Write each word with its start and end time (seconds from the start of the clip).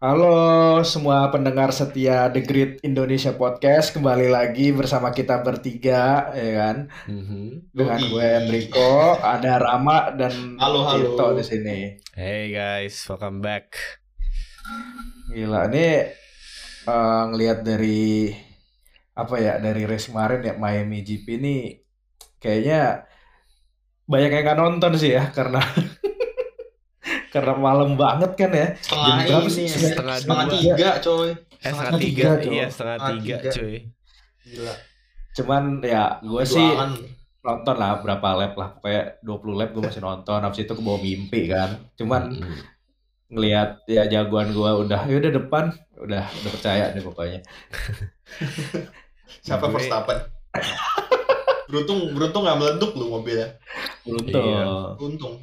Halo 0.00 0.32
semua 0.82 1.28
pendengar 1.28 1.76
setia 1.76 2.32
The 2.32 2.40
Great 2.40 2.80
Indonesia 2.80 3.36
Podcast 3.36 3.92
kembali 3.92 4.32
lagi 4.32 4.72
bersama 4.72 5.12
kita 5.12 5.44
bertiga 5.44 6.32
ya 6.32 6.50
kan 6.56 6.76
Mhm. 7.04 7.68
dengan 7.68 8.00
gue 8.00 8.24
Enrico 8.40 8.90
ada 9.20 9.60
Rama 9.60 10.08
dan 10.16 10.56
Halo, 10.56 10.88
halo. 10.88 11.04
Tito 11.04 11.26
di 11.36 11.44
sini 11.44 11.78
Hey 12.16 12.48
guys, 12.48 12.96
welcome 13.06 13.44
back. 13.44 13.76
gila 15.30 15.68
ini 15.68 16.08
eh, 16.82 17.22
ngelihat 17.28 17.60
dari 17.60 18.32
apa 19.12 19.36
ya 19.36 19.60
dari 19.60 19.84
race 19.84 20.08
kemarin 20.08 20.40
ya 20.42 20.54
Miami 20.56 21.04
GP 21.04 21.26
ini 21.36 21.56
kayaknya 22.40 23.04
banyak 24.08 24.30
yang 24.32 24.44
nggak 24.48 24.58
nonton 24.58 24.92
sih 24.96 25.12
ya 25.12 25.28
karena 25.28 25.60
karena 27.30 27.52
malam 27.54 27.94
banget 27.94 28.30
kan 28.34 28.50
ya 28.50 28.66
Setengah 28.76 29.18
Jam 29.20 29.38
berapa 29.38 29.46
ini 29.46 29.50
sih? 29.50 29.64
ya. 29.64 29.76
Setengah 29.88 30.16
setengah 30.16 30.44
dua. 30.44 30.54
tiga 30.54 30.88
coy. 31.00 31.28
Eh, 31.30 31.34
setengah 31.60 31.72
Setengah 31.72 32.00
tiga, 32.00 32.28
tiga, 32.36 32.50
iya 32.50 32.66
setengah 32.66 32.96
Setengah 32.96 33.10
tiga, 33.16 33.34
tiga. 33.36 33.50
cuy. 33.52 33.76
Gila. 34.42 34.74
cuman 35.30 35.62
ya 35.80 36.02
gue 36.20 36.42
sih 36.44 36.68
nonton 37.40 37.74
lah 37.74 37.92
berapa 37.98 38.28
lap 38.34 38.52
lah 38.52 38.68
pokoknya 38.74 39.02
20 39.20 39.30
lap 39.54 39.70
gue 39.70 39.80
masih 39.80 40.02
nonton 40.02 40.38
habis 40.38 40.60
itu 40.60 40.70
ke 40.70 40.82
bawah 40.82 40.98
mimpi 40.98 41.46
kan 41.46 41.70
cuman 41.94 42.34
Mhm. 42.34 42.58
ngelihat 43.30 43.70
ya 43.86 44.04
jagoan 44.06 44.50
gue 44.50 44.70
udah 44.82 45.06
ya 45.06 45.16
udah 45.16 45.32
depan 45.32 45.64
udah 45.96 46.18
udah 46.26 46.50
percaya 46.50 46.90
deh 46.90 47.00
pokoknya 47.00 47.40
Siapa 49.40 49.64
Gue- 49.64 49.72
Verstappen? 49.72 50.18
beruntung 51.70 52.10
beruntung 52.10 52.42
nggak 52.42 52.58
meleduk 52.58 52.92
lu 52.92 53.06
mobilnya. 53.12 53.48
beruntung 54.02 54.42
Iya. 54.42 54.66
Untung. 54.98 55.34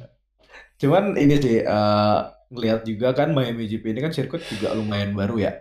Cuman 0.78 1.14
ini 1.14 1.34
sih 1.36 1.58
eh, 1.60 2.18
ngelihat 2.48 2.80
juga 2.82 3.12
kan 3.12 3.30
Miami 3.30 3.66
GP 3.66 3.84
ini 3.88 4.00
kan 4.00 4.10
sirkuit 4.10 4.40
juga 4.46 4.72
lumayan 4.72 5.12
baru 5.12 5.36
ya 5.38 5.52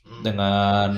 Hmm. 0.00 0.24
dengan 0.24 0.90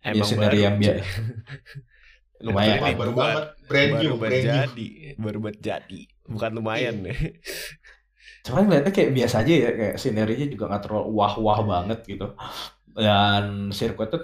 ya 0.00 0.14
Emang 0.14 0.30
baru, 0.38 0.56
yang 0.56 0.76
biasa 0.78 1.02
lumayan 2.46 2.78
Ini 2.78 2.92
baru 2.94 3.12
buat- 3.12 3.18
banget. 3.18 3.44
Brand 3.66 3.90
baru 3.90 4.00
new, 4.00 4.14
brand 4.14 4.30
new. 4.30 4.40
berjadi, 4.46 4.88
baru 5.18 5.38
berjadi. 5.42 6.00
Bukan 6.24 6.50
lumayan 6.54 6.94
Iya. 6.96 7.04
nih. 7.10 7.18
cuman 8.46 8.62
ngeliatnya 8.64 8.92
kayak 8.94 9.10
biasa 9.10 9.36
aja 9.42 9.52
ya 9.58 9.70
kayak 9.74 9.96
scenerinya 9.98 10.46
juga 10.46 10.64
nggak 10.70 10.82
terlalu 10.86 11.08
wah-wah 11.10 11.58
banget 11.66 11.98
gitu 12.06 12.26
dan 12.94 13.44
sirkuit 13.74 14.06
tuh 14.06 14.22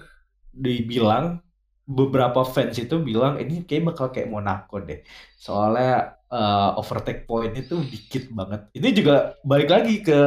dibilang 0.54 1.42
beberapa 1.82 2.46
fans 2.46 2.78
itu 2.78 3.02
bilang 3.02 3.34
ini 3.36 3.66
kayak 3.66 3.82
bakal 3.90 4.14
kayak 4.14 4.30
Monaco 4.30 4.78
deh 4.78 5.02
soalnya 5.34 6.21
eh, 6.32 6.70
overtake 6.80 7.28
point 7.28 7.52
itu 7.52 7.76
dikit 7.84 8.32
banget. 8.32 8.72
Ini 8.72 8.88
juga 8.96 9.36
balik 9.44 9.68
lagi 9.68 10.00
ke 10.00 10.20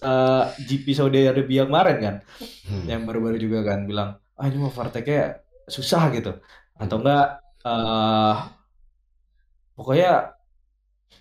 eh, 0.00 0.44
GP 0.62 0.86
Saudi 0.94 1.26
Arabia 1.26 1.66
kemarin 1.66 1.96
kan. 1.98 2.16
Hmm. 2.68 2.84
yang 2.84 3.02
baru-baru 3.08 3.40
juga 3.40 3.64
kan 3.64 3.88
bilang 3.88 4.20
ah 4.38 4.46
ini 4.46 4.62
overtake-nya 4.62 5.42
susah 5.66 6.14
gitu. 6.14 6.38
Atau 6.78 7.02
enggak 7.02 7.42
eh 7.66 8.36
pokoknya 9.74 10.38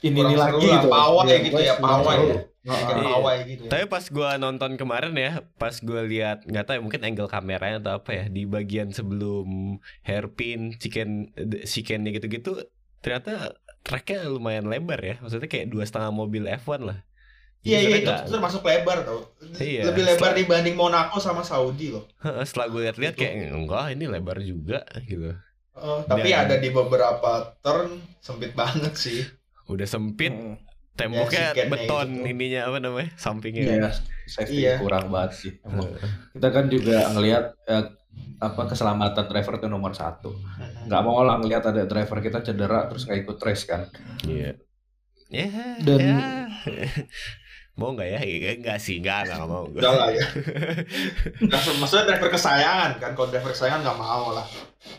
ini 0.05 0.21
Kurang 0.21 0.29
ini 0.29 0.35
lagi 0.37 0.67
lah, 0.67 0.75
gitu. 0.77 0.89
pawai 0.93 1.25
Ya, 1.25 1.37
gitu 1.41 1.61
ya, 1.61 1.73
pawai 1.81 2.17
ya. 2.21 2.41
Pawai 2.67 3.37
gitu 3.47 3.61
ya. 3.65 3.69
Tapi 3.71 3.83
pas 3.89 4.05
gua 4.11 4.29
nonton 4.37 4.75
kemarin 4.77 5.13
ya, 5.17 5.41
pas 5.57 5.73
gua 5.81 6.05
lihat 6.05 6.45
nggak 6.45 6.63
tahu 6.67 6.75
ya, 6.77 6.81
mungkin 6.83 7.01
angle 7.01 7.31
kameranya 7.31 7.77
atau 7.81 7.93
apa 7.97 8.11
ya 8.13 8.25
di 8.29 8.43
bagian 8.45 8.93
sebelum 8.93 9.79
hairpin, 10.05 10.75
chicken, 10.77 11.31
chickennya 11.65 12.13
gitu-gitu, 12.13 12.61
ternyata 13.01 13.55
tracknya 13.81 14.25
lumayan 14.25 14.65
lebar 14.65 14.99
ya. 14.99 15.15
Maksudnya 15.19 15.45
kayak 15.45 15.67
dua 15.67 15.83
setengah 15.83 16.09
mobil 16.09 16.45
F1 16.47 16.81
lah. 16.81 16.99
Iya 17.61 17.83
iya 17.83 17.95
itu 17.99 18.11
termasuk 18.29 18.63
lebar 18.63 19.03
tau. 19.03 19.33
Iya. 19.57 19.89
Lebih 19.89 20.03
lebar 20.05 20.31
Setelah- 20.31 20.37
dibanding 20.39 20.75
Monaco 20.75 21.17
sama 21.17 21.41
Saudi 21.41 21.89
loh. 21.89 22.05
Heeh, 22.21 22.43
Setelah 22.43 22.67
gue 22.69 22.81
lihat-lihat 22.85 23.13
Gitu. 23.13 23.23
kayak 23.23 23.35
enggak 23.51 23.85
ini 23.91 24.05
lebar 24.05 24.37
juga 24.39 24.79
gitu. 25.03 25.35
Eh, 25.73 25.99
tapi 26.05 26.29
Dan- 26.31 26.39
ada 26.43 26.55
di 26.55 26.69
beberapa 26.69 27.31
turn 27.59 27.89
sempit 28.17 28.53
banget 28.53 28.93
sih. 28.95 29.21
Udah 29.67 29.83
sempit, 29.83 30.31
Mm. 30.31 30.55
temboknya 30.95 31.51
chickennya 31.51 31.69
beton 31.69 32.07
itu. 32.15 32.25
ininya 32.25 32.61
apa 32.65 32.77
namanya? 32.79 33.09
Sampingnya. 33.15 33.63
Iya, 33.67 33.89
safety 34.25 34.63
Iya. 34.63 34.73
kurang 34.79 35.05
banget 35.07 35.31
sih. 35.35 35.51
Emang. 35.59 35.91
Kita 36.31 36.47
kan 36.49 36.65
juga 36.67 36.97
ngelihat 37.11 37.43
eh, 37.67 37.83
apa 38.37 38.61
keselamatan 38.65 39.25
driver 39.25 39.53
itu 39.55 39.67
nomor 39.67 39.91
satu. 39.91 40.29
Nggak 40.85 41.01
mau 41.01 41.21
lah 41.21 41.37
ngelihat 41.37 41.63
ada 41.65 41.83
driver 41.83 42.17
kita 42.19 42.39
cedera 42.39 42.85
terus 42.85 43.03
nggak 43.03 43.19
ikut 43.19 43.37
race 43.39 43.63
kan. 43.63 43.89
Iya. 44.23 44.53
Ya, 45.27 45.47
Dan- 45.81 45.99
ya. 45.99 46.17
mau 47.77 47.91
nggak 47.91 48.07
ya? 48.07 48.19
Ya, 48.21 48.51
Enggak 48.53 48.77
sih, 48.77 48.97
enggak, 48.97 49.25
enggak 49.25 49.43
mau. 49.43 49.65
Udah 49.71 49.91
lah 49.91 50.09
ya. 50.09 50.25
Driver, 51.39 51.73
maksudnya 51.77 52.05
driver 52.07 52.29
kesayangan 52.31 52.91
kan. 52.97 53.11
Kalau 53.11 53.27
driver 53.27 53.51
kesayangan 53.51 53.81
nggak 53.81 53.99
mau 53.99 54.25
lah. 54.31 54.45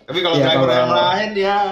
Tapi 0.05 0.19
kalau 0.19 0.37
Iya, 0.37 0.45
driver 0.49 0.67
kalau- 0.67 0.79
yang 0.79 0.93
lain 0.93 1.29
dia 1.33 1.57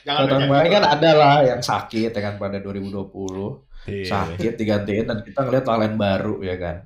jangan 0.00 0.18
Kalau 0.18 0.30
tahun 0.30 0.42
kemarin 0.46 0.64
gitu. 0.64 0.76
kan 0.76 0.84
ada 0.90 1.10
lah 1.12 1.36
yang 1.42 1.60
sakit 1.60 2.10
ya 2.10 2.20
kan 2.22 2.34
pada 2.36 2.56
2020 2.58 3.68
Iya. 3.82 4.04
sakit 4.06 4.52
digantiin 4.54 5.04
dan 5.04 5.18
kita 5.20 5.40
ngeliat 5.40 5.64
talent 5.64 5.96
baru 5.96 6.40
ya 6.40 6.56
kan. 6.56 6.76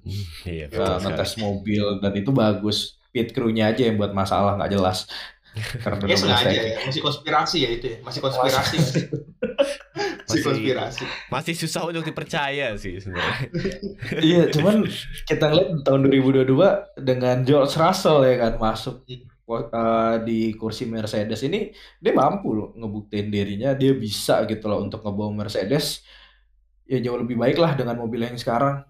Iya, 0.45 0.67
Kita 0.67 0.79
betul 0.79 0.87
sekali. 0.95 1.05
ngetes 1.05 1.33
mobil 1.37 1.85
dan 1.99 2.13
itu 2.15 2.31
bagus. 2.31 2.79
Pit 3.15 3.31
crew-nya 3.31 3.71
aja 3.71 3.87
yang 3.87 3.95
buat 3.95 4.11
masalah 4.11 4.59
nggak 4.59 4.75
jelas. 4.75 5.07
Karena 5.55 6.03
Ya 6.11 6.19
sengaja 6.19 6.51
ya, 6.51 6.83
masih 6.83 6.99
konspirasi 6.99 7.57
ya 7.63 7.71
itu 7.71 7.87
ya, 7.95 7.99
masih 8.03 8.19
konspirasi. 8.19 8.77
masih, 10.27 10.43
konspirasi. 10.43 11.05
Masih 11.31 11.55
susah 11.55 11.87
untuk 11.87 12.03
dipercaya 12.03 12.75
sih 12.75 12.99
sebenarnya. 12.99 13.55
Iya, 14.27 14.51
cuman 14.51 14.83
kita 15.31 15.55
ngeliat 15.55 15.87
tahun 15.87 16.11
2022 16.11 17.07
dengan 17.07 17.47
George 17.47 17.79
Russell 17.79 18.27
ya 18.27 18.35
kan 18.43 18.59
masuk 18.59 19.07
Hmm. 19.45 19.69
uh, 19.69 20.17
di 20.25 20.57
kursi 20.57 20.89
Mercedes 20.89 21.45
ini 21.45 21.69
dia 22.01 22.17
mampu 22.17 22.57
loh 22.57 22.73
ngebuktiin 22.73 23.29
dirinya 23.29 23.77
dia 23.77 23.93
bisa 23.93 24.41
gitu 24.49 24.73
loh 24.73 24.81
untuk 24.81 25.05
ngebawa 25.05 25.45
Mercedes 25.45 26.01
ya 26.89 26.97
jauh 27.01 27.21
lebih 27.21 27.37
baik 27.37 27.61
lah 27.61 27.77
dengan 27.77 28.01
mobil 28.01 28.25
yang 28.25 28.37
sekarang. 28.41 28.85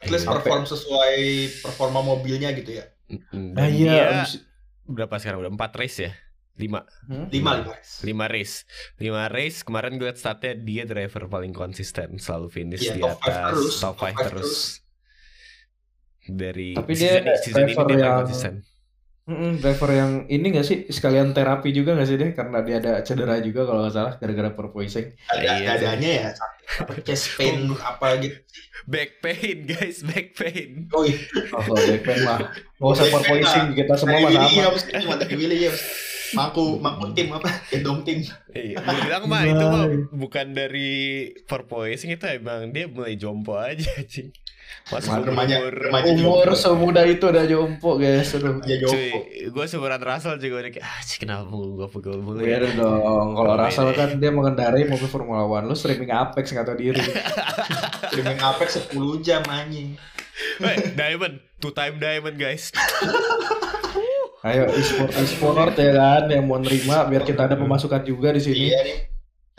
At 0.00 0.08
least 0.08 0.24
perform 0.24 0.64
sesuai 0.64 1.16
performa 1.60 2.00
mobilnya 2.00 2.56
gitu 2.56 2.80
ya. 2.80 2.88
Mm, 3.10 3.52
Ah 3.52 3.66
Dan 3.66 3.70
iya, 3.70 3.90
dia 3.90 4.04
abis- 4.22 4.42
berapa 4.84 5.14
sekarang? 5.16 5.38
Udah 5.40 5.52
4 5.52 5.72
race 5.76 5.98
ya? 6.00 6.12
5. 6.56 6.84
Hmm? 7.04 7.26
Lima 7.28 7.50
lima. 7.56 7.72
5 7.72 8.26
race. 8.28 8.54
5 8.96 9.02
race 9.28 9.58
kemarin 9.60 9.96
gue 9.96 10.06
liat 10.06 10.16
statnya 10.16 10.52
dia 10.54 10.84
driver 10.84 11.26
paling 11.26 11.50
konsisten, 11.50 12.16
selalu 12.16 12.48
finish 12.48 12.84
Iya, 12.84 12.94
di 12.94 13.00
top 13.00 13.18
five 13.18 13.32
atas 13.32 13.48
terus, 13.50 13.72
top 13.72 13.80
top 13.80 13.94
5 13.96 13.98
five 13.98 14.16
terus. 14.22 14.52
Dari 16.22 16.70
Tapi 16.72 16.92
season, 16.92 17.22
dia 17.24 17.36
season 17.38 17.60
ini 17.60 17.72
driver 17.72 17.86
dia 17.88 17.98
yang- 17.98 18.18
konsisten. 18.18 18.54
Mm-mm, 19.22 19.52
driver 19.58 19.90
yang 19.90 20.12
ini 20.26 20.46
gak 20.50 20.64
sih 20.64 20.78
sekalian 20.88 21.30
terapi 21.30 21.70
juga 21.70 21.94
gak 21.94 22.04
sih 22.04 22.16
deh 22.16 22.30
karena 22.30 22.60
dia 22.60 22.76
ada 22.78 22.98
cedera 23.00 23.38
juga 23.38 23.62
kalau 23.62 23.80
nggak 23.80 23.94
salah 23.94 24.12
gara-gara 24.16 24.50
porpoising. 24.50 25.06
Ada 25.28 25.40
Iya, 25.56 25.68
adanya 25.72 26.10
ya. 26.10 26.28
Chest 27.02 27.34
pain 27.36 27.66
apa 27.76 28.18
gitu. 28.20 28.36
Back 28.88 29.20
pain 29.20 29.68
guys, 29.68 30.00
back 30.00 30.32
pain. 30.34 30.88
Oh 30.96 31.04
iya. 31.04 31.20
Oh, 31.52 31.60
kalau 31.60 31.76
backpack 31.76 32.18
mah 32.24 32.38
nggak 32.80 32.92
usah 32.96 33.06
porpoising 33.12 33.66
mah. 33.70 33.76
kita 33.76 33.92
semua 33.98 34.18
mah 34.24 34.30
sama. 34.32 34.46
Williams, 34.48 34.82
cuma 34.88 35.14
dari 35.20 35.34
Williams. 35.36 35.82
Maku, 36.30 36.78
maku 36.78 37.10
tim 37.10 37.28
apa? 37.34 37.50
Gendong 37.68 38.06
tim. 38.06 38.22
Iya, 38.54 38.78
gue 38.78 38.96
bilang 39.02 39.24
mah 39.26 39.42
itu 39.42 39.64
mah 39.66 39.84
bukan 40.14 40.46
dari 40.54 40.90
porpoising 41.44 42.14
itu 42.14 42.24
emang 42.30 42.70
dia 42.70 42.86
mulai 42.86 43.18
jompo 43.18 43.58
aja 43.58 43.90
sih. 44.12 44.30
Mana 44.90 45.06
umur, 45.06 45.22
remaja- 45.22 45.60
remaja 45.62 46.08
Umur 46.10 46.46
jompo. 46.50 46.58
semuda 46.58 47.02
itu 47.04 47.24
udah 47.24 47.44
jompo 47.46 47.90
guys. 47.94 48.30
Aduh. 48.32 48.58
Ya 48.64 48.76
Cuy, 48.80 49.06
Joko. 49.06 49.18
gue 49.50 49.64
seumuran 49.64 50.00
Russell 50.00 50.36
juga 50.36 50.54
udah 50.60 50.70
kayak, 50.70 50.82
ah 50.82 51.00
kenapa 51.14 51.46
gue 51.54 51.88
pegel 51.88 52.18
mulu 52.18 52.42
ya? 52.42 52.58
Dong. 52.60 53.28
Kalau. 53.32 53.54
Russell 53.54 53.90
kan 53.92 54.08
dia 54.16 54.30
mengendarai 54.30 54.82
mobil 54.84 55.06
Formula 55.06 55.42
One. 55.42 55.64
Lu 55.64 55.74
streaming 55.74 56.10
Apex 56.10 56.50
nggak 56.50 56.66
tahu 56.66 56.76
diri. 56.76 56.98
Streaming 58.10 58.40
Apex 58.40 58.68
10 58.88 58.98
jam 59.20 59.42
anjing. 59.46 59.94
Hey, 60.58 60.90
diamond, 60.92 61.38
two 61.58 61.70
time 61.70 61.96
diamond 61.96 62.34
guys. 62.34 62.74
Ayo 64.40 64.72
e-sport 64.72 65.12
e-sport 65.14 65.76
ya 65.76 65.92
kan 65.92 66.24
yang 66.26 66.48
mau 66.48 66.56
nerima 66.56 67.04
biar 67.04 67.22
kita 67.22 67.44
ada 67.44 67.54
pemasukan 67.54 68.00
juga 68.02 68.32
di 68.32 68.40
sini. 68.40 68.72
Iya 68.72 68.78
nih. 68.82 68.98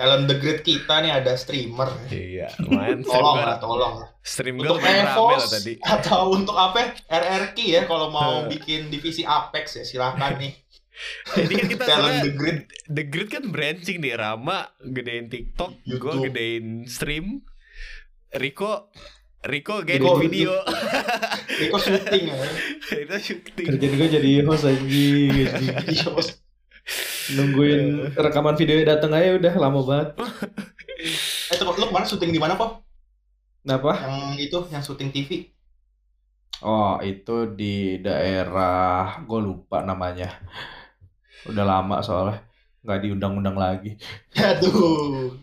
Dalam 0.02 0.26
the 0.26 0.34
grid 0.36 0.60
kita 0.62 0.98
nih 0.98 1.14
ada 1.14 1.34
streamer. 1.36 1.94
iya, 2.10 2.50
lumayan. 2.58 3.06
Tolong 3.06 3.38
lah, 3.38 3.58
tolong 3.58 3.94
lah. 4.00 4.10
stream 4.20 4.58
gue 4.58 4.66
Untuk 4.66 4.82
Evos 4.82 5.46
tadi. 5.48 5.78
atau 5.80 6.30
untuk 6.32 6.54
apa? 6.54 6.98
RRQ 7.04 7.58
ya 7.60 7.82
kalau 7.86 8.10
mau 8.10 8.42
bikin 8.52 8.90
divisi 8.90 9.22
Apex 9.22 9.78
ya 9.78 9.84
silakan 9.84 10.38
nih. 10.38 10.54
Ini 11.36 11.54
kan 11.56 11.68
kita 11.68 11.84
Talent 11.84 12.18
the 12.20 12.32
grid. 12.32 12.58
The 12.88 13.04
Grid 13.04 13.30
kan 13.30 13.44
branching 13.48 13.98
nih 14.00 14.14
Rama 14.16 14.70
gedein 14.80 15.26
TikTok, 15.28 15.74
gue 15.84 16.14
gedein 16.24 16.66
stream, 16.86 17.46
Riko 18.32 18.90
Riko 19.42 19.82
gedein 19.82 20.02
Riko- 20.04 20.18
video, 20.20 20.54
Riko 21.60 21.78
syuting 21.80 22.24
ya. 22.28 22.36
itu 22.96 23.18
syuting. 23.20 23.68
Kerjaan 23.68 23.94
gue 23.96 24.10
jadi 24.12 24.32
host 24.46 24.66
anjing, 24.66 25.34
anjing. 25.48 25.74
Iya, 25.88 26.06
bos. 26.08 26.30
Nungguin 27.38 28.12
rekaman 28.18 28.58
videonya 28.60 28.98
datang 28.98 29.16
aja 29.16 29.38
udah 29.38 29.54
lama 29.56 29.80
banget. 29.86 30.10
Eh, 31.52 31.56
coba 31.58 31.78
lu 31.80 31.88
kemarin 31.90 32.08
syuting 32.08 32.32
di 32.34 32.42
mana 32.42 32.54
kok? 32.60 32.84
Kenapa? 33.62 33.92
Yang 34.02 34.26
itu, 34.42 34.58
yang 34.74 34.84
syuting 34.84 35.10
TV. 35.14 35.30
Oh, 36.62 37.02
itu 37.02 37.50
di 37.58 37.98
daerah 38.02 39.22
gue 39.26 39.40
lupa 39.42 39.82
namanya. 39.82 40.38
Udah 41.50 41.66
lama 41.66 42.06
soalnya 42.06 42.46
nggak 42.82 43.00
diundang-undang 43.02 43.58
lagi. 43.58 43.98
Aduh. 44.38 45.34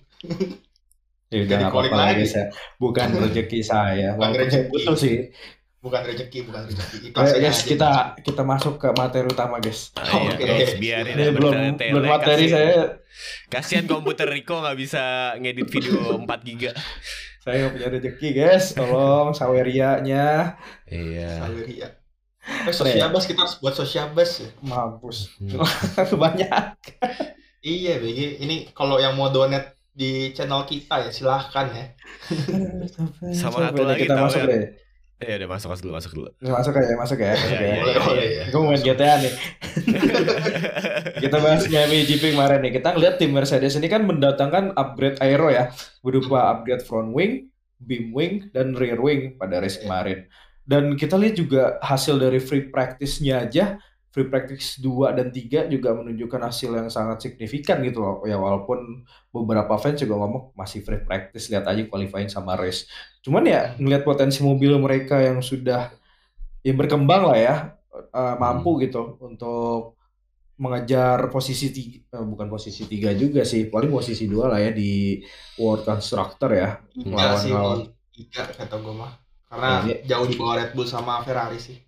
Ya 1.28 1.44
udah 1.44 1.58
apa-apa 1.68 1.96
lagi 1.96 2.24
lagi. 2.24 2.32
saya. 2.32 2.46
Bukan 2.80 3.08
rezeki 3.22 3.60
saya. 3.60 4.08
Bukan 4.14 4.32
rezeki. 4.34 4.68
butuh 4.70 4.96
sih. 4.96 5.16
Bukan 5.78 6.00
rezeki, 6.02 6.42
bukan 6.42 6.66
rezeki. 6.66 6.96
Ayo 6.98 7.08
Ikhlasnya 7.14 7.38
guys, 7.40 7.54
aja. 7.54 7.66
kita 7.66 7.90
kita 8.20 8.42
masuk 8.42 8.74
ke 8.76 8.88
materi 8.92 9.26
utama 9.26 9.56
guys. 9.58 9.94
Ah, 9.94 10.10
iya, 10.18 10.34
Oke. 10.34 10.42
guys, 10.44 10.72
biarin 10.76 11.14
Ini 11.14 11.24
belum 11.30 11.52
belum 11.78 12.02
materi 12.04 12.44
kasihan. 12.44 12.58
saya. 12.58 12.82
Kasihan 13.46 13.86
komputer 13.86 14.26
Rico 14.26 14.58
nggak 14.58 14.74
bisa 14.74 15.02
ngedit 15.36 15.68
video 15.68 16.18
4 16.18 16.26
giga. 16.44 16.74
Saya 17.38 17.56
nggak 17.60 17.72
punya 17.72 17.88
rezeki 17.90 18.28
guys. 18.32 18.64
Tolong 18.74 19.30
sawerianya 19.32 20.58
Iya. 20.84 21.46
Saweria. 21.46 21.88
Eh, 22.48 22.72
sosiabas 22.72 23.24
kita 23.24 23.44
harus 23.44 23.56
buat 23.58 23.74
sosiabas 23.74 24.30
ya. 24.40 24.48
mampus. 24.60 25.36
Hmm. 25.38 25.62
Banyak. 26.22 26.74
Iya, 27.60 28.00
BG. 28.00 28.40
Ini 28.40 28.72
kalau 28.72 28.96
yang 28.96 29.14
mau 29.14 29.28
donate 29.28 29.76
di 29.92 30.32
channel 30.32 30.64
kita 30.64 31.06
ya 31.06 31.10
silahkan 31.10 31.66
ya. 31.68 31.86
Sama 33.38 33.68
satu 33.68 33.82
lagi 33.84 34.06
kita 34.06 34.16
masuk 34.16 34.42
deh. 34.42 34.74
Ya 35.18 35.34
udah 35.34 35.50
masuk 35.50 35.68
masuk 35.74 35.82
dulu 35.82 35.94
masuk 35.98 36.12
dulu. 36.14 36.30
Masuk 36.38 36.72
ya, 36.78 36.94
masuk 36.94 37.18
ya, 37.18 37.34
masuk 37.34 37.50
Iya, 37.50 37.58
ya. 37.58 37.66
iya, 37.66 37.82
Boleh, 37.82 37.96
boleh 38.06 38.26
ya. 38.30 38.44
Gue 38.54 38.62
main 38.62 38.78
GTA 38.78 39.14
nih. 39.18 39.32
kita 41.26 41.36
bahas 41.42 41.62
Miami 41.66 42.06
GP 42.06 42.38
kemarin 42.38 42.60
nih. 42.62 42.72
Kita 42.78 42.88
ngeliat 42.94 43.14
tim 43.18 43.34
Mercedes 43.34 43.74
ini 43.74 43.90
kan 43.90 44.06
mendatangkan 44.06 44.78
upgrade 44.78 45.18
aero 45.18 45.50
ya, 45.50 45.74
berupa 46.00 46.54
upgrade 46.54 46.86
front 46.86 47.10
wing, 47.10 47.50
beam 47.82 48.14
wing, 48.14 48.46
dan 48.54 48.78
rear 48.78 49.02
wing 49.02 49.34
pada 49.34 49.58
race 49.58 49.78
Iya. 49.78 49.82
kemarin. 49.84 50.18
Dan 50.62 50.94
kita 50.94 51.18
lihat 51.18 51.34
juga 51.34 51.62
hasil 51.80 52.14
dari 52.14 52.38
free 52.38 52.70
practice-nya 52.70 53.42
aja, 53.42 53.80
free 54.18 54.26
practice 54.26 54.82
2 54.82 55.14
dan 55.14 55.30
3 55.30 55.70
juga 55.70 55.94
menunjukkan 55.94 56.50
hasil 56.50 56.74
yang 56.74 56.90
sangat 56.90 57.22
signifikan 57.22 57.78
gitu 57.86 58.02
loh. 58.02 58.26
Ya 58.26 58.34
walaupun 58.34 59.06
beberapa 59.30 59.78
fans 59.78 60.02
juga 60.02 60.18
ngomong 60.18 60.58
masih 60.58 60.82
free 60.82 61.06
practice, 61.06 61.46
lihat 61.46 61.70
aja 61.70 61.86
qualifying 61.86 62.26
sama 62.26 62.58
race. 62.58 62.90
Cuman 63.22 63.46
ya 63.46 63.78
ngelihat 63.78 64.02
potensi 64.02 64.42
mobil 64.42 64.74
mereka 64.82 65.22
yang 65.22 65.38
sudah 65.38 65.94
ya 66.66 66.72
berkembang 66.74 67.30
lah 67.30 67.38
ya, 67.38 67.54
eh, 67.94 68.34
mampu 68.42 68.82
gitu 68.82 69.14
untuk 69.22 69.94
mengejar 70.58 71.30
posisi 71.30 71.70
tiga, 71.70 72.18
eh, 72.18 72.24
bukan 72.26 72.50
posisi 72.50 72.82
tiga 72.90 73.14
juga 73.14 73.46
sih, 73.46 73.70
paling 73.70 73.94
posisi 73.94 74.26
dua 74.26 74.50
lah 74.50 74.58
ya 74.58 74.74
di 74.74 75.22
World 75.62 75.86
Constructor 75.86 76.50
ya. 76.50 76.82
Lawan- 77.06 77.38
sih, 77.38 77.54
lawan. 77.54 77.86
tiga 78.10 78.42
kata 78.50 78.82
gue 78.82 78.90
mah. 78.90 79.14
Karena 79.46 79.86
Iya. 79.86 79.96
jauh 80.04 80.26
di 80.26 80.34
bawah 80.34 80.58
Red 80.58 80.74
Bull 80.74 80.90
sama 80.90 81.22
Ferrari 81.22 81.62
sih. 81.62 81.87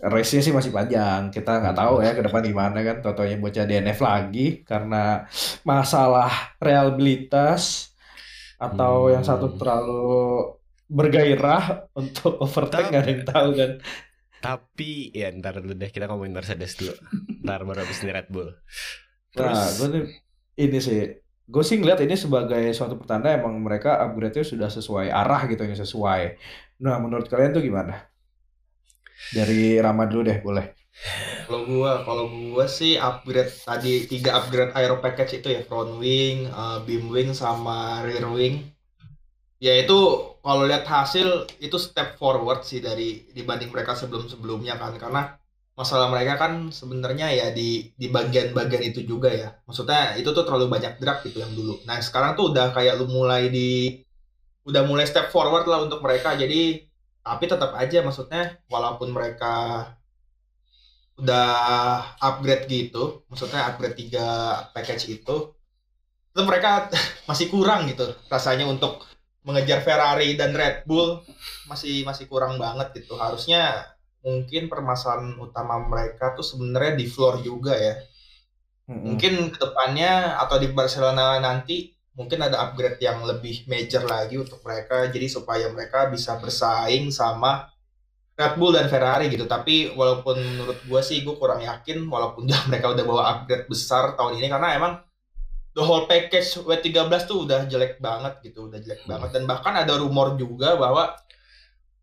Race-nya 0.00 0.40
sih 0.40 0.54
masih 0.56 0.72
panjang, 0.72 1.28
kita 1.28 1.60
nggak 1.60 1.76
tahu 1.76 2.00
ya 2.00 2.16
ke 2.16 2.22
depan 2.24 2.40
gimana 2.40 2.78
kan, 2.80 2.96
totonya 3.04 3.36
bocah 3.36 3.64
DNF 3.68 3.98
lagi 4.00 4.64
karena 4.64 5.28
masalah 5.60 6.56
reliabilitas 6.56 7.92
atau 8.60 9.08
Hmm. 9.08 9.12
yang 9.12 9.24
satu 9.24 9.46
terlalu 9.58 10.00
bergairah 10.90 11.62
untuk 12.00 12.32
overtake 12.44 12.90
nggak 12.90 13.02
ada 13.04 13.10
yang 13.14 13.24
tahu 13.26 13.48
kan. 13.60 13.70
Tapi 14.40 15.12
ya 15.12 15.28
ntar 15.36 15.60
dulu 15.60 15.76
deh 15.76 15.90
kita 15.92 16.08
ngomongin 16.08 16.32
Mercedes 16.36 16.72
dulu. 16.80 16.94
Ntar 17.44 17.60
baru 17.68 17.84
habis 17.84 18.00
ini 18.02 18.10
Red 18.16 18.28
Bull. 18.32 18.48
Nah, 19.36 19.36
Terus 19.36 19.60
gue 19.78 19.86
nih 19.94 20.02
ini 20.64 20.78
sih, 20.82 20.98
gue 21.46 21.62
sih 21.68 21.76
ngeliat 21.80 22.00
ini 22.04 22.14
sebagai 22.18 22.62
suatu 22.76 22.94
pertanda 23.00 23.28
emang 23.32 23.54
mereka 23.62 23.88
upgrade-nya 24.04 24.44
sudah 24.44 24.68
sesuai 24.72 25.06
arah 25.10 25.40
gitu 25.50 25.62
yang 25.64 25.78
sesuai. 25.78 26.22
Nah, 26.84 26.96
menurut 27.02 27.26
kalian 27.30 27.52
tuh 27.56 27.62
gimana? 27.64 28.09
Dari 29.30 29.76
Rama 29.78 30.08
dulu 30.08 30.22
deh, 30.26 30.38
boleh. 30.40 30.66
Kalau 31.46 31.60
gua, 31.64 32.04
kalau 32.04 32.24
gua 32.28 32.66
sih 32.68 32.98
upgrade 32.98 33.52
tadi 33.64 34.04
tiga 34.10 34.36
upgrade 34.38 34.74
aero 34.76 35.00
package 35.00 35.40
itu 35.40 35.48
ya 35.56 35.60
front 35.64 35.96
wing, 36.02 36.46
eh, 36.50 36.78
beam 36.84 37.08
wing 37.08 37.30
sama 37.32 38.04
rear 38.06 38.26
wing. 38.30 38.70
Ya 39.60 39.76
itu 39.76 39.96
kalau 40.40 40.64
lihat 40.64 40.88
hasil 40.88 41.44
itu 41.60 41.76
step 41.76 42.16
forward 42.16 42.64
sih 42.64 42.80
dari 42.80 43.28
dibanding 43.36 43.68
mereka 43.68 43.92
sebelum-sebelumnya 43.92 44.80
kan 44.80 44.96
karena 44.96 45.36
masalah 45.76 46.08
mereka 46.12 46.36
kan 46.40 46.68
sebenarnya 46.72 47.28
ya 47.32 47.46
di 47.52 47.92
di 47.96 48.08
bagian-bagian 48.08 48.84
itu 48.92 49.00
juga 49.04 49.28
ya. 49.32 49.48
Maksudnya 49.68 50.16
itu 50.16 50.32
tuh 50.32 50.44
terlalu 50.48 50.66
banyak 50.68 50.96
drag 51.00 51.24
gitu 51.28 51.44
yang 51.44 51.52
dulu. 51.52 51.76
Nah, 51.88 52.00
sekarang 52.00 52.36
tuh 52.40 52.52
udah 52.52 52.72
kayak 52.72 53.00
lu 53.00 53.06
mulai 53.08 53.52
di 53.52 54.00
udah 54.64 54.82
mulai 54.84 55.04
step 55.08 55.28
forward 55.32 55.64
lah 55.68 55.84
untuk 55.84 56.00
mereka. 56.04 56.36
Jadi 56.36 56.89
tapi 57.30 57.46
tetap 57.46 57.70
aja 57.78 58.02
maksudnya 58.02 58.58
walaupun 58.66 59.14
mereka 59.14 59.86
udah 61.14 61.54
upgrade 62.18 62.66
gitu, 62.66 63.22
maksudnya 63.30 63.70
upgrade 63.70 63.94
tiga 63.94 64.58
package 64.74 65.14
itu, 65.14 65.54
itu 66.34 66.40
mereka 66.42 66.90
masih 67.30 67.46
kurang 67.46 67.86
gitu 67.86 68.10
rasanya 68.26 68.66
untuk 68.66 69.06
mengejar 69.46 69.80
Ferrari 69.80 70.34
dan 70.34 70.52
Red 70.52 70.84
Bull 70.84 71.22
masih 71.70 72.02
masih 72.02 72.26
kurang 72.26 72.58
banget 72.58 72.98
gitu. 72.98 73.14
Harusnya 73.14 73.86
mungkin 74.20 74.66
permasalahan 74.66 75.38
utama 75.38 75.80
mereka 75.80 76.34
tuh 76.34 76.44
sebenarnya 76.44 76.98
di 76.98 77.06
floor 77.06 77.46
juga 77.46 77.78
ya. 77.78 77.94
Mm-mm. 78.90 79.14
Mungkin 79.14 79.54
ke 79.54 79.58
depannya 79.62 80.34
atau 80.42 80.58
di 80.58 80.68
Barcelona 80.74 81.38
nanti 81.38 81.94
mungkin 82.20 82.36
ada 82.44 82.68
upgrade 82.68 83.00
yang 83.00 83.24
lebih 83.24 83.64
major 83.64 84.04
lagi 84.04 84.36
untuk 84.36 84.60
mereka 84.60 85.08
jadi 85.08 85.24
supaya 85.26 85.72
mereka 85.72 86.12
bisa 86.12 86.36
bersaing 86.36 87.08
sama 87.08 87.72
Red 88.36 88.56
Bull 88.56 88.76
dan 88.76 88.92
Ferrari 88.92 89.32
gitu 89.32 89.44
tapi 89.44 89.88
walaupun 89.92 90.36
menurut 90.36 90.80
gue 90.84 91.00
sih 91.00 91.24
gue 91.24 91.32
kurang 91.34 91.64
yakin 91.64 92.04
walaupun 92.04 92.44
udah 92.48 92.60
mereka 92.68 92.92
udah 92.92 93.04
bawa 93.08 93.22
upgrade 93.32 93.64
besar 93.66 94.12
tahun 94.14 94.36
ini 94.36 94.52
karena 94.52 94.76
emang 94.76 94.92
the 95.72 95.80
whole 95.80 96.04
package 96.04 96.60
W13 96.60 97.08
tuh 97.24 97.48
udah 97.48 97.64
jelek 97.64 97.96
banget 97.98 98.44
gitu 98.44 98.68
udah 98.68 98.76
jelek 98.84 99.00
Hmm. 99.04 99.16
banget 99.16 99.30
dan 99.40 99.42
bahkan 99.48 99.72
ada 99.72 99.96
rumor 99.96 100.36
juga 100.36 100.76
bahwa 100.76 101.16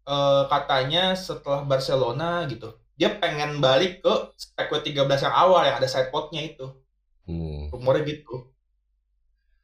eh, 0.07 0.43
katanya 0.47 1.13
setelah 1.13 1.61
Barcelona 1.63 2.47
gitu 2.47 2.73
dia 2.97 3.13
pengen 3.13 3.61
balik 3.61 4.01
ke 4.01 4.13
spek 4.33 4.73
W13 4.73 5.05
yang 5.29 5.35
awal 5.35 5.61
yang 5.61 5.77
ada 5.77 5.85
sidepodnya 5.85 6.41
itu 6.41 6.65
Hmm. 7.27 7.67
rumornya 7.69 8.07
gitu 8.07 8.49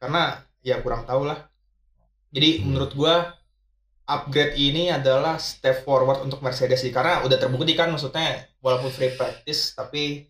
karena 0.04 0.22
ya 0.60 0.78
kurang 0.78 1.02
tahu 1.02 1.24
lah 1.24 1.48
jadi 2.28 2.60
Hmm. 2.60 2.64
menurut 2.68 2.92
gua 2.92 3.32
upgrade 4.04 4.52
ini 4.54 4.92
adalah 4.92 5.40
step 5.40 5.80
forward 5.80 6.20
untuk 6.20 6.38
Mercedes 6.38 6.78
sih 6.78 6.92
karena 6.92 7.24
udah 7.24 7.40
terbukti 7.40 7.72
kan 7.72 7.88
maksudnya 7.88 8.44
walaupun 8.60 8.92
free 8.92 9.08
practice 9.10 9.72
tapi 9.72 10.28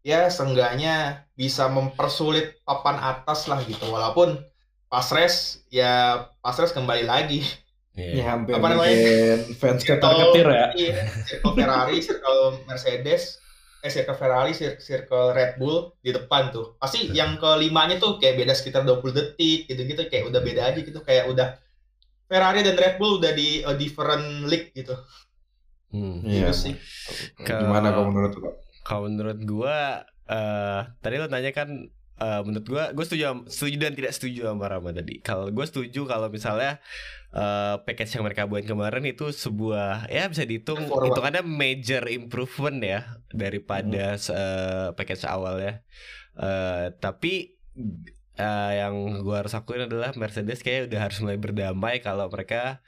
ya 0.00 0.26
seenggaknya 0.26 0.94
bisa 1.34 1.68
mempersulit 1.68 2.56
papan 2.62 2.96
atas 2.96 3.44
lah 3.44 3.60
gitu 3.62 3.84
walaupun 3.86 4.40
pas 4.88 5.04
race 5.08 5.60
ya 5.68 5.92
pas 6.40 6.56
race 6.56 6.72
kembali 6.72 7.04
lagi 7.04 7.44
Iya. 7.92 8.14
Ini 8.14 8.22
hampir 8.22 8.54
Apa 8.54 8.66
namanya? 8.70 8.94
bikin 8.94 9.58
fans 9.58 9.82
ketar-ketir 9.82 10.46
ya. 10.46 10.66
iya 10.72 10.94
circle 11.26 11.50
Ferrari 11.52 11.98
circle 11.98 12.62
Mercedes 12.62 13.42
eh 13.78 13.88
circle 13.88 14.14
Ferrari 14.14 14.50
cir- 14.50 14.78
circle 14.78 15.30
Red 15.30 15.56
Bull 15.56 15.94
di 15.98 16.10
depan 16.10 16.50
tuh 16.50 16.74
pasti 16.76 17.08
yang 17.10 17.36
kelimanya 17.36 17.96
tuh 17.96 18.18
kayak 18.18 18.34
beda 18.36 18.52
sekitar 18.52 18.82
20 18.82 18.98
detik 19.12 19.66
gitu-gitu 19.66 20.02
kayak 20.06 20.26
udah 20.26 20.40
beda 20.40 20.62
aja 20.66 20.78
gitu 20.78 20.98
kayak 21.00 21.26
udah 21.26 21.54
Ferrari 22.24 22.60
dan 22.60 22.74
Red 22.74 22.96
Bull 22.96 23.16
udah 23.16 23.32
di 23.32 23.62
a 23.62 23.72
different 23.72 24.44
league 24.44 24.70
gitu 24.72 24.94
Hmm. 25.88 26.20
Iya. 26.20 26.52
Gitu 26.52 26.52
sih 26.52 26.74
Ke- 27.40 27.64
Gimana 27.64 27.88
kalau 27.90 28.12
menurut 28.12 28.36
lo? 28.36 28.50
Kalau 28.84 29.08
menurut 29.08 29.40
gua 29.40 30.04
eh 30.28 30.80
tadi 31.00 31.16
lo 31.16 31.24
nanya 31.24 31.48
kan 31.48 31.88
eh, 32.18 32.40
menurut 32.44 32.66
gua 32.68 32.92
gue 32.92 33.00
setuju 33.00 33.48
setuju 33.48 33.76
dan 33.80 33.96
tidak 33.96 34.12
setuju 34.12 34.44
sama 34.44 34.68
Rama 34.68 34.92
tadi. 34.92 35.16
Kalau 35.18 35.48
gue 35.48 35.64
setuju 35.64 36.04
kalau 36.04 36.28
misalnya 36.28 36.76
eh, 37.34 37.76
package 37.82 38.18
yang 38.18 38.24
mereka 38.24 38.48
buat 38.48 38.64
kemarin 38.64 39.04
itu 39.08 39.32
sebuah 39.32 40.08
ya 40.08 40.28
bisa 40.28 40.44
dihitung 40.48 40.88
Forward. 40.88 41.12
hitungannya 41.12 41.42
major 41.44 42.08
improvement 42.08 42.78
ya 42.80 43.00
daripada 43.32 44.16
eh, 44.16 44.88
package 44.94 45.24
awal 45.28 45.60
ya. 45.60 45.74
Eh, 46.38 46.94
tapi 47.02 47.58
eh, 48.38 48.72
yang 48.78 49.24
gua 49.26 49.44
harus 49.44 49.56
akuin 49.56 49.90
adalah 49.90 50.14
Mercedes 50.14 50.62
kayak 50.62 50.88
udah 50.92 51.00
harus 51.10 51.18
mulai 51.24 51.38
berdamai 51.40 52.00
kalau 52.04 52.28
mereka 52.28 52.80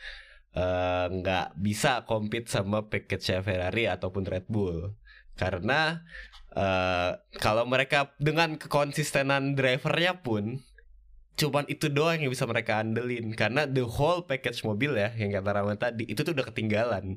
nggak 0.50 1.54
bisa 1.62 2.02
compete 2.10 2.50
sama 2.50 2.90
package 2.90 3.38
Ferrari 3.38 3.86
ataupun 3.86 4.26
Red 4.26 4.50
Bull 4.50 4.98
karena 5.40 6.04
eh, 6.52 7.10
kalau 7.40 7.64
mereka 7.64 8.12
dengan 8.20 8.60
kekonsistenan 8.60 9.56
drivernya 9.56 10.20
pun 10.20 10.60
cuman 11.38 11.64
itu 11.70 11.88
doang 11.88 12.20
yang 12.20 12.28
bisa 12.28 12.44
mereka 12.44 12.82
andelin 12.84 13.32
karena 13.32 13.64
the 13.64 13.80
whole 13.86 14.20
package 14.26 14.60
mobil 14.66 14.92
ya 14.92 15.08
yang 15.16 15.32
kata 15.32 15.50
Rama 15.56 15.74
tadi 15.78 16.04
itu 16.04 16.20
tuh 16.20 16.36
udah 16.36 16.46
ketinggalan. 16.52 17.16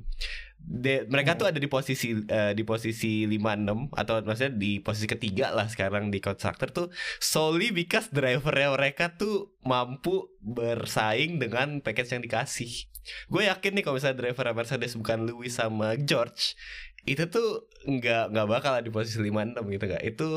De- 0.63 1.03
mereka 1.12 1.36
tuh 1.36 1.51
ada 1.51 1.60
di 1.60 1.67
posisi 1.67 2.15
eh, 2.24 2.55
di 2.55 2.63
posisi 2.63 3.27
56 3.27 3.91
atau 4.00 4.13
maksudnya 4.24 4.53
di 4.55 4.79
posisi 4.79 5.12
ketiga 5.12 5.51
lah 5.51 5.67
sekarang 5.67 6.08
di 6.08 6.24
constructor 6.24 6.72
tuh 6.72 6.88
solely 7.20 7.75
because 7.75 8.08
drivernya 8.15 8.72
mereka 8.72 9.12
tuh 9.12 9.51
mampu 9.67 10.32
bersaing 10.39 11.36
dengan 11.41 11.84
package 11.84 12.15
yang 12.15 12.24
dikasih. 12.24 12.88
gue 13.27 13.43
yakin 13.51 13.75
nih 13.75 13.84
kalau 13.84 14.00
misalnya 14.00 14.24
driver 14.24 14.48
Mercedes 14.55 14.96
bukan 14.96 15.27
Lewis 15.27 15.60
sama 15.60 16.00
George 16.00 16.55
itu 17.03 17.27
tuh 17.27 17.67
nggak 17.84 18.32
nggak 18.32 18.48
bakal 18.48 18.79
di 18.79 18.88
posisi 18.88 19.20
56 19.20 19.60
gitu 19.75 19.84
nggak 19.91 20.05
itu 20.08 20.29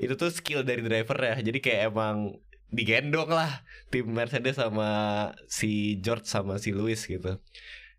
itu 0.00 0.12
tuh 0.18 0.30
skill 0.34 0.66
dari 0.66 0.82
driver 0.82 1.14
ya 1.14 1.38
jadi 1.38 1.58
kayak 1.62 1.80
emang 1.94 2.34
digendong 2.70 3.30
lah 3.30 3.62
tim 3.90 4.06
Mercedes 4.10 4.58
sama 4.58 4.88
si 5.50 5.98
George 5.98 6.26
sama 6.26 6.58
si 6.62 6.70
Lewis 6.70 7.04
gitu 7.06 7.38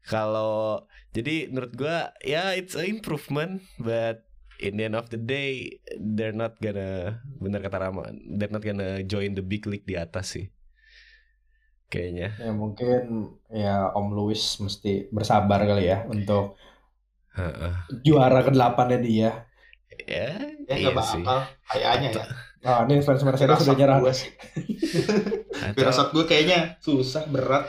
kalau 0.07 0.87
jadi 1.11 1.51
menurut 1.51 1.75
gua 1.75 2.15
ya 2.23 2.55
it's 2.55 2.73
a 2.79 2.87
improvement 2.87 3.61
but 3.77 4.23
in 4.61 4.77
the 4.77 4.85
end 4.87 4.95
of 4.95 5.09
the 5.11 5.19
day 5.19 5.81
they're 5.99 6.35
not 6.35 6.55
gonna 6.61 7.19
bener 7.41 7.59
kata 7.59 7.77
Rama 7.81 8.13
they're 8.37 8.51
not 8.53 8.63
gonna 8.63 9.03
join 9.03 9.35
the 9.35 9.43
big 9.43 9.65
league 9.67 9.85
di 9.85 9.97
atas 9.99 10.37
sih 10.37 10.45
kayaknya 11.91 12.31
Ya 12.39 12.51
mungkin 12.55 13.35
ya 13.51 13.91
Om 13.91 14.15
Louis 14.15 14.39
mesti 14.63 15.11
bersabar 15.11 15.59
kali 15.67 15.91
ya 15.91 16.07
untuk 16.07 16.55
Heeh. 17.35 17.73
juara 18.03 18.43
ke-8 18.43 18.79
dia. 19.03 19.47
ya 20.07 20.27
Ya 20.67 20.75
iya 20.79 20.89
nggak 20.95 21.03
sih 21.03 21.23
bakal 21.23 21.39
kayaknya 21.67 22.09
ya. 22.15 22.23
Oh, 22.61 22.79
ini 22.83 22.99
fans 22.99 23.21
Mercedes 23.21 23.57
sudah 23.57 23.73
nyerah. 23.73 23.97
gue 23.97 24.13
sih. 24.13 24.29
Atau- 25.51 25.75
Firasat 25.75 26.07
gue 26.09 26.23
kayaknya 26.23 26.77
susah 26.77 27.25
berat. 27.25 27.65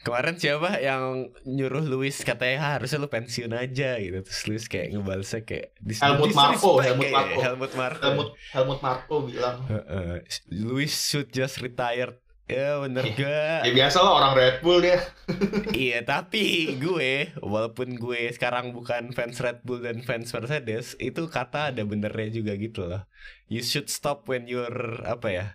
Kemarin 0.00 0.36
siapa 0.36 0.76
yang 0.78 1.32
nyuruh 1.42 1.80
Luis 1.80 2.20
katanya 2.20 2.60
"Ah, 2.60 2.72
harusnya 2.76 3.00
lu 3.00 3.08
pensiun 3.08 3.48
aja 3.50 3.96
gitu 3.96 4.20
Terus 4.20 4.40
Luis 4.44 4.64
kayak 4.66 4.92
ngebalesnya 4.92 5.40
kayak 5.42 5.72
Helmut 5.80 6.28
Marko, 6.30 6.76
disrespect 6.76 6.84
Helmut 6.84 7.00
kayak 7.00 7.14
Marko. 7.16 7.38
Helmut 7.40 7.72
Marko 7.72 8.02
Helmut 8.04 8.28
Helmut 8.52 8.80
Marko 8.82 9.14
bilang 9.24 9.56
Heeh. 9.64 10.20
Luis 10.52 10.92
should 10.92 11.32
just 11.32 11.56
retired 11.58 12.20
Ya 12.44 12.76
bener 12.76 13.08
gak? 13.16 13.64
ya 13.64 13.72
biasa 13.72 14.04
lah 14.04 14.12
orang 14.20 14.32
Red 14.36 14.56
Bull 14.60 14.84
dia. 14.84 15.00
iya 15.72 16.04
tapi 16.04 16.76
gue 16.76 17.32
Walaupun 17.40 17.96
gue 17.96 18.28
sekarang 18.36 18.76
bukan 18.76 19.16
fans 19.16 19.40
Red 19.40 19.64
Bull 19.64 19.80
dan 19.80 20.04
fans 20.04 20.28
Mercedes 20.28 20.92
Itu 21.00 21.32
kata 21.32 21.72
ada 21.72 21.80
benernya 21.88 22.28
juga 22.28 22.52
gitu 22.60 22.84
loh 22.84 23.08
You 23.48 23.64
should 23.64 23.88
stop 23.88 24.28
when 24.28 24.44
you're 24.44 25.00
Apa 25.08 25.28
ya 25.32 25.46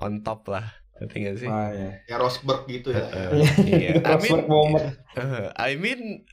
On 0.00 0.24
top 0.24 0.48
lah 0.48 0.80
Ngerti 0.98 1.16
gak 1.22 1.36
sih? 1.38 1.48
Ah, 1.48 1.70
ya. 1.70 1.90
Ya 2.10 2.16
Rosberg 2.18 2.66
gitu 2.66 2.90
ya. 2.90 3.06
Heeh, 3.06 3.30
iya. 3.70 3.90
I 4.02 4.18
mean, 4.18 4.34
Rosberg 4.34 4.46
moment. 4.50 4.86
Uh, 5.14 5.46
I 5.54 5.78
mean 5.78 6.26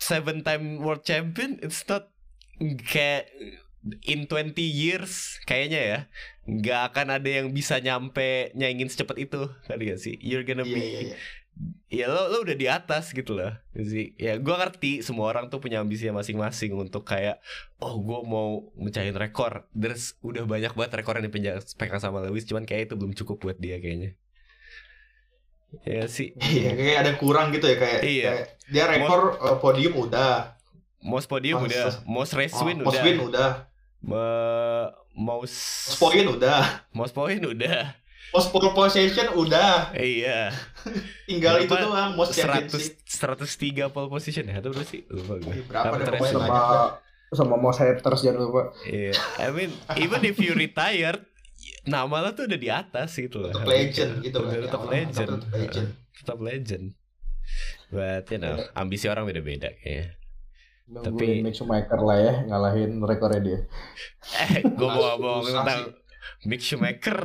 seven 0.00 0.40
time 0.46 0.80
world 0.80 1.04
champion 1.04 1.60
it's 1.60 1.84
not 1.90 2.08
kayak 2.88 3.28
in 4.04 4.26
20 4.26 4.58
years 4.58 5.38
kayaknya 5.44 5.80
ya 5.80 5.98
nggak 6.44 6.80
akan 6.92 7.06
ada 7.14 7.28
yang 7.28 7.52
bisa 7.52 7.78
nyampe 7.78 8.50
nyaingin 8.52 8.88
secepat 8.88 9.16
itu. 9.20 9.46
Tadi 9.64 9.82
gak 9.86 10.00
sih? 10.00 10.16
You're 10.18 10.42
gonna 10.42 10.64
Iya 10.64 10.74
be 10.74 10.80
iya 10.80 11.00
iya. 11.04 11.16
ya 11.90 12.06
lo 12.06 12.30
lo 12.30 12.38
udah 12.42 12.54
di 12.54 12.66
atas 12.66 13.10
gitu 13.10 13.34
loh. 13.34 13.50
Sih? 13.74 14.14
Ya 14.16 14.38
gua 14.38 14.58
ngerti 14.58 15.02
semua 15.02 15.28
orang 15.28 15.46
tuh 15.48 15.58
punya 15.58 15.78
ambisinya 15.78 16.18
masing-masing 16.18 16.72
untuk 16.72 17.02
kayak 17.02 17.38
oh 17.78 17.98
gua 17.98 18.22
mau 18.22 18.48
mecahin 18.74 19.14
rekor. 19.14 19.68
Terus 19.70 20.16
udah 20.20 20.42
banyak 20.42 20.72
banget 20.72 20.92
rekor 20.98 21.18
yang 21.18 21.26
dipegang 21.26 22.00
sama 22.00 22.24
Lewis 22.24 22.46
cuman 22.46 22.64
kayak 22.64 22.90
itu 22.90 22.94
belum 22.94 23.12
cukup 23.14 23.42
buat 23.42 23.58
dia 23.58 23.78
kayaknya. 23.78 24.16
Ya 25.84 26.08
sih? 26.08 26.32
Iya 26.40 26.72
kayak 26.72 26.96
ada 27.04 27.12
kurang 27.20 27.52
gitu 27.52 27.68
ya 27.68 27.76
kayak, 27.76 28.00
Iya. 28.00 28.30
kayak 28.32 28.46
dia 28.72 28.84
rekor 28.88 29.20
eh, 29.36 29.56
podium 29.60 29.94
udah. 30.00 30.56
Most 30.98 31.28
podium 31.28 31.62
Most- 31.62 31.76
udah, 31.76 31.92
most 32.08 32.32
race 32.34 32.56
Oh, 32.56 32.64
win 32.64 32.80
most 32.80 32.96
udah, 32.96 33.04
win 33.04 33.18
udah. 33.20 33.50
Me- 33.98 34.90
most 35.18 35.90
Most 35.90 35.98
point 35.98 36.26
udah. 36.26 36.62
most 36.94 37.12
point 37.12 37.42
udah. 37.42 37.94
Most 38.28 38.52
pole 38.52 38.76
position 38.76 39.24
udah. 39.32 39.88
Iya, 39.96 40.52
Tinggal 41.24 41.64
itu 41.64 41.72
Berapa? 41.72 41.80
doang 41.88 42.10
most 42.12 42.36
championship. 42.36 43.00
100 43.08 43.88
103 43.88 43.88
pole 43.88 44.08
position 44.12 44.44
ya 44.44 44.60
atau 44.60 44.68
berapa 44.68 44.84
sih? 44.84 45.00
Lupa 45.08 45.40
gue. 45.40 45.64
Berapa 45.64 45.96
Sama 46.28 46.56
sama 47.28 47.56
Mos 47.56 47.76
haters 47.76 48.20
jangan 48.24 48.40
lupa. 48.44 48.72
Iya, 48.84 49.12
I 49.40 49.48
mean 49.52 49.72
even 49.96 50.24
if 50.24 50.36
you 50.36 50.52
retired, 50.52 51.24
nama 51.84 52.20
lo 52.20 52.32
tuh 52.32 52.48
udah 52.48 52.60
di 52.60 52.68
atas 52.68 53.16
gitu 53.16 53.40
loh. 53.40 53.52
Tetap 53.52 53.64
legend 53.64 54.12
gitu 54.20 54.38
kan. 54.44 54.60
tetap 54.60 54.80
Orang 54.80 54.92
legend. 54.92 55.28
Tetap 55.28 55.48
legend. 55.52 55.88
Tetap 56.12 56.38
legend. 56.40 56.86
But 57.88 58.24
you 58.28 58.40
know, 58.40 58.60
ambisi 58.76 59.08
orang 59.08 59.24
beda-beda 59.24 59.72
kayaknya. 59.74 60.16
Nungguin 60.88 61.04
Tapi- 61.04 61.42
Mick 61.42 61.52
Schumacher 61.52 62.00
lah 62.00 62.16
ya 62.16 62.34
ngalahin 62.44 62.96
rekornya 62.98 63.40
dia. 63.40 63.58
Eh, 64.48 64.64
gue 64.64 64.88
ngomong 64.88 65.40
sih. 65.42 65.52
tentang 65.52 65.80
Mick 66.44 66.60
Schumacher. 66.60 67.18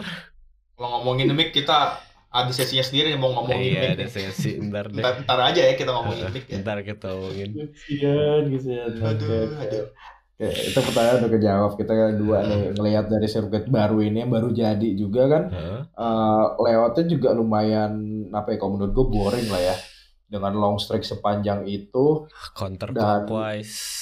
Kalau 0.73 0.89
ngomongin 0.99 1.31
mic 1.31 1.49
kita 1.49 1.95
ada 2.27 2.49
sesinya 2.49 2.81
sendiri 2.81 3.13
mau 3.13 3.29
ngomongin 3.31 3.71
Iya, 3.71 3.81
mic. 3.85 3.95
ada 3.95 4.05
sesi 4.09 4.57
ntar 4.59 4.89
deh. 4.89 4.99
Ntar, 4.99 5.23
ntar 5.23 5.39
aja 5.43 5.61
ya 5.63 5.73
kita 5.73 5.91
ngomongin 5.91 6.27
mic 6.29 6.43
ya. 6.45 6.59
Ntar 6.59 6.77
kita 6.81 7.07
ngomongin. 7.09 7.49
Kesian, 7.71 8.43
kesian. 8.49 8.91
Aduh, 8.97 9.53
aduh. 9.55 9.85
Oke, 10.33 10.49
itu 10.49 10.79
pertanyaan 10.81 11.21
udah 11.21 11.31
kejawab. 11.31 11.71
Kita 11.77 11.91
kan 11.93 12.11
dua 12.17 12.37
nih 12.41 12.73
ngelihat 12.73 13.05
dari 13.05 13.27
sirkuit 13.27 13.69
baru 13.69 14.01
ini 14.01 14.17
yang 14.19 14.33
baru 14.33 14.49
jadi 14.49 14.89
juga 14.91 15.29
kan. 15.29 15.43
Hah? 15.47 15.79
eh 15.93 16.43
layoutnya 16.59 17.05
juga 17.07 17.29
lumayan 17.31 17.93
apa 18.27 18.49
ya 18.49 18.57
kalau 18.57 18.75
menurut 18.75 18.91
gue 18.91 19.07
boring 19.09 19.47
lah 19.47 19.61
ya 19.63 19.75
dengan 20.33 20.49
long 20.51 20.81
strike 20.81 21.05
sepanjang 21.05 21.69
itu. 21.69 22.25
Counter 22.51 22.89
Dan- 22.89 23.29
clockwise. 23.29 24.01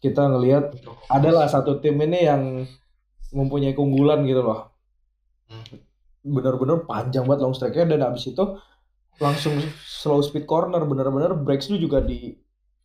kita 0.00 0.24
ngelihat 0.24 0.72
adalah 1.10 1.44
satu 1.44 1.76
tim 1.76 2.00
ini 2.00 2.24
yang 2.24 2.64
mempunyai 3.30 3.74
keunggulan 3.74 4.22
gitu 4.24 4.40
loh. 4.40 4.70
Hmm. 5.50 5.82
bener-bener 6.22 6.84
panjang 6.84 7.24
banget 7.24 7.40
long 7.40 7.52
strike-nya 7.52 7.90
dan 7.90 8.04
abis 8.06 8.28
itu 8.28 8.44
langsung 9.18 9.56
slow 9.82 10.20
speed 10.20 10.44
corner. 10.44 10.84
Bener-bener 10.84 11.32
brakes 11.34 11.68
itu 11.68 11.80
juga 11.80 12.00
di 12.00 12.36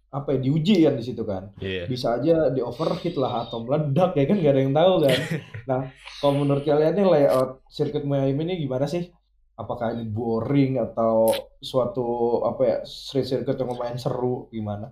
apa 0.07 0.31
ya 0.31 0.39
diuji 0.39 0.84
kan 0.84 0.95
di 0.95 1.03
situ 1.03 1.24
kan. 1.24 1.51
Iya. 1.60 1.84
bisa 1.86 2.15
aja 2.15 2.48
di 2.48 2.60
overheat 2.60 3.15
lah 3.15 3.43
atau 3.43 3.63
meledak 3.63 4.15
ya 4.15 4.24
kan? 4.25 4.39
Gak 4.39 4.51
ada 4.51 4.60
yang 4.60 4.72
tahu 4.74 4.93
kan. 5.03 5.19
Nah 5.72 5.79
kalau 6.19 6.34
menurut 6.38 6.63
kalian 6.63 6.93
nih 6.93 7.03
layout 7.03 7.63
sirkuit 7.67 8.03
Miami 8.03 8.43
ini 8.43 8.55
gimana 8.60 8.88
sih 8.88 9.12
apakah 9.55 9.95
ini 9.95 10.05
boring 10.12 10.83
atau 10.83 11.31
suatu 11.63 12.41
apa 12.43 12.62
ya 12.63 12.77
street 12.83 13.27
circuit 13.27 13.55
yang 13.55 13.71
lumayan 13.71 14.00
seru 14.00 14.51
gimana? 14.51 14.91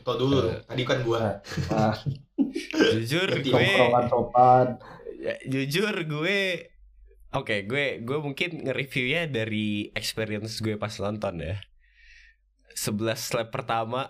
Tau 0.00 0.16
dulu, 0.16 0.48
tadi 0.64 0.82
kan 0.84 1.04
gua. 1.04 1.40
nah 1.68 1.92
jujur 2.96 3.28
Ganti 3.28 3.52
gue 3.52 3.68
sopan. 4.08 4.80
Ya, 5.20 5.36
jujur 5.44 5.92
gue 6.08 6.40
oke 7.30 7.56
gue 7.68 8.00
gue 8.00 8.18
mungkin 8.18 8.64
nge-reviewnya 8.64 9.28
dari 9.28 9.92
experience 9.92 10.64
gue 10.64 10.80
pas 10.80 10.92
nonton 10.96 11.44
ya. 11.44 11.56
11 12.72 13.36
lap 13.36 13.48
pertama 13.52 14.08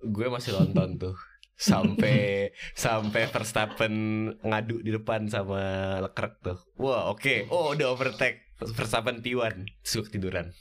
gue 0.00 0.26
masih 0.32 0.56
nonton 0.56 0.96
tuh. 0.96 1.16
Sampai 1.56 2.48
sampai 2.76 3.28
Verstappen 3.28 3.92
ngadu 4.40 4.80
di 4.80 4.92
depan 4.92 5.28
sama 5.28 5.60
Leclerc 6.00 6.34
tuh. 6.40 6.58
Wah 6.80 7.12
oke. 7.12 7.48
Oh 7.52 7.76
udah 7.76 7.92
overtake 7.92 8.45
Verstappen 8.60 9.20
P1 9.20 9.68
suka 9.84 10.08
tiduran 10.12 10.52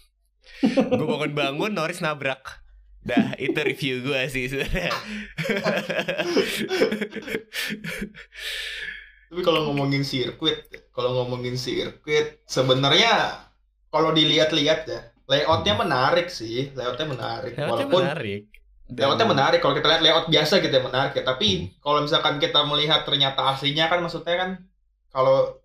gue 0.97 1.05
bangun 1.07 1.31
bangun 1.33 1.71
Norris 1.73 2.03
nabrak 2.03 2.61
dah 3.05 3.37
itu 3.37 3.57
review 3.61 4.01
gue 4.01 4.21
sih 4.29 4.49
sebenarnya 4.49 4.93
Tapi 9.25 9.41
kalau 9.41 9.67
ngomongin 9.67 10.05
sirkuit, 10.05 10.69
kalau 10.93 11.11
ngomongin 11.11 11.57
sirkuit, 11.57 12.45
sebenarnya 12.45 13.41
kalau 13.89 14.13
dilihat-lihat 14.13 14.85
ya, 14.85 15.11
layoutnya 15.25 15.73
menarik 15.75 16.29
sih, 16.29 16.71
layoutnya 16.77 17.09
menarik. 17.09 17.51
Layoutnya 17.57 17.89
Walaupun 17.89 18.01
menarik 18.05 18.43
Dan- 18.85 18.95
layoutnya 19.01 19.27
menarik, 19.27 19.59
kalau 19.65 19.73
kita 19.73 19.87
lihat 19.89 20.01
layout 20.05 20.25
biasa 20.29 20.61
gitu 20.61 20.71
ya 20.71 20.83
menarik 20.85 21.13
ya. 21.17 21.23
Hmm. 21.25 21.29
Tapi 21.33 21.49
kalau 21.81 21.99
misalkan 22.05 22.37
kita 22.37 22.61
melihat 22.69 23.01
ternyata 23.01 23.41
aslinya 23.49 23.89
kan, 23.89 23.99
maksudnya 24.05 24.35
kan 24.37 24.49
kalau 25.09 25.57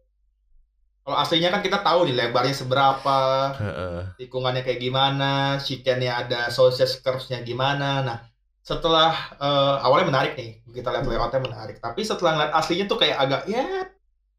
kalau 1.00 1.16
aslinya 1.16 1.49
kan 1.49 1.61
kita 1.61 1.80
tahu 1.80 2.07
nih 2.07 2.14
lebarnya 2.14 2.52
seberapa, 2.52 3.19
Heeh. 3.57 3.99
tikungannya 4.16 4.61
kayak 4.61 4.78
gimana, 4.78 5.33
chicane-nya 5.57 6.12
ada 6.21 6.40
sausage 6.49 7.00
curves-nya 7.00 7.40
gimana. 7.40 8.04
Nah, 8.04 8.19
setelah 8.61 9.11
eh, 9.35 9.76
awalnya 9.80 10.07
menarik 10.09 10.33
nih, 10.37 10.61
kita 10.71 10.88
lihat 10.88 11.04
layoutnya 11.04 11.40
menarik. 11.40 11.76
Tapi 11.78 12.00
setelah 12.00 12.37
ngeliat 12.37 12.52
aslinya 12.52 12.85
tuh 12.85 12.99
kayak 12.99 13.16
agak 13.16 13.42
ya, 13.49 13.64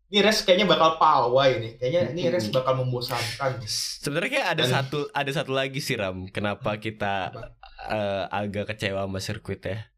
ini 0.08 0.20
race 0.22 0.44
kayaknya 0.44 0.68
bakal 0.68 0.96
pawai 0.96 1.58
nih. 1.58 1.74
Kayaknya 1.76 2.02
ini 2.14 2.22
race 2.30 2.48
bakal 2.48 2.78
membosankan. 2.78 3.60
Sebenarnya 4.00 4.32
kayak 4.32 4.48
ada 4.54 4.64
Dan- 4.64 4.72
satu 4.72 5.00
ada 5.12 5.32
satu 5.34 5.52
lagi 5.52 5.80
sih 5.80 5.98
Ram, 5.98 6.30
kenapa 6.30 6.78
kita 6.78 7.32
Apa? 7.32 7.52
eh, 7.90 8.24
agak 8.30 8.72
kecewa 8.72 9.04
sama 9.04 9.20
sirkuit 9.20 9.60
ya? 9.62 9.90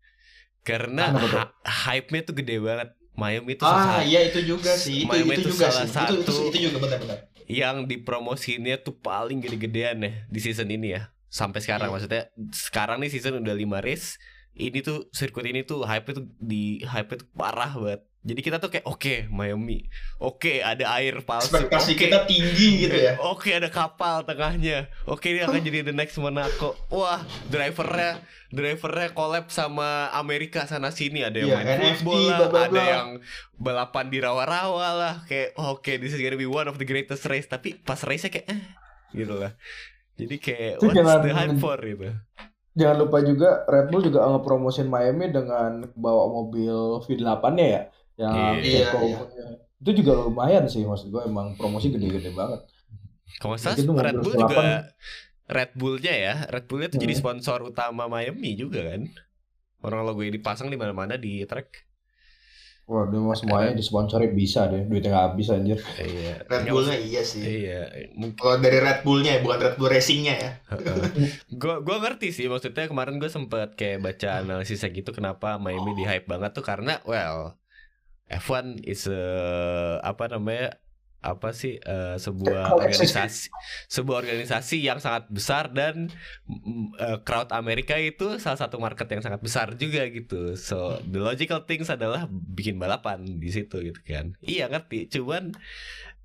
Karena 0.63 1.11
Kenapa 1.11 1.27
tuh? 1.27 1.39
ha- 1.43 1.53
hype-nya 1.91 2.21
tuh 2.23 2.35
gede 2.39 2.55
banget. 2.57 2.89
Miami 3.13 3.53
itu 3.53 3.63
Ah, 3.63 4.01
salah 4.01 4.03
iya 4.03 4.21
itu 4.25 4.39
juga 4.43 4.73
sih. 4.73 5.05
Itu, 5.05 5.09
Miami 5.09 5.33
itu 5.37 5.41
itu 5.45 5.49
juga 5.53 5.69
salah 5.69 5.85
sih. 5.85 5.93
Itu, 5.93 6.13
itu, 6.17 6.31
satu- 6.33 6.47
itu 6.49 6.57
juga 6.69 6.77
benar-benar. 6.81 7.19
yang 7.43 7.83
dipromosiinnya 7.85 8.79
tuh 8.79 8.95
paling 8.97 9.43
gede-gedean 9.43 9.99
ya 9.99 10.13
di 10.25 10.39
season 10.39 10.71
ini 10.71 10.95
ya. 10.95 11.11
Sampai 11.27 11.59
sekarang 11.59 11.89
Iya. 11.89 11.93
maksudnya 11.93 12.21
sekarang 12.49 12.97
nih 13.03 13.11
season 13.11 13.37
udah 13.37 13.53
5 13.53 13.81
race. 13.81 14.17
Ini 14.53 14.79
tuh 14.81 15.09
sirkuit 15.11 15.49
ini 15.49 15.61
tuh 15.61 15.81
hype 15.83 16.13
tuh 16.13 16.29
di 16.37 16.81
hype 16.85 17.17
tuh 17.17 17.25
parah 17.33 17.73
banget 17.73 18.01
Jadi 18.23 18.39
kita 18.39 18.55
tuh 18.55 18.71
kayak 18.71 18.87
oke 18.87 19.27
Miami, 19.27 19.83
oke 20.15 20.63
ada 20.63 20.95
air 20.95 21.19
palsu, 21.21 21.51
Ekspektasi 21.51 21.91
oke. 21.91 21.99
kita 21.99 22.19
tinggi 22.23 22.69
gitu 22.81 22.95
ya. 22.95 23.19
Oke 23.19 23.51
ada 23.51 23.67
kapal 23.67 24.23
tengahnya. 24.23 24.87
Oke 25.03 25.35
ini 25.35 25.43
akan 25.43 25.59
jadi 25.59 25.83
the 25.83 25.91
next 25.91 26.15
Monaco. 26.15 26.71
Wah 26.87 27.19
drivernya 27.47 28.23
drivernya 28.47 29.11
collab 29.11 29.51
sama 29.51 30.07
Amerika 30.09 30.63
sana 30.63 30.87
sini. 30.89 31.19
Ada 31.19 31.35
yang 31.35 31.51
Iya, 31.51 31.57
main 31.57 31.67
NFT, 31.67 31.83
football 31.99 32.21
lah, 32.23 32.37
bla, 32.39 32.47
bla, 32.47 32.61
ada 32.61 32.71
bla. 32.71 32.83
yang 32.87 33.07
balapan 33.53 34.05
di 34.07 34.17
rawa-rawa 34.17 34.87
lah. 34.93 35.15
Kayak 35.27 35.59
oke 35.59 35.91
this 35.99 36.11
is 36.11 36.19
gonna 36.19 36.39
be 36.39 36.47
one 36.47 36.65
of 36.65 36.79
the 36.79 36.87
greatest 36.87 37.27
race. 37.27 37.45
Tapi 37.45 37.75
pas 37.77 37.99
race-nya 37.99 38.31
kayak 38.31 38.47
eh, 38.47 38.61
gitu 39.11 39.35
lah. 39.35 39.51
Jadi 40.15 40.35
kayak 40.37 40.79
Itu 40.79 40.87
what's 40.87 40.95
jangan- 40.95 41.21
the 41.21 41.31
hype 41.33 41.59
for 41.59 41.75
gitu. 41.77 42.07
Jangan 42.73 42.97
lupa 42.97 43.19
juga 43.19 43.67
Red 43.67 43.91
Bull 43.91 44.01
juga 44.01 44.25
ngepromosin 44.25 44.87
Miami 44.87 45.29
dengan 45.29 45.91
bawa 45.93 46.25
mobil 46.25 46.71
V8-nya 47.03 47.67
ya. 47.67 47.81
Yang 48.15 48.33
Iya, 48.61 48.79
Eco- 48.85 49.01
iya. 49.01 49.17
Itu 49.77 49.91
juga 49.95 50.11
lumayan 50.17 50.63
sih 50.65 50.81
maksud 50.81 51.09
gue 51.09 51.21
emang 51.21 51.53
promosi 51.53 51.89
gede-gede 51.89 52.31
banget. 52.31 52.63
Kalau 53.35 53.57
salah 53.57 53.75
Red 53.75 54.17
Bull 54.17 54.33
V8. 54.33 54.41
juga 54.41 54.67
Red 55.43 55.71
Bullnya 55.73 56.13
ya, 56.13 56.35
Red 56.47 56.65
Bullnya 56.65 56.87
tuh 56.87 56.97
jadi 56.97 57.11
Hmm. 57.11 57.21
sponsor 57.21 57.59
utama 57.63 58.07
Miami 58.07 58.55
juga 58.55 58.85
kan. 58.85 59.11
Orang 59.81 60.05
logo 60.05 60.21
yang 60.21 60.31
dipasang 60.31 60.67
di 60.67 60.77
mana-mana 60.77 61.15
di 61.15 61.43
track. 61.43 61.91
Wah, 62.83 63.07
dia 63.07 63.15
mah 63.15 63.31
semuanya 63.33 63.71
disponsori 63.73 64.27
bisa 64.29 64.67
deh. 64.67 64.83
Duitnya 64.83 65.09
nggak 65.09 65.25
habis 65.25 65.47
anjir. 65.49 65.79
Iya. 65.97 66.43
Red 66.45 66.63
Bullnya 66.65 66.95
iya 66.97 67.21
sih. 67.21 67.43
Iya, 67.43 67.79
mungkin 68.13 68.35
Kalau 68.37 68.55
dari 68.57 68.75
Red 68.77 68.99
Bullnya 69.01 69.31
ya, 69.33 69.39
bukan 69.41 69.59
Red 69.61 69.75
Bull 69.75 69.87
Racingnya 69.89 70.35
ya. 70.37 70.51
gue 71.49 71.75
gua 71.81 71.97
ngerti 71.99 72.27
sih 72.29 72.45
maksudnya 72.45 72.85
kemarin 72.85 73.17
gue 73.17 73.27
sempet 73.27 73.73
kayak 73.73 73.99
baca 73.99 74.29
analisisnya 74.37 74.91
gitu 74.91 75.11
kenapa 75.11 75.55
Miami 75.57 75.93
di 75.93 76.03
hype 76.03 76.25
banget 76.25 76.51
tuh 76.51 76.61
karena 76.61 76.99
well 77.03 77.55
F1 78.31 78.81
is 78.87 79.05
a, 79.09 79.19
apa 80.01 80.31
namanya 80.31 80.79
apa 81.23 81.55
sih 81.55 81.79
eh, 81.79 82.19
sebuah 82.19 82.75
organisasi 82.75 83.47
sebuah 83.87 84.27
organisasi 84.27 84.83
yang 84.83 84.99
sangat 84.99 85.31
besar 85.31 85.71
dan 85.71 86.11
eh, 86.99 87.17
crowd 87.23 87.47
Amerika 87.55 87.95
itu 87.95 88.35
salah 88.43 88.59
satu 88.59 88.75
market 88.75 89.07
yang 89.07 89.23
sangat 89.23 89.39
besar 89.39 89.79
juga 89.79 90.03
gitu 90.11 90.59
so 90.59 90.99
the 91.07 91.23
logical 91.23 91.63
things 91.63 91.87
adalah 91.87 92.27
bikin 92.27 92.75
balapan 92.75 93.23
di 93.23 93.49
situ 93.55 93.79
gitu 93.79 94.03
kan 94.03 94.35
iya 94.43 94.67
ngerti 94.67 95.07
cuman 95.07 95.55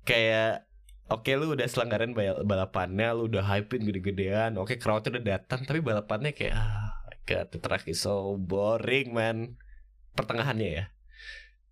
kayak 0.03 0.67
Oke 1.09 1.33
lu 1.33 1.57
udah 1.57 1.65
selenggaran 1.65 2.13
bal- 2.13 2.45
balapannya, 2.45 3.17
lu 3.17 3.25
udah 3.33 3.41
hypein 3.41 3.81
gede-gedean, 3.81 4.61
oke 4.61 4.77
crowdnya 4.77 5.17
udah 5.17 5.41
datang, 5.41 5.65
tapi 5.65 5.81
balapannya 5.81 6.37
kayak 6.37 6.53
ah, 6.53 6.93
god, 7.25 7.49
the 7.49 7.57
track 7.57 7.89
is 7.89 8.05
so 8.05 8.37
boring 8.37 9.09
man. 9.17 9.57
Pertengahannya 10.13 10.69
ya. 10.69 10.85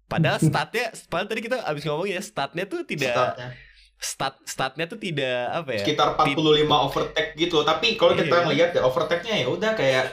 Padahal 0.08 0.40
statnya, 0.50 0.88
padahal 1.06 1.28
tadi 1.28 1.42
kita 1.42 1.58
abis 1.62 1.84
ngomong 1.84 2.08
ya 2.08 2.20
statnya 2.20 2.64
tuh 2.64 2.82
tidak 2.82 3.12
Startnya. 3.14 3.50
stat 3.98 4.36
statnya 4.44 4.86
tuh 4.86 4.96
tidak 4.98 5.38
apa 5.54 5.70
ya? 5.74 5.82
Sekitar 5.84 6.08
45 6.16 6.64
overtake 6.88 7.30
gitu. 7.36 7.58
Tapi 7.62 7.88
kalau 7.94 8.14
kita 8.14 8.32
Iya. 8.32 8.44
ngelihat 8.44 8.70
ya 8.72 8.82
overtake-nya 8.82 9.36
ya 9.38 9.48
udah 9.48 9.72
kayak 9.74 10.06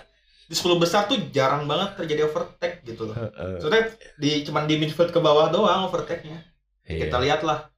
di 0.44 0.52
10 0.52 0.76
besar 0.76 1.04
tuh 1.04 1.16
jarang 1.30 1.64
banget 1.64 1.96
terjadi 1.96 2.26
overtake 2.26 2.82
gitu 2.82 3.06
loh. 3.06 3.16
Maksudnya 3.16 3.82
di 4.14 4.42
cuman 4.42 4.64
di 4.64 4.76
midfield 4.76 5.08
ke 5.08 5.18
bawah 5.18 5.48
doang 5.48 5.86
overtake-nya. 5.86 6.42
iya. 6.84 7.06
Kita 7.06 7.16
lihat 7.18 7.40
lah. 7.40 7.70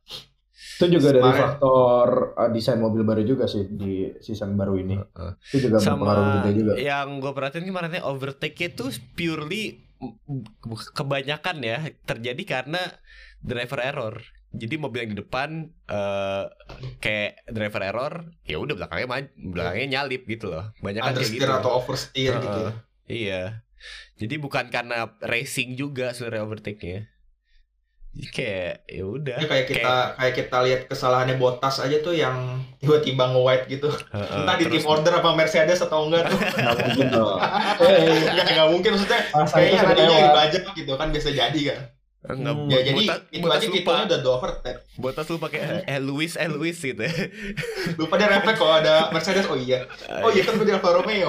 Itu 0.76 0.90
juga 0.90 1.08
dari 1.08 1.22
Kemarin. 1.22 1.40
faktor 1.42 2.08
uh, 2.34 2.48
desain 2.50 2.76
mobil 2.76 3.00
baru 3.00 3.22
juga 3.22 3.44
sih 3.44 3.64
di 3.66 4.12
season 4.18 4.54
baru 4.54 4.76
ini. 4.76 4.92
Heeh. 4.94 5.30
Itu 5.48 5.56
juga 5.64 5.78
berpengaruh 5.78 6.20
sama 6.20 6.36
gede 6.38 6.50
juga. 6.54 6.72
yang 6.76 7.08
gue 7.16 7.30
perhatiin 7.30 7.64
kemarinnya 7.64 8.02
overtake 8.02 8.56
itu 8.66 8.84
purely 9.14 9.85
kebanyakan 10.92 11.56
ya 11.64 11.78
terjadi 12.04 12.42
karena 12.44 12.80
driver 13.40 13.80
error. 13.80 14.16
Jadi 14.56 14.80
mobil 14.80 15.04
yang 15.04 15.12
di 15.12 15.20
depan 15.20 15.68
eh 15.90 16.44
kayak 17.02 17.44
driver 17.50 17.82
error 17.84 18.14
ya 18.48 18.56
udah 18.56 18.74
belakangnya 18.76 19.08
maju, 19.08 19.28
belakangnya 19.52 19.86
nyalip 20.00 20.22
gitu 20.24 20.48
loh. 20.52 20.72
Banyak 20.80 21.02
kan 21.02 21.14
kayak 21.16 21.32
gitu. 21.32 21.48
atau 21.48 21.72
oversteer 21.82 22.34
gitu 22.40 22.58
ya. 22.60 22.72
Iya. 23.06 23.42
Jadi 24.16 24.34
bukan 24.40 24.72
karena 24.72 25.12
racing 25.20 25.76
juga 25.76 26.16
sebenarnya 26.16 26.42
overtake-nya 26.48 27.00
kayak 28.26 28.84
ya 28.86 29.04
udah 29.04 29.36
Ya, 29.36 29.46
kayak 29.46 29.66
kita 29.66 29.94
kayak 30.14 30.34
kita 30.34 30.56
lihat 30.62 30.80
kesalahannya 30.86 31.36
Bottas 31.36 31.76
aja 31.78 31.96
tuh 31.98 32.12
yang 32.12 32.36
tiba-tiba 32.76 33.28
nge-white 33.28 33.68
gitu. 33.68 33.88
Heeh, 33.88 34.36
Entah 34.38 34.54
di 34.54 34.64
terus- 34.64 34.80
tim 34.80 34.84
order 34.86 35.12
apa 35.14 35.30
Mercedes 35.32 35.78
atau 35.78 36.04
enggak 36.04 36.24
tuh. 36.26 36.38
Nggak 36.56 36.76
mungkin 36.82 37.06
dong. 37.10 37.38
Ya 38.32 38.42
nggak 38.46 38.68
mungkin 38.70 38.90
maksudnya 38.90 39.20
masa 39.30 39.54
kayaknya 39.54 39.80
tadinya 39.84 40.16
dibajak 40.24 40.62
gitu 40.72 40.92
kan 40.92 41.08
bisa 41.10 41.28
jadi 41.28 41.60
kan. 41.66 41.80
Enggak, 42.26 42.54
Hmm. 42.56 42.66
Ya 42.66 42.80
jadi 42.82 42.98
Botas- 42.98 43.22
itu 43.28 43.38
Botas 43.38 43.54
aja 43.54 43.66
lupa. 43.66 43.76
hitungnya 43.76 44.04
udah 44.04 44.18
dua 44.18 44.34
overtake. 44.34 44.80
Botas 44.96 45.26
lupa 45.28 45.46
kayak 45.46 45.68
eh 45.92 46.00
Luis 46.00 46.32
eh 46.34 46.48
Luis 46.48 46.76
gitu 46.76 47.04
Lupa 47.94 48.14
dia 48.16 48.26
refleks 48.28 48.56
kalau 48.56 48.74
ada 48.76 48.94
Mercedes 49.10 49.44
oh 49.44 49.54
iya. 49.54 49.84
Oh 50.18 50.28
iya 50.28 50.42
kan 50.42 50.54
gue 50.54 50.64
di 50.64 50.72
Alfa 50.72 50.90
Romeo. 50.92 51.28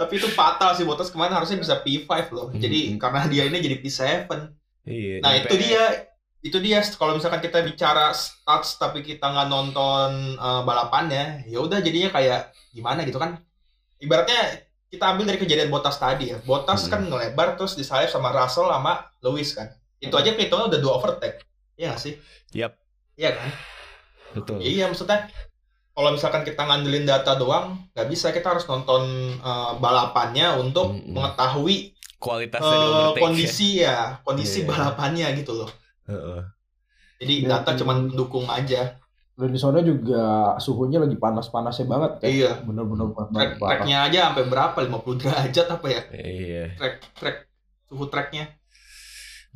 Tapi 0.00 0.16
itu 0.16 0.32
fatal 0.32 0.72
sih 0.72 0.88
Bottas 0.88 1.12
kemarin 1.12 1.36
harusnya 1.36 1.60
bisa 1.60 1.76
P5 1.76 2.08
loh. 2.32 2.48
Jadi 2.50 2.96
Hmm. 2.96 2.98
karena 2.98 3.28
dia 3.28 3.44
ini 3.44 3.60
jadi 3.60 3.76
P7. 3.78 4.56
Iya, 4.88 5.20
Nah 5.20 5.32
itu 5.36 5.54
dia 5.54 6.08
itu 6.40 6.56
dia 6.56 6.80
kalau 6.96 7.12
misalkan 7.12 7.44
kita 7.44 7.60
bicara 7.60 8.16
stats 8.16 8.80
tapi 8.80 9.04
kita 9.04 9.28
nggak 9.28 9.46
nonton 9.46 10.08
eh, 10.34 10.62
balapannya 10.64 11.44
ya 11.44 11.60
udah 11.60 11.84
jadinya 11.84 12.08
kayak 12.08 12.48
gimana 12.72 13.04
gitu 13.04 13.20
kan 13.20 13.44
ibaratnya 14.00 14.64
kita 14.88 15.04
ambil 15.04 15.28
dari 15.28 15.36
kejadian 15.36 15.68
Bottas 15.68 16.00
tadi 16.00 16.32
ya 16.32 16.40
Bottas 16.40 16.88
Hmm. 16.88 16.90
kan 16.90 17.00
ngelebar 17.04 17.60
terus 17.60 17.76
disalip 17.76 18.08
sama 18.08 18.32
Russell 18.32 18.72
sama 18.72 19.12
Lewis 19.20 19.52
kan 19.52 19.68
itu 20.00 20.16
aja 20.16 20.32
hitungnya 20.32 20.72
udah 20.72 20.80
dua 20.80 20.92
overtake 20.96 21.44
Iya 21.76 21.92
nggak 21.92 22.00
sih 22.00 22.16
Yap. 22.56 22.72
iya 23.14 23.36
kan 23.36 23.48
Betul. 24.32 24.64
iya 24.64 24.88
maksudnya 24.88 25.28
kalau 25.90 26.10
misalkan 26.10 26.42
kita 26.42 26.60
ngandelin 26.60 27.04
data 27.04 27.34
doang 27.34 27.76
nggak 27.90 28.08
bisa 28.08 28.30
kita 28.30 28.50
harus 28.50 28.64
nonton 28.64 29.02
eh, 29.34 29.72
balapannya 29.76 30.56
untuk 30.56 30.92
Mm-mm. 30.92 31.12
mengetahui 31.12 31.92
Kualitasnya 32.16 32.68
eh, 32.68 32.76
di 32.76 32.88
overtake. 32.88 33.22
kondisi 33.22 33.68
ya 33.78 33.96
kondisi 34.20 34.58
Iya. 34.58 34.68
balapannya 34.68 35.26
gitu 35.34 35.52
loh 35.56 35.70
Heeh. 36.04 36.40
jadi 37.18 37.34
Iya, 37.38 37.48
data 37.50 37.70
iya. 37.70 37.78
cuman 37.78 37.96
pendukung 38.08 38.46
aja 38.46 38.82
Dan 39.32 39.48
di 39.48 39.56
sana 39.56 39.80
juga 39.80 40.20
suhunya 40.56 41.00
lagi 41.00 41.16
panas-panasnya 41.16 41.88
banget 41.88 42.12
ya. 42.20 42.28
Iya. 42.28 42.50
Bener-bener 42.60 43.08
panas 43.10 43.32
track 43.32 43.52
banget. 43.56 43.68
tracknya 43.72 43.96
aja 44.04 44.18
sampai 44.28 44.44
berapa 44.46 44.78
50 44.78 45.16
derajat 45.16 45.66
apa 45.70 45.86
ya 45.88 46.02
Iya. 46.12 46.64
track 46.76 46.94
track 47.16 47.36
suhu 47.86 48.04
tracknya 48.06 48.44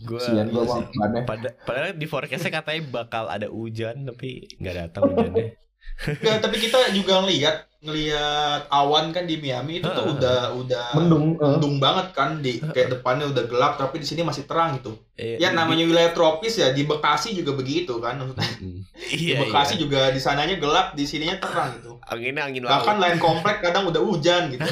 Gua 0.01 0.19
Kasian 0.19 0.49
gua 0.49 0.65
iya 0.65 0.75
sih. 0.75 0.85
Pada, 1.23 1.49
padahal 1.63 1.95
di 1.95 2.07
forecastnya 2.09 2.51
katanya 2.51 2.83
bakal 2.89 3.29
ada 3.29 3.47
hujan 3.47 4.03
tapi 4.05 4.49
nggak 4.57 4.75
datang 4.81 5.03
hujannya. 5.07 5.53
Nggak, 5.95 6.39
tapi 6.41 6.57
kita 6.59 6.91
juga 6.91 7.21
ngelihat 7.21 7.57
ngelihat 7.79 8.65
awan 8.67 9.09
kan 9.09 9.23
di 9.23 9.37
Miami 9.37 9.77
itu 9.77 9.85
tuh 9.87 10.01
Heeh. 10.01 10.17
udah 10.17 10.39
udah 10.55 10.87
Mendung. 10.95 11.37
eh. 11.37 11.45
mendung 11.47 11.77
banget 11.77 12.07
kan 12.11 12.41
di 12.41 12.57
kayak 12.57 12.89
depannya 12.91 13.29
udah 13.29 13.45
gelap 13.45 13.77
tapi 13.77 13.99
di 13.99 14.07
sini 14.07 14.21
masih 14.21 14.45
terang 14.45 14.73
gitu 14.75 14.97
Iya, 15.15 15.37
ya 15.39 15.49
di- 15.49 15.55
namanya 15.55 15.85
wilayah 15.85 16.11
tropis 16.11 16.57
ya 16.57 16.73
di 16.73 16.83
Bekasi 16.83 17.37
juga 17.37 17.53
begitu 17.53 17.93
kan 17.99 18.17
maksudnya 18.17 18.49
Mm. 18.57 18.81
di 18.89 19.17
Iya, 19.29 19.39
Bekasi 19.39 19.77
iya. 19.77 19.81
juga 19.81 20.01
di 20.09 20.19
sananya 20.19 20.57
gelap 20.57 20.87
di 20.93 21.05
sininya 21.05 21.37
terang 21.37 21.77
gitu 21.77 21.93
Anginnya 22.03 22.43
angin 22.43 22.65
bahkan 22.65 22.97
laut. 22.97 23.05
lain 23.05 23.19
komplek 23.19 23.57
kadang 23.61 23.85
udah 23.85 24.01
hujan 24.03 24.43
gitu 24.49 24.65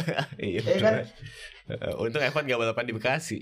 iya, 0.40 0.62
Iya 0.62 0.78
kan? 0.78 0.94
Eh, 1.68 1.94
Untung 1.96 2.18
Evan 2.20 2.42
gak 2.44 2.58
balapan 2.60 2.84
di 2.84 2.92
Bekasi. 2.92 3.38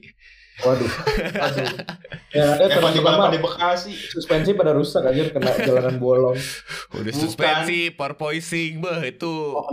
Waduh. 0.59 0.91
aduh 1.39 1.69
Ya, 2.37 2.61
eh, 2.61 2.69
Evan 2.69 2.93
di 2.93 3.01
balapan 3.01 3.33
di 3.33 3.41
Bekasi 3.41 3.93
suspensi 3.97 4.53
pada 4.53 4.77
rusak 4.77 5.01
aja 5.01 5.33
kena 5.33 5.49
jalanan 5.57 5.97
bolong. 5.97 6.37
Udah 6.93 7.15
suspensi, 7.15 7.89
porpoising, 7.89 8.85
bah 8.85 9.01
itu 9.01 9.57
Oh, 9.57 9.65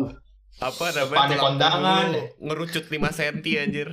apa 0.55 0.85
namanya? 0.95 1.35
Tulang 1.35 1.43
kondangan. 1.51 2.05
ngerucut 2.39 2.87
5 2.87 2.95
cm 3.11 3.35
anjir. 3.59 3.89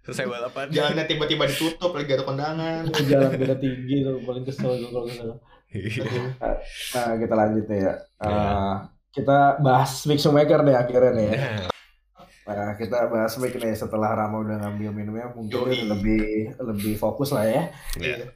Selesai 0.00 0.24
balapan. 0.24 0.70
jalannya 0.70 1.04
tiba-tiba 1.04 1.44
ditutup 1.44 1.90
lagi 1.90 2.14
ada 2.14 2.22
kondangan 2.22 2.82
jalan 2.94 3.26
beda 3.34 3.58
tinggi 3.58 4.00
tuh 4.00 4.22
paling 4.22 4.44
kesel 4.46 4.70
gue 4.78 4.88
kalau 4.88 5.04
kesel. 5.04 5.28
Iya. 5.68 6.04
Nah, 6.94 7.14
kita 7.18 7.34
lanjut 7.34 7.64
nih 7.66 7.80
ya. 7.84 7.94
Uh, 8.16 8.74
kita 9.10 9.38
bahas 9.60 10.06
Mick 10.06 10.22
Schumacher 10.22 10.62
nih 10.62 10.72
akhirnya 10.72 11.10
nih 11.12 11.26
ya. 11.26 11.38
Nah, 12.46 12.78
kita 12.78 13.10
bahas 13.10 13.34
Mick 13.42 13.58
nih 13.58 13.74
setelah 13.74 14.14
Rama 14.14 14.38
udah 14.38 14.56
ngambil 14.62 14.90
minumnya 14.94 15.26
mungkin 15.34 15.66
Yoi. 15.66 15.90
lebih 15.90 16.54
lebih 16.62 16.94
fokus 16.94 17.34
lah 17.34 17.42
ya. 17.42 17.74
ya. 17.98 18.30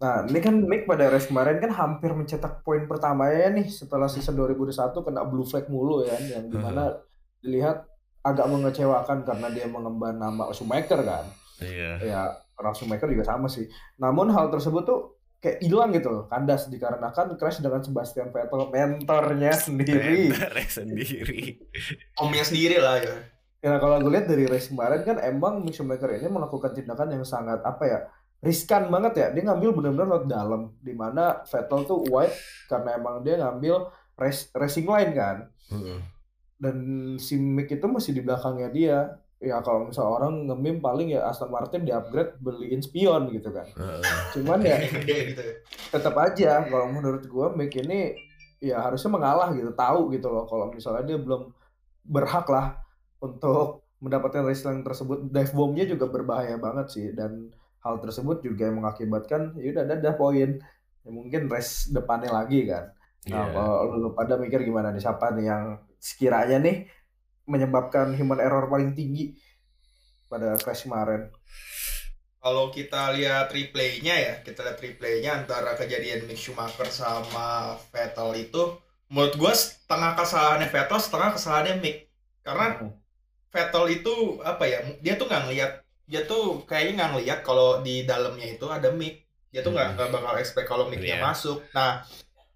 Nah, 0.00 0.24
ini 0.24 0.40
kan 0.40 0.56
Mick 0.56 0.88
pada 0.88 1.12
race 1.12 1.28
kemarin 1.28 1.60
kan 1.60 1.68
hampir 1.68 2.16
mencetak 2.16 2.64
poin 2.64 2.88
pertamanya 2.88 3.52
nih 3.52 3.68
setelah 3.68 4.08
season 4.08 4.40
2021 4.40 5.04
kena 5.04 5.22
blue 5.28 5.44
flag 5.44 5.68
mulu 5.68 6.00
ya, 6.08 6.16
yang 6.32 6.48
di 6.48 6.56
mana 6.56 6.96
dilihat 7.44 7.84
agak 8.24 8.48
mengecewakan 8.48 9.20
karena 9.28 9.52
dia 9.52 9.68
mengemban 9.68 10.16
nama 10.16 10.48
Schumacher 10.56 11.04
kan. 11.04 11.28
Iya. 11.60 11.92
Ya, 12.00 12.20
orang 12.56 12.72
Schumacher 12.72 13.12
juga 13.12 13.28
sama 13.28 13.52
sih. 13.52 13.68
Namun 14.00 14.32
hal 14.32 14.48
tersebut 14.48 14.82
tuh 14.88 15.20
kayak 15.44 15.60
hilang 15.60 15.92
gitu 15.92 16.08
loh, 16.08 16.24
kandas 16.24 16.72
dikarenakan 16.72 17.36
crash 17.36 17.60
dengan 17.60 17.84
Sebastian 17.84 18.32
Vettel 18.32 18.72
mentornya 18.72 19.52
sendiri. 19.52 20.32
Bentar 20.32 20.56
sendiri. 20.72 21.60
omnya 22.16 22.48
sendiri 22.48 22.80
lah 22.80 22.96
ya 22.96 23.41
Ya 23.62 23.78
kalau 23.78 24.02
gue 24.02 24.10
lihat 24.10 24.26
dari 24.26 24.50
race 24.50 24.74
kemarin 24.74 25.06
kan 25.06 25.22
emang 25.22 25.62
Mick 25.62 25.78
Schumacher 25.78 26.10
ini 26.10 26.26
melakukan 26.26 26.74
tindakan 26.74 27.14
yang 27.14 27.22
sangat 27.22 27.62
apa 27.62 27.84
ya 27.86 27.98
riskan 28.42 28.90
banget 28.90 29.12
ya. 29.14 29.26
Dia 29.30 29.42
ngambil 29.46 29.70
benar-benar 29.70 30.06
lewat 30.10 30.26
dalam, 30.26 30.62
di 30.82 30.92
mana 30.92 31.46
Vettel 31.46 31.86
tuh 31.86 32.02
wide 32.10 32.34
karena 32.66 32.98
emang 32.98 33.22
dia 33.22 33.38
ngambil 33.38 33.86
race, 34.18 34.50
racing 34.50 34.90
line 34.90 35.14
kan. 35.14 35.36
Dan 36.58 36.76
si 37.22 37.38
Mick 37.38 37.70
itu 37.70 37.86
masih 37.86 38.18
di 38.18 38.20
belakangnya 38.26 38.68
dia. 38.74 38.98
Ya 39.42 39.58
kalau 39.58 39.90
misal 39.90 40.06
orang 40.06 40.46
ngemim 40.46 40.78
paling 40.78 41.14
ya 41.14 41.26
Aston 41.26 41.50
Martin 41.50 41.82
di 41.82 41.90
upgrade 41.90 42.38
beliin 42.42 42.82
spion 42.82 43.30
gitu 43.30 43.50
kan. 43.54 43.66
Cuman 44.34 44.62
ya 44.62 44.78
gitu 44.90 45.38
ya. 45.38 45.54
tetap 45.94 46.14
aja 46.18 46.66
kalau 46.66 46.90
menurut 46.90 47.26
gua 47.30 47.54
Mick 47.54 47.74
ini 47.78 48.14
ya 48.62 48.78
harusnya 48.78 49.10
mengalah 49.10 49.50
gitu 49.54 49.74
tahu 49.74 50.14
gitu 50.14 50.30
loh 50.30 50.46
kalau 50.46 50.70
misalnya 50.70 51.02
dia 51.02 51.18
belum 51.18 51.50
berhak 52.06 52.46
lah 52.46 52.81
untuk 53.22 53.86
mendapatkan 54.02 54.42
race 54.48 54.64
line 54.66 54.82
tersebut 54.82 55.18
dive 55.30 55.52
bombnya 55.54 55.84
juga 55.86 56.06
berbahaya 56.10 56.56
banget 56.58 56.86
sih 56.94 57.06
dan 57.14 57.50
hal 57.84 57.94
tersebut 58.02 58.42
juga 58.46 58.68
yang 58.70 58.82
mengakibatkan 58.82 59.54
ya 59.62 59.68
udah 59.74 59.82
ada 59.86 60.12
poin 60.18 60.58
ya, 61.04 61.10
mungkin 61.10 61.46
race 61.52 61.90
depannya 61.94 62.30
lagi 62.34 62.66
kan 62.70 62.90
nah 63.30 63.44
Iya. 63.44 63.54
kalau 63.54 63.94
lu 64.02 64.10
pada 64.18 64.34
mikir 64.36 64.60
gimana 64.66 64.90
nih 64.90 65.02
siapa 65.06 65.30
nih 65.36 65.46
yang 65.50 65.64
sekiranya 66.02 66.58
nih 66.66 66.76
menyebabkan 67.46 68.14
human 68.18 68.40
error 68.42 68.66
paling 68.72 68.92
tinggi 68.98 69.34
pada 70.30 70.58
crash 70.62 70.82
kemarin 70.88 71.30
Kalau 72.42 72.74
kita 72.76 73.14
lihat 73.16 73.46
replaynya 73.54 74.14
ya, 74.26 74.34
kita 74.46 74.60
lihat 74.66 74.78
replaynya 74.82 75.30
antara 75.46 75.70
kejadian 75.80 76.26
Mick 76.26 76.38
Schumacher 76.42 76.88
sama 76.90 77.78
Vettel 77.94 78.30
itu, 78.44 78.62
menurut 79.12 79.34
gue 79.38 79.52
setengah 79.54 80.12
kesalahannya 80.18 80.66
Vettel, 80.74 80.98
setengah 81.06 81.30
kesalahannya 81.38 81.74
Mick. 81.84 81.96
Karena 82.42 82.66
Hmm. 82.78 83.01
Vettel 83.52 83.84
itu 83.92 84.14
apa 84.40 84.64
ya? 84.64 84.80
Dia 84.98 85.14
tuh 85.14 85.28
nggak 85.28 85.42
ngeliat, 85.44 85.72
dia 86.04 86.24
tuh 86.24 86.64
kayaknya 86.64 86.92
nggak 86.96 87.10
ngeliat 87.12 87.38
kalau 87.42 87.78
di 87.78 88.02
dalamnya 88.02 88.48
itu 88.48 88.64
ada 88.66 88.88
Mick. 88.90 89.22
Dia 89.48 89.60
tuh 89.60 89.70
nggak 89.70 89.94
nggak 89.94 90.08
bakal 90.10 90.34
expect 90.34 90.64
kalau 90.64 90.88
Micknya 90.88 91.20
Iya. 91.20 91.22
masuk. 91.22 91.60
Nah, 91.70 92.00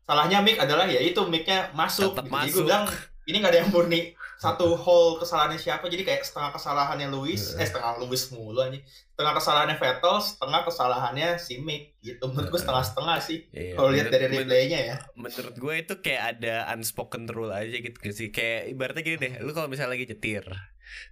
salahnya 0.02 0.40
Mick 0.40 0.56
adalah 0.56 0.84
ya 0.84 0.98
itu 0.98 1.20
Micknya 1.22 1.68
masuk. 1.70 2.16
Tetap 2.16 2.24
gitu. 2.24 2.32
Jadi 2.32 2.40
masuk. 2.42 2.56
gue 2.56 2.64
bilang 2.64 2.84
ini 3.26 3.36
nggak 3.36 3.52
ada 3.52 3.60
yang 3.60 3.70
murni 3.70 4.00
satu 4.36 4.72
hole 4.74 5.16
kesalahannya 5.18 5.56
siapa. 5.56 5.84
Jadi 5.86 6.02
kayak 6.02 6.22
setengah 6.22 6.52
kesalahannya 6.52 7.08
Lewis, 7.08 7.52
Iya. 7.52 7.60
eh 7.60 7.66
setengah 7.66 7.92
Lewis 7.98 8.22
mulu 8.30 8.56
aja. 8.58 8.80
Setengah 9.10 9.32
kesalahannya 9.34 9.76
Vettel, 9.76 10.16
setengah 10.18 10.60
kesalahannya 10.62 11.28
si 11.36 11.54
Mick 11.58 11.82
gitu. 11.98 12.24
Menurut 12.26 12.48
gue 12.48 12.60
setengah-setengah 12.62 13.16
sih. 13.18 13.38
Iya, 13.50 13.74
Kalau 13.74 13.88
lihat 13.90 14.08
dari 14.08 14.26
replaynya 14.30 14.78
ya. 14.82 14.96
menurut 15.12 15.52
gue 15.54 15.74
itu 15.78 15.94
kayak 15.98 16.22
ada 16.34 16.68
unspoken 16.70 17.24
rule 17.26 17.50
aja 17.50 17.72
gitu 17.74 17.96
sih 18.10 18.28
kayak 18.30 18.70
ibaratnya 18.70 19.02
gini 19.02 19.16
deh 19.18 19.32
lu 19.40 19.50
kalau 19.50 19.66
misalnya 19.66 19.92
lagi 19.92 20.04
nyetir 20.06 20.44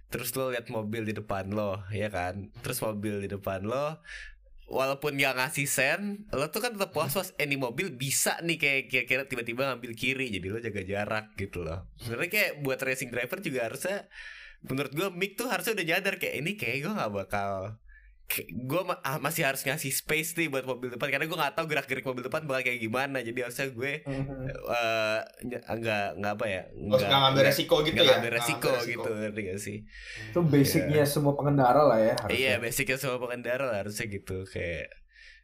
terus 0.09 0.31
lo 0.37 0.51
lihat 0.53 0.67
mobil 0.71 1.03
di 1.05 1.13
depan 1.15 1.51
lo 1.51 1.83
ya 1.91 2.07
kan? 2.11 2.49
Terus 2.61 2.79
mobil 2.83 3.25
di 3.25 3.29
depan 3.31 3.65
lo 3.65 3.99
walaupun 4.65 5.13
nggak 5.13 5.37
ngasih 5.37 5.69
sen 5.69 6.25
lo 6.33 6.49
tuh 6.49 6.57
kan 6.57 6.73
tetap 6.73 6.89
was 6.97 7.13
was 7.13 7.29
eh 7.37 7.45
nih 7.45 7.61
mobil 7.61 7.93
bisa 7.93 8.41
nih 8.41 8.57
kayak 8.57 8.81
kira-kira 8.89 9.21
tiba-tiba 9.29 9.69
ngambil 9.69 9.93
kiri 9.93 10.33
jadi 10.33 10.47
lo 10.49 10.57
jaga 10.57 10.81
jarak 10.81 11.25
gitu 11.37 11.61
loh. 11.61 11.85
Sebenarnya 12.01 12.31
kayak 12.33 12.51
buat 12.65 12.79
racing 12.81 13.13
driver 13.13 13.37
juga 13.45 13.69
harusnya 13.69 14.09
menurut 14.65 14.91
gue 14.91 15.07
Mick 15.13 15.37
tuh 15.37 15.45
harusnya 15.45 15.77
udah 15.77 15.85
nyadar 15.85 16.15
kayak 16.17 16.35
ini 16.41 16.51
kayak 16.57 16.77
gue 16.81 16.93
nggak 16.97 17.13
bakal 17.13 17.77
gue 18.49 18.81
masih 19.21 19.45
harus 19.45 19.61
ngasih 19.61 19.93
space 19.93 20.33
nih 20.33 20.49
buat 20.49 20.65
mobil 20.65 20.89
depan 20.91 21.07
karena 21.07 21.23
gue 21.23 21.37
nggak 21.37 21.53
tahu 21.53 21.65
gerak 21.69 21.85
gerik 21.85 22.03
mobil 22.03 22.25
depan 22.25 22.41
bakal 22.43 22.65
kayak 22.65 22.81
gimana. 22.81 23.21
Jadi 23.21 23.37
harusnya 23.37 23.69
gue 23.69 24.01
eh 24.01 25.19
ny- 25.45 25.61
nggak 25.61 26.05
nggak 26.17 26.33
apa 26.33 26.45
ya 26.45 26.61
nggak 26.73 27.05
ngambil 27.05 27.43
resiko 27.45 27.75
gitu 27.81 27.93
nggak 27.93 28.05
ya. 28.05 28.11
ngambil 28.17 28.31
Nggak 28.31 28.41
resiko 28.41 28.67
ngambil 28.67 28.89
gitu 28.89 29.09
ngerti 29.13 29.41
gak 29.45 29.59
sih? 29.61 29.77
Itu 30.33 30.39
basicnya 30.41 31.03
semua 31.05 31.33
pengendara 31.33 31.81
lah 31.85 31.99
ya 32.01 32.13
harusnya. 32.17 32.41
Iya 32.41 32.53
basicnya 32.57 32.97
semua 32.97 33.19
pengendara 33.19 33.65
lah 33.69 33.77
harusnya 33.85 34.05
gitu 34.09 34.41
kayak 34.43 34.89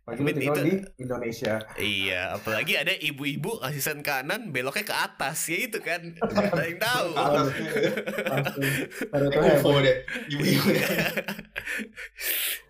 Apalagi 0.01 0.33
tinggal 0.33 0.55
itu- 0.57 0.65
di 0.65 0.73
Indonesia. 1.05 1.53
Iya 1.77 2.21
apalagi 2.33 2.73
ada 2.73 2.89
ibu-ibu 2.91 3.61
ngasih 3.61 3.83
sen 3.85 4.01
kanan 4.01 4.49
beloknya 4.49 4.81
ke 4.81 4.95
atas 4.97 5.45
ya 5.45 5.69
itu 5.69 5.77
kan 5.77 6.01
nggak 6.17 6.49
ada 6.49 6.63
yang 6.65 6.81
tahu. 6.81 7.09
Atas. 7.21 8.57
ya, 8.57 9.61
deh. 9.61 9.97
Ibu-ibu. 10.33 10.67
Deh. 10.73 10.81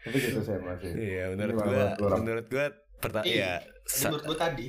tapi 0.00 0.16
gitu 0.18 0.40
saya 0.40 0.60
masih 0.60 0.90
iya 0.94 1.24
menurut 1.30 1.54
gua 1.56 1.84
menurut 2.16 2.46
gua 2.46 2.64
pertama 2.98 3.24
Iya. 3.24 3.62
ya 3.86 4.04
Menurut 4.04 4.22
gue 4.22 4.36
tadi. 4.36 4.66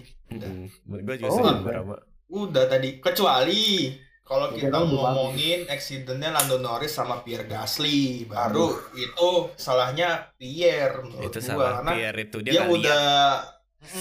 Menurut 0.85 1.03
gua 1.03 1.15
juga 1.17 1.27
Oh, 1.27 1.35
sama 1.35 1.95
Udah 2.29 2.65
tadi. 2.65 2.89
Kecuali 2.97 3.91
kalau 4.21 4.53
kita 4.53 4.69
kan 4.71 4.85
ngomongin 4.85 5.65
accidentnya 5.65 6.29
Lando 6.29 6.55
Norris 6.55 6.93
sama 6.93 7.19
Pierre 7.19 7.43
Gasly. 7.43 8.23
Baru 8.23 8.69
itu 8.93 9.29
salahnya 9.55 10.29
Pierre 10.37 11.01
menurut 11.01 11.25
itu 11.25 11.35
gua. 11.35 11.43
salah 11.43 11.71
Karena 11.75 11.91
Pierre 11.91 12.19
itu 12.21 12.37
dia, 12.39 12.51
dia, 12.51 12.61
nggak 12.61 12.71
udah 12.71 13.03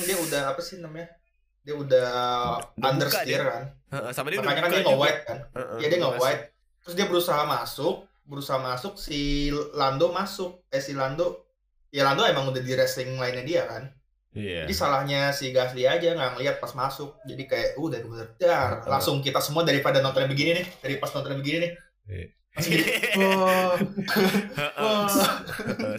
dia 0.04 0.16
udah 0.18 0.42
apa 0.48 0.60
sih 0.60 0.76
namanya? 0.78 1.08
Dia 1.60 1.74
udah 1.74 2.10
Udah 2.78 2.86
understeer 2.86 3.40
buka 3.40 3.50
kan. 3.50 3.64
Heeh, 3.88 4.10
sama 4.12 4.26
dia 4.28 4.38
Makanya 4.38 4.52
udah 4.52 4.54
kan 4.54 4.62
buka 4.62 4.70
dia 4.70 4.78
juga. 4.78 4.92
nge-wide 4.92 5.20
kan. 5.24 5.38
Iya 5.74 5.86
dia 5.88 5.98
udah 5.98 6.10
nge-wide. 6.14 6.42
Terus 6.78 6.94
dia 6.94 7.06
berusaha 7.06 7.42
masuk, 7.42 7.94
berusaha 8.28 8.60
masuk 8.60 9.00
si 9.00 9.48
Lando 9.72 10.12
masuk. 10.12 10.68
Eh 10.68 10.84
si 10.84 10.92
Lando 10.92 11.48
ya 11.88 12.04
Lando 12.04 12.28
emang 12.28 12.52
udah 12.52 12.60
di 12.60 12.72
wrestling 12.76 13.16
line-nya 13.16 13.44
dia 13.48 13.62
kan. 13.64 13.88
Iya. 14.36 14.68
Jadi 14.68 14.74
salahnya 14.76 15.32
si 15.32 15.50
Gasly 15.50 15.88
aja 15.88 16.12
nggak 16.12 16.36
ngeliat 16.36 16.56
pas 16.60 16.76
masuk. 16.76 17.16
Jadi 17.24 17.48
kayak 17.48 17.68
uh 17.80 17.84
udah 17.88 17.98
bener 18.04 18.28
dar. 18.36 18.84
Heeh. 18.84 18.90
Langsung 18.92 19.24
kita 19.24 19.40
semua 19.40 19.64
daripada 19.64 20.04
nontonnya 20.04 20.28
begini 20.28 20.60
nih, 20.60 20.66
dari 20.84 20.94
pas 21.00 21.10
nontonnya 21.16 21.40
begini 21.40 21.58
nih. 21.64 21.72
Iya. 22.08 22.26
Heeh, 22.56 23.68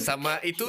sama 0.01 0.41
itu 0.43 0.65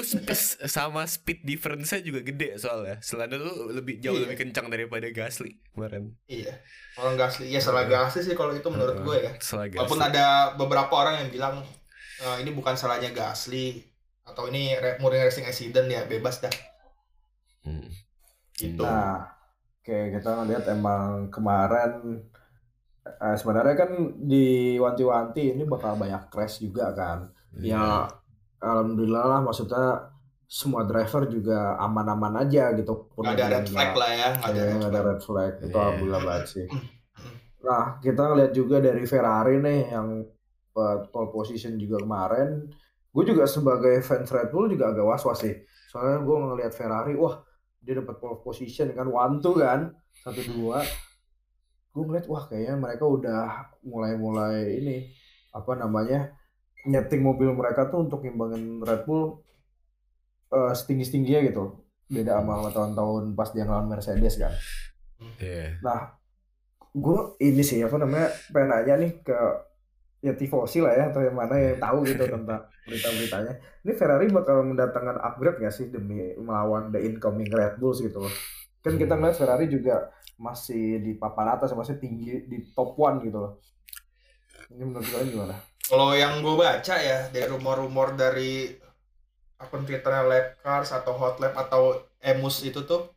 sama 0.69 1.03
speed 1.07 1.43
difference-nya 1.43 2.01
juga 2.05 2.21
gede 2.23 2.57
soalnya. 2.57 3.03
Selanda 3.03 3.37
tuh 3.37 3.75
lebih 3.75 3.99
jauh 3.99 4.15
Iya. 4.15 4.23
lebih 4.29 4.37
kencang 4.39 4.71
daripada 4.71 5.11
Gasly 5.11 5.59
kemarin. 5.75 6.15
Iya. 6.27 6.61
Orang 6.95 7.17
Gasly, 7.17 7.51
ya 7.51 7.59
salah 7.59 7.87
Gasly 7.87 8.23
sih 8.23 8.35
kalau 8.37 8.55
itu 8.55 8.69
menurut 8.71 9.01
Heeh, 9.01 9.07
gue 9.07 9.17
ya. 9.25 9.33
Salah 9.43 9.67
Gasly. 9.67 9.81
Walaupun 9.83 10.01
ada 10.03 10.27
beberapa 10.55 10.93
orang 10.95 11.27
yang 11.27 11.31
bilang 11.33 11.55
"Eh, 12.21 12.37
ini 12.45 12.51
bukan 12.53 12.77
salahnya 12.77 13.11
Gasly 13.11 13.83
atau 14.23 14.47
ini 14.47 14.77
murni 15.03 15.19
racing 15.19 15.49
accident 15.49 15.91
ya 15.91 16.07
bebas 16.07 16.39
dah. 16.39 16.53
Hmm. 17.67 17.89
Gitu. 18.55 18.79
Nah, 18.79 19.27
oke 19.81 19.97
kita 20.15 20.29
ngeliat 20.39 20.65
emang 20.71 21.33
kemarin 21.33 22.21
eh, 23.03 23.37
sebenarnya 23.37 23.75
kan 23.77 23.91
diwanti-wanti 24.21 25.55
ini 25.55 25.63
bakal 25.65 25.97
banyak 25.97 26.29
crash 26.29 26.61
juga 26.61 26.93
kan. 26.93 27.19
Iya. 27.57 27.75
Ya 27.75 27.85
alhamdulillah 28.61 29.25
lah 29.27 29.41
maksudnya 29.41 30.13
semua 30.45 30.83
driver 30.83 31.31
juga 31.31 31.79
aman-aman 31.79 32.43
aja 32.43 32.75
gitu. 32.75 33.09
Pun 33.15 33.23
Nggak 33.23 33.39
ada 33.39 33.47
red 33.55 33.67
flag 33.67 33.93
lah 33.95 34.11
ya, 34.11 34.29
nggak 34.35 34.51
ada 34.51 34.61
Iya, 34.61 34.65
red 34.67 34.75
ada 34.75 34.91
flag. 34.91 35.07
red 35.07 35.21
flag. 35.23 35.53
Itu 35.57 35.67
Iya. 35.71 35.79
alhamdulillah 35.79 36.23
banget 36.27 36.47
sih. 36.47 36.67
Nah, 37.61 37.85
kita 38.01 38.23
ngeliat 38.25 38.53
juga 38.53 38.77
dari 38.81 39.05
Ferrari 39.05 39.57
nih 39.59 39.81
yang 39.93 40.09
eh, 40.71 40.97
pole 41.11 41.29
position 41.29 41.77
juga 41.77 41.99
kemarin. 41.99 42.67
Gue 43.11 43.27
juga 43.27 43.43
sebagai 43.45 43.99
fans 44.01 44.31
Red 44.31 44.49
Bull 44.49 44.71
juga 44.71 44.95
agak 44.95 45.03
was-was 45.03 45.43
sih. 45.43 45.55
Soalnya 45.91 46.23
gue 46.23 46.37
ngeliat 46.39 46.73
Ferrari, 46.73 47.19
wah 47.19 47.43
dia 47.83 47.99
dapat 47.99 48.17
pole 48.17 48.39
position 48.39 48.87
kan, 48.95 49.05
one 49.05 49.43
two 49.43 49.59
kan, 49.59 49.91
satu 50.23 50.41
dua. 50.47 50.79
Gue 51.91 52.03
ngeliat, 52.07 52.27
wah 52.31 52.45
kayaknya 52.47 52.75
mereka 52.79 53.05
udah 53.07 53.43
mulai-mulai 53.83 54.79
ini 54.79 54.97
apa 55.51 55.75
namanya 55.75 56.31
nyeting 56.87 57.21
mobil 57.21 57.51
mereka 57.53 57.91
tuh 57.91 58.07
untuk 58.07 58.23
ngimbangin 58.23 58.81
Red 58.81 59.05
Bull 59.05 59.43
eh, 60.55 60.73
setinggi-tingginya 60.73 61.41
gitu. 61.51 61.65
Beda 62.11 62.43
sama 62.43 62.71
tahun-tahun 62.71 63.35
pas 63.39 63.51
dia 63.55 63.67
ngelawan 63.67 63.91
Mercedes 63.91 64.35
kan. 64.39 64.55
Iya. 65.39 65.79
Nah, 65.83 66.15
gue 66.91 67.19
ini 67.39 67.63
sih 67.63 67.79
apa 67.87 67.97
namanya 68.01 68.35
pengen 68.51 68.69
nanya 68.75 68.95
nih 68.99 69.13
ke 69.23 69.39
ya 70.21 70.37
tifosi 70.37 70.85
lah 70.85 70.93
ya 70.93 71.05
atau 71.09 71.25
yang 71.25 71.33
mana 71.33 71.57
yang 71.57 71.81
tahu 71.81 72.05
gitu 72.05 72.25
tentang 72.29 72.67
berita-beritanya. 72.89 73.53
Ini 73.87 73.93
Ferrari 73.97 74.27
bakal 74.29 74.67
mendatangkan 74.67 75.17
upgrade 75.23 75.59
gak 75.65 75.73
sih 75.73 75.89
demi 75.89 76.37
melawan 76.37 76.93
the 76.93 77.01
incoming 77.01 77.49
Red 77.49 77.81
Bulls 77.81 78.05
gitu 78.05 78.21
loh. 78.21 78.35
Kan 78.85 78.97
kita 78.97 79.17
ngeliat 79.17 79.37
Ferrari 79.37 79.69
juga 79.69 80.09
masih 80.41 81.05
di 81.05 81.13
papan 81.21 81.53
atas, 81.53 81.77
masih 81.77 82.01
tinggi 82.01 82.49
di 82.49 82.65
top 82.73 82.97
one 82.97 83.21
gitu 83.21 83.39
loh. 83.45 83.53
Ini 84.73 84.83
menurut 84.89 85.05
kalian 85.05 85.29
gimana? 85.29 85.57
Kalau 85.85 86.17
yang 86.17 86.41
gue 86.41 86.55
baca 86.57 86.95
ya 86.97 87.29
dari 87.29 87.47
rumor-rumor 87.51 88.17
dari 88.17 88.73
akun 89.61 89.85
Twitternya 89.85 90.25
Lab 90.25 90.47
Cars 90.65 90.97
atau 90.97 91.13
Hot 91.21 91.37
Lab 91.45 91.53
atau 91.53 92.01
Emus 92.25 92.65
itu 92.65 92.81
tuh, 92.89 93.13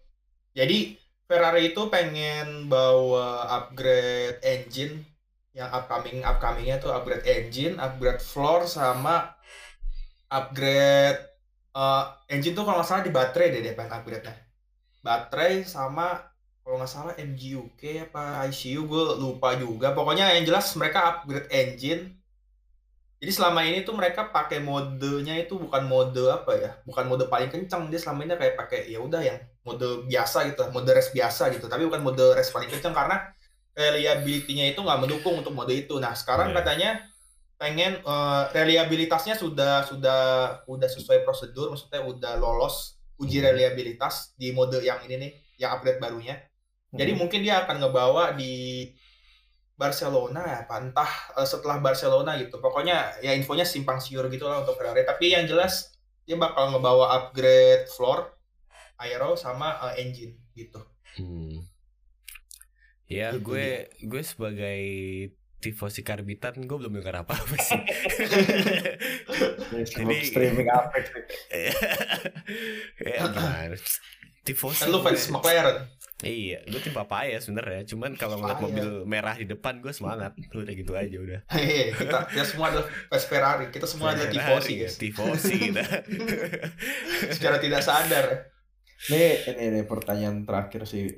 jadi 0.51 0.99
Ferrari 1.23 1.71
itu 1.71 1.88
pengen 1.88 2.67
bawa 2.67 3.47
upgrade 3.47 4.43
engine 4.43 5.07
yang 5.55 5.69
upcoming 5.71 6.19
upcomingnya 6.25 6.81
tuh 6.83 6.91
upgrade 6.91 7.23
engine, 7.23 7.79
upgrade 7.79 8.19
floor 8.19 8.67
sama 8.67 9.31
upgrade 10.27 11.21
eh, 11.77 12.05
engine 12.33 12.57
tuh 12.57 12.65
kalau 12.65 12.81
nggak 12.81 12.89
salah 12.89 13.05
di 13.05 13.13
baterai 13.13 13.53
deh 13.53 13.62
dia 13.62 13.77
pengen 13.77 14.01
upgrade-nya. 14.01 14.36
Baterai 15.05 15.63
sama 15.63 16.33
kalau 16.63 16.76
nggak 16.80 16.91
salah 16.95 17.13
MGUK 17.19 17.82
apa 18.08 18.47
ICU 18.47 18.82
gue 18.88 19.04
lupa 19.19 19.49
juga. 19.60 19.88
Pokoknya 19.97 20.26
yang 20.36 20.45
jelas 20.47 20.65
mereka 20.80 20.99
upgrade 21.12 21.47
engine 21.52 22.04
Jadi 23.23 23.32
selama 23.32 23.63
ini 23.63 23.88
tuh 23.88 23.95
mereka 23.95 24.28
pakai 24.36 24.60
modenya 24.60 25.39
itu 25.39 25.56
bukan 25.56 25.88
mode 25.88 26.19
apa 26.28 26.52
ya, 26.60 26.71
bukan 26.84 27.08
mode 27.08 27.26
paling 27.32 27.47
kencang. 27.47 27.88
Dia 27.88 27.95
selama 28.04 28.28
ini 28.28 28.36
kayak 28.36 28.56
pakai 28.60 28.91
ya 28.91 28.99
udah 28.99 29.21
yang 29.23 29.39
mode 29.63 30.04
biasa 30.12 30.38
gitu, 30.52 30.67
mode 30.76 30.91
rest 30.91 31.15
biasa 31.15 31.43
gitu. 31.56 31.71
Tapi 31.71 31.88
bukan 31.88 32.04
mode 32.04 32.19
rest 32.36 32.52
paling 32.52 32.67
kencang 32.67 32.91
karena 32.91 33.15
reliability-nya 33.73 34.76
itu 34.76 34.80
nggak 34.84 34.99
mendukung 34.99 35.39
untuk 35.39 35.56
mode 35.56 35.71
itu. 35.71 35.95
Nah 36.04 36.12
sekarang 36.13 36.52
Iya. 36.52 36.58
katanya 36.60 36.89
pengen 37.62 37.91
eh, 38.04 38.43
reliabilitasnya 38.52 39.36
sudah 39.39 39.88
sudah 39.88 40.19
udah 40.67 40.89
sesuai 40.91 41.23
prosedur, 41.23 41.71
maksudnya 41.71 42.04
udah 42.04 42.34
lolos 42.43 42.99
uji 43.23 43.39
Hmm. 43.39 43.47
reliabilitas 43.56 44.36
di 44.36 44.52
mode 44.52 44.84
yang 44.84 44.99
ini 45.08 45.15
nih, 45.23 45.32
yang 45.63 45.71
upgrade 45.80 46.04
barunya. 46.04 46.36
Jadi 46.93 47.12
Hmm. 47.12 47.19
mungkin 47.19 47.39
dia 47.41 47.56
akan 47.60 47.75
ngebawa 47.79 48.32
di 48.32 48.86
Barcelona 49.73 50.41
ya, 50.43 50.58
apa 50.63 50.75
entah 50.79 51.10
eh, 51.34 51.43
setelah 51.43 51.77
Barcelona 51.79 52.38
gitu. 52.38 52.58
Pokoknya 52.58 53.17
ya 53.19 53.34
infonya 53.34 53.63
simpang 53.63 53.97
siur 53.97 54.29
gitu 54.29 54.45
lah 54.45 54.62
untuk 54.62 54.77
Ferrari. 54.77 55.01
Tapi 55.01 55.34
yang 55.34 55.43
jelas 55.43 55.89
dia 56.23 56.38
bakal 56.38 56.69
ngebawa 56.69 57.10
upgrade 57.19 57.89
floor, 57.89 58.29
aero 58.97 59.34
sama 59.36 59.82
eh, 59.89 60.06
engine 60.06 60.38
gitu. 60.53 60.79
Hmm. 61.15 61.65
Ya, 63.03 63.29
Itu 63.29 63.41
gue 63.43 63.67
gue 63.99 64.21
sebagai 64.23 64.82
tifosi 65.60 66.01
karbitan 66.01 66.60
gue 66.60 66.77
belum 66.77 66.93
dengar 66.93 67.23
apa-apa 67.23 67.56
sih. 67.58 67.82
Ya, 69.73 69.82
sebelum 69.84 70.13
Jadi- 70.13 70.29
streaming 70.29 70.69
Apex 70.77 71.03
nih. 71.10 71.25
ya? 73.01 73.73
Tifosi. 74.43 74.86
Kan 74.86 74.91
lu 74.91 75.01
fans 75.01 75.25
McLaren. 75.27 75.89
Iya, 76.23 76.63
gue 76.63 76.79
tim 76.79 76.95
papaya 76.95 77.38
sebenarnya. 77.43 77.83
Cuman 77.83 78.15
kalau 78.15 78.39
ngeliat 78.39 78.57
Papaya. 78.57 78.71
mobil 78.71 78.88
merah 79.03 79.36
di 79.36 79.45
depan 79.45 79.83
gue 79.83 79.91
semangat. 79.91 80.31
Udah 80.55 80.73
gitu 80.73 80.95
aja 80.95 81.17
udah. 81.19 81.39
Hehe, 81.51 81.91
kita 81.99 82.31
kita 82.31 82.45
semua 82.47 82.71
adalah 82.71 82.88
Ferrari. 83.19 83.65
Kita 83.69 83.86
semua 83.86 84.15
adalah 84.15 84.31
tifosi 84.31 84.73
ya, 84.73 84.79
guys. 84.88 84.95
Tifosi 84.95 85.53
kita. 85.67 85.83
Secara 87.29 87.57
tidak 87.59 87.81
sadar. 87.83 88.25
Nih, 89.12 89.43
ini, 89.51 89.62
ini 89.67 89.81
pertanyaan 89.83 90.47
terakhir 90.47 90.88
sih 90.88 91.12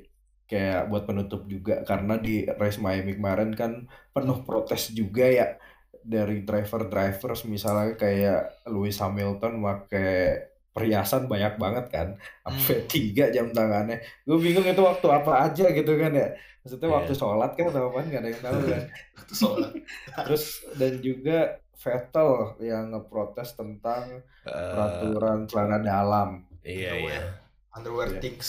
kayak 0.46 0.90
buat 0.90 1.06
penutup 1.06 1.46
juga 1.46 1.82
karena 1.82 2.18
di 2.18 2.46
race 2.46 2.78
Miami 2.78 3.18
kemarin 3.18 3.50
kan 3.54 3.90
penuh 4.14 4.46
protes 4.46 4.94
juga 4.94 5.26
ya 5.26 5.58
dari 6.06 6.46
driver-drivers 6.46 7.50
misalnya 7.50 7.98
kayak 7.98 8.62
Lewis 8.70 9.02
Hamilton 9.02 9.58
pakai 9.58 10.38
perhiasan 10.76 11.24
banyak 11.24 11.56
banget 11.56 11.88
kan 11.88 12.08
sampai 12.42 12.76
Hmm. 12.76 12.86
tiga 12.86 13.24
jam 13.28 13.48
tangannya 13.48 13.96
gue 14.22 14.36
bingung 14.36 14.60
itu 14.62 14.76
waktu 14.78 15.06
apa 15.08 15.32
aja 15.42 15.66
gitu 15.66 15.92
kan 15.94 16.12
ya 16.12 16.28
maksudnya 16.60 16.84
Iya. 16.84 16.94
waktu 16.94 17.12
sholat 17.14 17.50
kan 17.50 17.64
atau 17.66 17.88
apa 17.88 17.98
nggak 18.02 18.20
ada 18.20 18.28
yang 18.28 18.42
tahu 18.42 18.58
kan 18.66 18.82
Itu 19.18 19.32
soalnya. 19.34 19.70
terus 20.18 20.44
dan 20.74 20.92
juga 21.00 21.38
Vettel 21.76 22.30
yang 22.60 22.90
ngeprotes 22.90 23.54
tentang 23.54 24.20
Eh, 24.42 24.52
peraturan 24.52 25.44
celana 25.44 25.78
dalam 25.78 26.44
iya 26.60 26.92
iya. 26.92 26.92
Underwear. 26.92 27.24
Underwear 27.72 28.08
Iya. 28.10 28.20
things. 28.20 28.48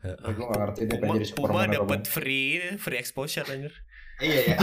gue 0.00 0.32
gak 0.34 0.58
ngerti 0.58 0.80
dia 0.82 0.96
pengen 0.96 1.06
Puma, 1.06 1.18
jadi 1.18 1.32
Puma 1.36 1.62
dapat 1.68 2.00
apa. 2.00 2.08
free 2.08 2.48
free 2.74 2.96
exposure 2.96 3.44
anjir. 3.44 3.74
Iya 4.18 4.40
ya. 4.50 4.58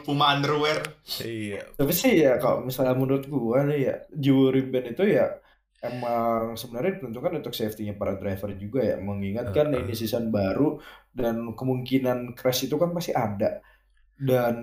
Puma 0.00 0.32
underwear. 0.32 0.78
Iya. 1.18 1.62
Tapi 1.72 1.92
sih 1.92 2.12
ya 2.16 2.34
kalau 2.36 2.62
misalnya 2.62 2.94
menurut 2.94 3.26
gua 3.26 3.62
nih 3.62 3.78
ya 3.84 3.94
juri 4.12 4.62
band 4.64 4.90
itu 4.90 5.04
ya 5.08 5.38
emang 5.82 6.54
sebenarnya 6.54 6.96
diperuntukkan 6.96 7.42
untuk 7.42 7.52
safety-nya 7.52 7.98
para 7.98 8.14
driver 8.14 8.54
juga 8.54 8.86
ya 8.86 8.96
mengingatkan 9.02 9.74
Heeh. 9.74 9.82
ini 9.82 9.92
season 9.92 10.30
baru 10.30 10.78
dan 11.10 11.58
kemungkinan 11.58 12.38
crash 12.38 12.70
itu 12.70 12.78
kan 12.78 12.94
pasti 12.94 13.10
ada 13.10 13.58
dan 14.14 14.62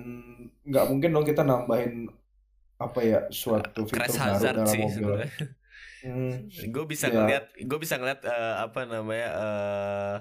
nggak 0.64 0.86
mungkin 0.88 1.12
dong 1.12 1.28
kita 1.28 1.44
nambahin 1.44 2.08
apa 2.80 3.00
ya 3.04 3.20
suatu 3.28 3.84
fitur 3.84 4.00
Crash 4.00 4.16
baru 4.16 4.24
hazard 4.32 4.56
dalam 4.64 4.72
sih 4.72 4.80
mobil. 4.80 5.12
Hmm, 6.00 6.32
gue 6.72 6.84
bisa 6.88 7.06
Ya. 7.06 7.12
ngeliat 7.12 7.44
gue 7.52 7.78
bisa 7.78 7.94
ngeliat 8.00 8.20
eh, 8.24 8.54
apa 8.56 8.80
namanya 8.88 9.28
eh 9.36 10.16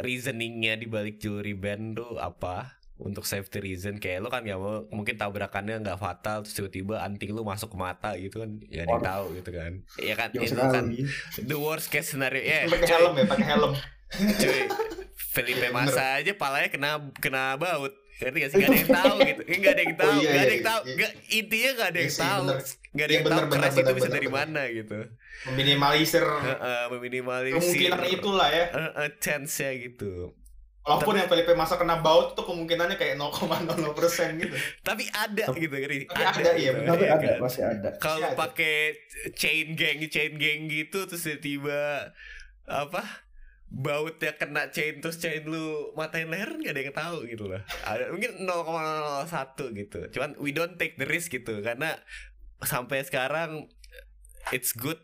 reasoningnya 0.00 0.80
di 0.80 0.86
balik 0.88 1.20
jewelry 1.20 1.52
band 1.52 2.00
tuh 2.00 2.16
apa 2.16 2.79
untuk 3.00 3.24
safety 3.24 3.58
reason 3.58 3.96
kayak 3.96 4.20
lu 4.20 4.28
kan 4.28 4.40
nggak 4.40 4.56
mau 4.56 4.84
mungkin 4.88 5.16
tabrakannya 5.16 5.80
nggak 5.80 5.96
fatal 5.96 6.44
terus 6.44 6.54
tiba-tiba 6.54 7.00
anting 7.00 7.32
lu 7.32 7.42
masuk 7.42 7.72
ke 7.72 7.78
mata 7.78 8.12
gitu 8.14 8.40
kan 8.40 8.50
ya 8.66 8.84
ada 8.84 8.90
yang 8.90 9.00
Waduh. 9.00 9.08
tahu 9.08 9.24
gitu 9.36 9.50
kan 9.50 9.72
ya 9.98 10.14
kan 10.14 10.28
jauh 10.30 10.44
itu 10.44 10.54
kan 10.54 10.84
sekali. 10.86 10.98
the 11.42 11.56
worst 11.56 11.88
case 11.88 12.08
scenario 12.08 12.40
ya 12.40 12.66
pakai 12.66 12.84
cuy, 12.84 12.94
helm 12.94 13.12
ya, 13.14 13.24
pakai 13.26 13.46
helm. 13.46 13.72
cuy 14.36 14.60
Felipe 15.30 15.62
Iya, 15.62 15.70
Massa 15.70 16.04
aja 16.18 16.32
palanya 16.34 16.68
kena 16.68 16.90
kena 17.16 17.54
baut 17.54 17.94
ngerti 18.20 18.36
gak 18.36 18.50
sih 18.50 18.56
gak 18.58 18.68
ada 18.68 18.76
yang 18.76 18.90
tahu 18.92 19.16
gitu 19.24 19.42
nggak 19.48 19.72
ada 19.72 19.82
yang 19.82 19.96
tahu 19.96 20.10
Oh, 20.10 20.20
iya, 20.20 20.28
nggak 20.28 20.36
ada 20.36 20.44
iya, 20.44 20.52
yang 20.52 20.66
tahu 20.66 20.80
iya. 20.82 20.92
nggak 20.92 21.12
intinya 21.30 21.70
nggak 21.72 21.88
ada 21.88 21.96
Iya 21.96 22.04
yang 22.04 22.16
tahu 22.18 22.42
bener. 22.42 22.58
nggak 22.60 23.00
ada 23.00 23.00
Iya, 23.00 23.16
yang 23.16 23.24
bener, 23.24 23.32
tahu 23.32 23.40
bener, 23.40 23.54
keras 23.56 23.72
itu 23.72 23.80
bener, 23.80 23.94
bisa 23.94 24.04
bener, 24.04 24.12
dari 24.12 24.28
bener. 24.28 24.38
mana 24.38 24.62
gitu 24.68 24.98
Meminimalisir 25.40 26.24
Heeh, 26.26 26.82
meminimalisir 26.90 27.56
kemungkinan 27.56 28.00
itulah 28.12 28.48
ya. 28.50 28.66
Eh, 28.68 28.90
eh, 29.00 29.10
chance-nya 29.16 29.70
gitu. 29.72 30.36
Walaupun 30.80 31.12
Tapi- 31.12 31.20
yang 31.20 31.28
Felipe 31.28 31.52
Massa 31.52 31.76
kena 31.76 32.00
baut 32.00 32.32
tuh 32.32 32.42
kemungkinannya 32.42 32.96
kayak 32.96 33.20
0,00% 33.20 34.40
gitu. 34.40 34.56
Tapi 34.80 35.04
ada 35.12 35.44
gitu, 35.52 35.76
Ri. 35.76 36.08
Tapi 36.08 36.24
ada, 36.40 36.50
iya, 36.56 36.72
gitu. 36.72 36.88
Tapi 36.88 37.04
ya 37.04 37.12
ada 37.12 37.28
kan? 37.28 37.38
masih 37.38 37.62
ada. 37.62 37.88
Kalau 38.00 38.16
Masih 38.18 38.32
ada. 38.32 38.40
pakai 38.40 38.76
chain 39.34 39.66
gang, 39.74 40.00
chain 40.08 40.32
gang 40.34 40.60
gitu 40.66 41.04
terus 41.04 41.20
tiba-tiba 41.20 42.10
apa? 42.64 43.02
Bautnya 43.70 44.34
kena 44.34 44.72
chain 44.72 44.98
terus 44.98 45.20
chain 45.20 45.44
lu 45.44 45.94
matain 45.94 46.26
leher 46.26 46.48
nggak 46.50 46.72
ada 46.72 46.80
yang 46.80 46.96
tahu 46.96 47.16
gitu 47.28 47.44
loh. 47.46 47.60
Ada 47.84 48.10
mungkin 48.10 48.42
0,01 48.42 49.28
gitu. 49.76 49.98
Cuman 50.10 50.34
we 50.38 50.50
don't 50.50 50.74
take 50.74 50.96
the 50.96 51.04
risk 51.04 51.30
gitu 51.30 51.60
karena 51.60 52.00
sampai 52.60 53.04
sekarang 53.04 53.68
it's 54.50 54.72
good 54.72 54.98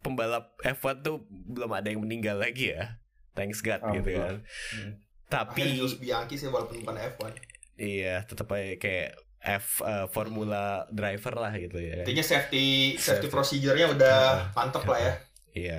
pembalap 0.00 0.56
F1 0.60 0.98
tuh 1.00 1.20
belum 1.28 1.70
ada 1.70 1.86
yang 1.86 2.00
meninggal 2.00 2.40
lagi 2.40 2.72
ya. 2.72 2.96
Thanks 3.36 3.60
God 3.60 3.84
gitu 3.92 4.08
Alhamdulillah. 4.08 4.24
kan. 4.24 4.38
Hmm. 4.74 4.92
Tapi 5.28 5.76
Jules 5.76 5.96
Bianchi 5.96 6.34
sih 6.34 6.48
walaupun 6.48 6.80
bukan 6.80 6.96
F1. 6.96 7.32
Iya, 7.76 8.24
tetap 8.24 8.48
aja 8.50 8.74
kayak 8.74 9.10
F 9.38 9.80
uh, 9.80 10.08
Formula 10.08 10.88
driver 10.90 11.36
lah 11.36 11.52
gitu 11.54 11.78
ya. 11.78 12.02
Intinya 12.02 12.24
safety 12.24 12.96
Safety. 12.96 12.98
safety 12.98 13.28
procedure-nya 13.28 13.86
udah 13.88 14.18
mantep 14.50 14.82
lah 14.82 14.98
ya. 14.98 15.12
Iya. 15.52 15.78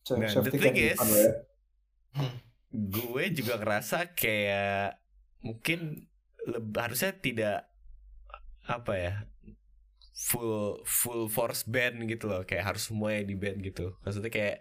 So, 0.00 0.16
Nah, 0.16 0.24
safety 0.26 0.56
the 0.56 0.58
kan 0.58 0.64
thing 0.64 0.74
di 0.74 0.84
is- 0.88 0.96
ya. 0.96 1.30
Gue 2.70 3.24
juga 3.30 3.56
ngerasa 3.56 4.12
kayak 4.12 5.00
mungkin 5.40 6.08
leb- 6.44 6.76
harusnya 6.76 7.12
tidak 7.12 7.64
apa 8.62 8.92
ya 8.94 9.14
full 10.12 10.82
full 10.84 11.30
force 11.30 11.64
band 11.64 12.04
gitu 12.04 12.28
loh 12.28 12.42
kayak 12.42 12.68
harus 12.68 12.90
semuanya 12.90 13.22
di 13.22 13.32
band 13.32 13.62
gitu 13.62 13.96
maksudnya 14.02 14.28
kayak 14.28 14.60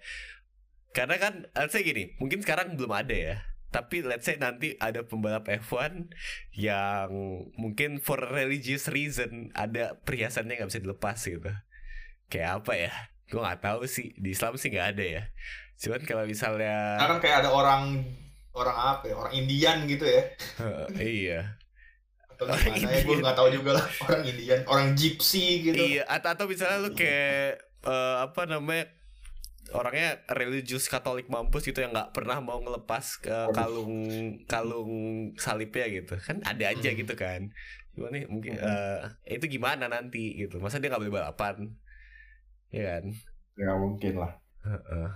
karena 0.94 1.18
kan 1.18 1.34
harusnya 1.52 1.82
gini 1.82 2.04
mungkin 2.16 2.40
sekarang 2.40 2.78
belum 2.78 2.94
ada 2.94 3.12
ya 3.12 3.36
tapi 3.68 4.00
let's 4.00 4.24
say 4.24 4.40
nanti 4.40 4.80
ada 4.80 5.04
pembalap 5.04 5.52
F1 5.52 6.08
yang 6.56 7.10
mungkin 7.60 8.00
for 8.00 8.20
religious 8.20 8.88
reason 8.88 9.52
ada 9.52 10.00
perhiasannya 10.08 10.56
nggak 10.56 10.70
bisa 10.72 10.84
dilepas 10.84 11.18
gitu. 11.20 11.52
Kayak 12.32 12.64
apa 12.64 12.74
ya? 12.76 12.94
Gue 13.28 13.44
nggak 13.44 13.62
tahu 13.64 13.82
sih. 13.84 14.16
Di 14.16 14.32
Islam 14.32 14.56
sih 14.56 14.72
nggak 14.72 14.88
ada 14.96 15.04
ya. 15.04 15.24
Cuman 15.78 16.02
kalau 16.08 16.24
misalnya 16.24 16.96
kan 16.98 17.20
kayak 17.20 17.44
ada 17.46 17.52
orang 17.52 18.08
orang 18.56 18.78
apa 18.78 19.04
ya, 19.12 19.16
orang 19.20 19.34
Indian 19.36 19.78
gitu 19.86 20.06
ya. 20.08 20.24
iya. 20.98 21.42
Atau 22.34 22.50
Orang 22.50 22.74
gimana 22.74 22.94
ya, 22.94 23.02
gue 23.04 23.16
nggak 23.22 23.38
tahu 23.38 23.50
juga 23.54 23.72
lah. 23.78 23.86
Orang 24.08 24.24
Indian, 24.26 24.60
orang 24.66 24.88
Gypsy 24.98 25.46
gitu. 25.70 25.78
Iya, 25.78 26.04
atau, 26.10 26.34
atau 26.34 26.46
misalnya 26.50 26.78
lu 26.82 26.92
kayak 26.98 27.62
eh, 27.86 28.16
apa 28.24 28.42
namanya 28.50 28.97
orangnya 29.74 30.24
religius 30.32 30.86
Katolik 30.88 31.28
mampus 31.28 31.64
gitu 31.68 31.80
yang 31.84 31.92
nggak 31.96 32.12
pernah 32.16 32.38
mau 32.40 32.60
ngelepas 32.64 33.06
ke 33.20 33.52
kalung 33.56 33.94
kalung 34.48 34.92
salibnya 35.40 35.86
gitu 35.92 36.14
kan 36.20 36.40
ada 36.46 36.66
aja 36.74 36.90
Hmm. 36.92 37.00
gitu 37.02 37.14
kan 37.18 37.42
gimana 37.96 38.14
nih 38.22 38.26
mungkin 38.30 38.54
Hmm. 38.56 38.68
eh, 39.28 39.36
itu 39.36 39.46
gimana 39.50 39.86
nanti 39.90 40.38
gitu 40.40 40.62
masa 40.64 40.78
dia 40.80 40.90
nggak 40.92 41.02
boleh 41.04 41.16
balapan 41.20 41.56
ya 42.72 42.84
kan 43.00 43.06
Ya 43.58 43.74
mungkin 43.74 44.14
lah. 44.22 44.32
Heeh. 44.62 45.10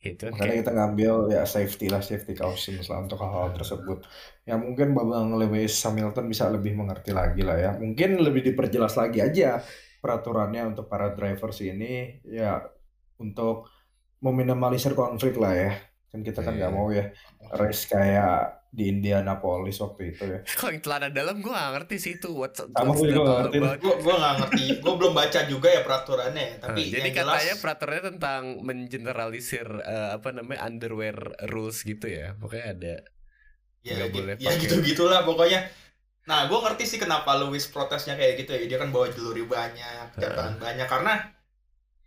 itu 0.00 0.22
kan 0.24 0.32
Makanya 0.32 0.54
kayak 0.56 0.60
kita 0.64 0.70
ngambil 0.72 1.14
ya 1.36 1.42
safety 1.44 1.86
lah, 1.92 2.00
safety 2.00 2.32
caution 2.32 2.80
lah 2.88 2.98
untuk 3.04 3.18
hal-hal 3.20 3.52
tersebut. 3.52 3.98
Ya 4.48 4.56
mungkin 4.56 4.96
Babang 4.96 5.36
Lewis 5.36 5.76
Hamilton 5.84 6.24
bisa 6.32 6.48
lebih 6.48 6.72
mengerti 6.72 7.12
lagi 7.12 7.44
lah 7.44 7.56
ya. 7.60 7.70
Mungkin 7.76 8.16
lebih 8.26 8.42
diperjelas 8.48 8.96
lagi 8.96 9.20
aja 9.20 9.60
peraturannya 10.00 10.72
untuk 10.72 10.88
para 10.88 11.12
drivers 11.12 11.60
ini 11.60 12.16
ya 12.24 12.64
untuk 13.20 13.68
meminimalisir 14.18 14.92
konflik 14.92 15.36
lah 15.36 15.52
ya. 15.52 15.72
Kan 16.10 16.20
kita 16.20 16.40
kan 16.40 16.56
nggak 16.56 16.72
Iya. 16.72 16.76
mau 16.76 16.90
ya 16.90 17.04
race 17.52 17.86
kayak 17.86 18.58
di 18.70 18.86
Indianapolis 18.86 19.78
waktu 19.78 20.14
itu 20.14 20.22
ya. 20.24 20.38
kalau 20.58 20.70
yang 20.70 20.80
celana 20.80 21.08
dalam 21.10 21.38
gue 21.38 21.50
gak 21.50 21.72
ngerti 21.74 21.96
sih 21.98 22.12
itu 22.16 22.30
what's, 22.30 22.58
Sama 22.58 22.94
gue 22.94 23.06
juga 23.08 23.46
ngerti. 23.46 23.56
Gue 23.78 23.94
gue 23.98 24.14
nggak 24.14 24.34
ngerti. 24.38 24.64
Gue 24.78 24.94
belum 24.94 25.12
baca 25.12 25.40
juga 25.44 25.68
ya 25.68 25.82
peraturannya. 25.82 26.44
ya. 26.44 26.56
Tapi 26.62 26.80
jadi 26.86 26.98
yang 27.04 27.14
jelas, 27.14 27.34
katanya 27.34 27.56
peraturannya 27.58 28.04
tentang 28.14 28.42
mengeneralisir 28.60 29.66
eh, 29.80 30.10
apa 30.14 30.28
namanya 30.30 30.60
underwear 30.64 31.16
rules 31.46 31.82
gitu 31.82 32.06
ya. 32.06 32.34
Pokoknya 32.36 32.66
ada 32.70 32.94
ya, 33.80 33.92
nggak 33.96 34.08
gitu, 34.10 34.16
boleh 34.22 34.34
ya 34.38 34.50
pakai. 34.50 34.60
gitu 34.62 34.74
gitulah 34.82 35.20
pokoknya. 35.22 35.60
Nah, 36.20 36.46
gue 36.46 36.58
ngerti 36.58 36.84
sih 36.86 36.98
kenapa 36.98 37.34
Lewis 37.34 37.66
protesnya 37.66 38.14
kayak 38.14 38.38
gitu 38.38 38.54
ya. 38.54 38.62
Dia 38.66 38.78
kan 38.78 38.90
bawa 38.90 39.10
jewelry 39.10 39.42
banyak, 39.42 40.14
jam 40.14 40.30
tangan 40.30 40.58
banyak. 40.58 40.86
Karena 40.86 41.14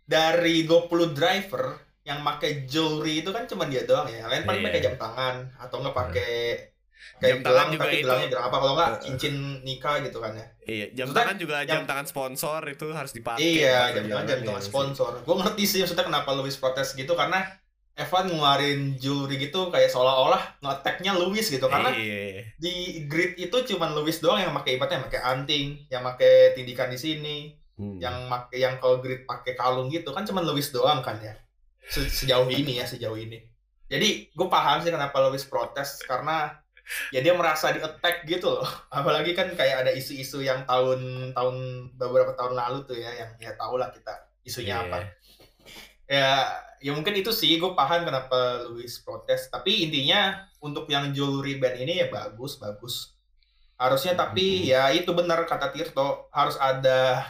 dari 0.04 0.64
20 0.64 1.16
driver 1.16 1.64
yang 2.04 2.20
pakai 2.20 2.68
jewelry 2.68 3.24
itu 3.24 3.32
kan 3.32 3.48
cuma 3.48 3.64
dia 3.64 3.88
doang 3.88 4.04
ya. 4.06 4.28
Lain 4.28 4.44
paling 4.44 4.60
Iya. 4.60 4.68
pakai 4.68 4.80
jam 4.80 4.94
tangan 4.94 5.36
atau 5.56 5.76
nggak 5.80 5.96
pakai 5.96 6.34
Jam 7.14 7.20
kayak 7.20 7.36
tangan 7.36 7.46
gelang 7.46 7.68
juga 7.70 7.84
tapi 7.84 7.96
gelangnya 8.00 8.28
gelang 8.32 8.46
apa 8.48 8.56
kalau 8.58 8.72
nggak 8.74 8.92
cincin 8.98 9.34
nikah 9.62 9.96
gitu 10.02 10.18
kan 10.18 10.32
ya. 10.34 10.46
Iya, 10.64 10.86
jam 10.92 11.06
Maksudnya 11.06 11.20
tangan 11.20 11.36
juga 11.38 11.56
jam 11.62 11.82
tangan 11.84 12.06
sponsor 12.06 12.60
itu 12.66 12.86
harus 12.90 13.12
dipakai. 13.12 13.40
Iya, 13.44 13.76
Kalau 13.78 13.94
jam 13.94 14.04
tangan 14.04 14.26
jam 14.26 14.40
tangan 14.42 14.64
sponsor. 14.64 15.12
Gue 15.22 15.36
ngerti 15.38 15.64
sih 15.64 15.78
maksudnya 15.80 16.04
kenapa 16.04 16.30
Lewis 16.32 16.56
protes 16.56 16.92
gitu 16.92 17.12
karena 17.14 17.40
Evan 17.94 18.26
ngeluarin 18.26 18.98
jewelry 18.98 19.38
gitu 19.38 19.70
kayak 19.70 19.86
seolah-olah 19.86 20.58
nge-attack-nya 20.58 21.14
Lewis 21.14 21.46
gitu 21.46 21.70
karena 21.70 21.94
Iya. 21.94 22.42
di 22.58 22.74
grid 23.06 23.38
itu 23.38 23.54
cuman 23.54 23.94
Lewis 23.94 24.18
doang 24.18 24.42
yang 24.42 24.50
pakai 24.52 24.74
ibaratnya 24.74 24.98
yang 24.98 25.06
pakai 25.06 25.22
anting, 25.22 25.66
yang 25.86 26.02
pakai 26.02 26.58
tindikan 26.58 26.90
di 26.90 26.98
sini, 26.98 27.54
Hmm. 27.74 27.98
yang 27.98 28.30
pakai 28.30 28.58
yang 28.62 28.78
kalau 28.78 29.02
grid 29.02 29.26
pakai 29.26 29.58
kalung 29.58 29.90
gitu 29.90 30.14
kan 30.14 30.22
cuman 30.22 30.46
Lewis 30.46 30.70
doang 30.70 31.02
kan 31.02 31.18
ya. 31.18 31.34
Se- 31.84 32.06
Sejauh 32.06 32.46
ini 32.46 32.78
ya, 32.78 32.86
sejauh 32.86 33.18
ini. 33.18 33.42
Jadi 33.90 34.30
gue 34.30 34.48
paham 34.48 34.78
sih 34.78 34.88
kenapa 34.88 35.18
Lewis 35.26 35.42
protes 35.44 35.98
karena 36.00 36.54
ya 37.10 37.18
dia 37.18 37.34
merasa 37.34 37.74
di 37.74 37.82
attack 37.82 38.24
gitu 38.24 38.48
loh. 38.48 38.64
Apalagi 38.94 39.34
kan 39.34 39.50
kayak 39.52 39.84
ada 39.84 39.90
isu-isu 39.90 40.38
yang 40.40 40.62
tahun 40.64 41.32
tahun 41.34 41.56
beberapa 41.98 42.32
tahun 42.34 42.54
lalu 42.54 42.86
tuh 42.86 42.94
ya 42.94 43.10
yang 43.10 43.30
ya 43.36 43.52
tau 43.58 43.74
lah 43.74 43.90
kita 43.90 44.12
isunya 44.42 44.78
Iya. 44.78 44.86
apa. 44.86 44.98
Ya 46.04 46.28
ya 46.78 46.92
mungkin 46.92 47.16
itu 47.16 47.32
sih 47.32 47.56
gue 47.56 47.72
paham 47.72 48.04
kenapa 48.04 48.70
Lewis 48.70 49.00
protes. 49.00 49.48
Tapi 49.48 49.88
intinya 49.88 50.46
untuk 50.60 50.86
yang 50.86 51.10
jewelry 51.10 51.58
band 51.58 51.80
ini 51.80 52.00
ya 52.00 52.08
bagus 52.08 52.56
bagus. 52.56 53.16
Harusnya 53.74 54.14
tapi 54.14 54.62
Mhm. 54.62 54.64
ya 54.68 54.82
itu 54.88 55.10
benar 55.10 55.42
kata 55.44 55.74
Tirto 55.74 56.30
harus 56.30 56.54
ada 56.54 57.24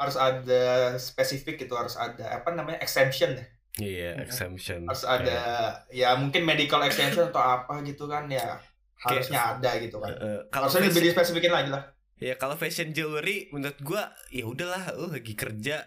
harus 0.00 0.16
ada 0.16 0.64
spesifik 0.96 1.60
gitu 1.60 1.76
harus 1.76 1.92
ada 1.94 2.40
apa 2.40 2.48
namanya 2.50 2.80
exemption 2.80 3.36
ya 3.36 3.44
Iya, 3.78 4.18
exemption. 4.18 4.82
harus 4.82 5.04
ada 5.04 5.38
ya 5.88 6.16
mungkin 6.16 6.42
medical 6.42 6.80
exemption 6.82 7.28
atau 7.28 7.38
apa 7.38 7.84
gitu 7.84 8.08
kan 8.08 8.26
ya 8.26 8.58
harusnya 8.98 9.56
ada 9.56 9.76
gitu 9.78 9.96
kan 9.96 10.10
Kayak, 10.10 10.24
eh, 10.26 10.40
kalau 10.48 10.66
harusnya 10.66 10.80
lebih 10.82 10.92
fashion, 10.92 11.06
dispesifikin 11.12 11.52
lagi 11.52 11.70
lah 11.70 11.82
ya 12.16 12.34
kalau 12.34 12.56
fashion 12.56 12.90
jewelry 12.90 13.48
menurut 13.48 13.78
gua 13.80 14.10
ya 14.28 14.44
udahlah 14.44 14.92
lu 14.96 15.08
lagi 15.08 15.32
kerja 15.32 15.86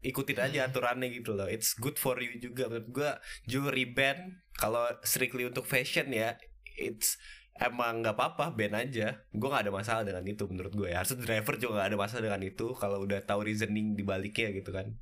ikutin 0.00 0.38
aja 0.38 0.58
Hmm. 0.62 0.68
aturannya 0.70 1.10
gitu 1.10 1.34
loh. 1.34 1.46
It's 1.46 1.74
good 1.74 1.98
for 1.98 2.14
you 2.18 2.38
juga 2.38 2.66
menurut 2.66 2.88
gua 2.88 3.10
jewelry 3.44 3.82
band 3.84 4.42
kalau 4.54 4.86
strictly 5.02 5.42
untuk 5.42 5.66
fashion 5.66 6.10
ya 6.10 6.38
it's 6.78 7.18
emang 7.58 8.00
nggak 8.00 8.14
apa-apa 8.14 8.50
band 8.50 8.74
aja. 8.76 9.22
Gue 9.30 9.48
nggak 9.48 9.64
ada 9.66 9.72
masalah 9.72 10.02
dengan 10.02 10.22
itu 10.22 10.46
menurut 10.46 10.72
gue 10.72 10.88
ya. 10.88 11.02
Harusnya 11.02 11.18
driver 11.20 11.54
juga 11.54 11.72
nggak 11.76 11.88
ada 11.90 11.98
masalah 11.98 12.22
dengan 12.24 12.42
itu 12.42 12.66
kalau 12.74 13.02
udah 13.02 13.20
tahu 13.20 13.44
reasoning 13.44 13.92
dibaliknya 13.92 14.50
gitu 14.52 14.70
kan. 14.70 14.94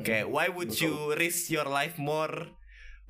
Kayak 0.00 0.26
why 0.26 0.46
would 0.46 0.70
Betul. 0.70 0.86
you 0.86 0.94
risk 1.14 1.48
your 1.48 1.66
life 1.66 1.96
more 1.96 2.54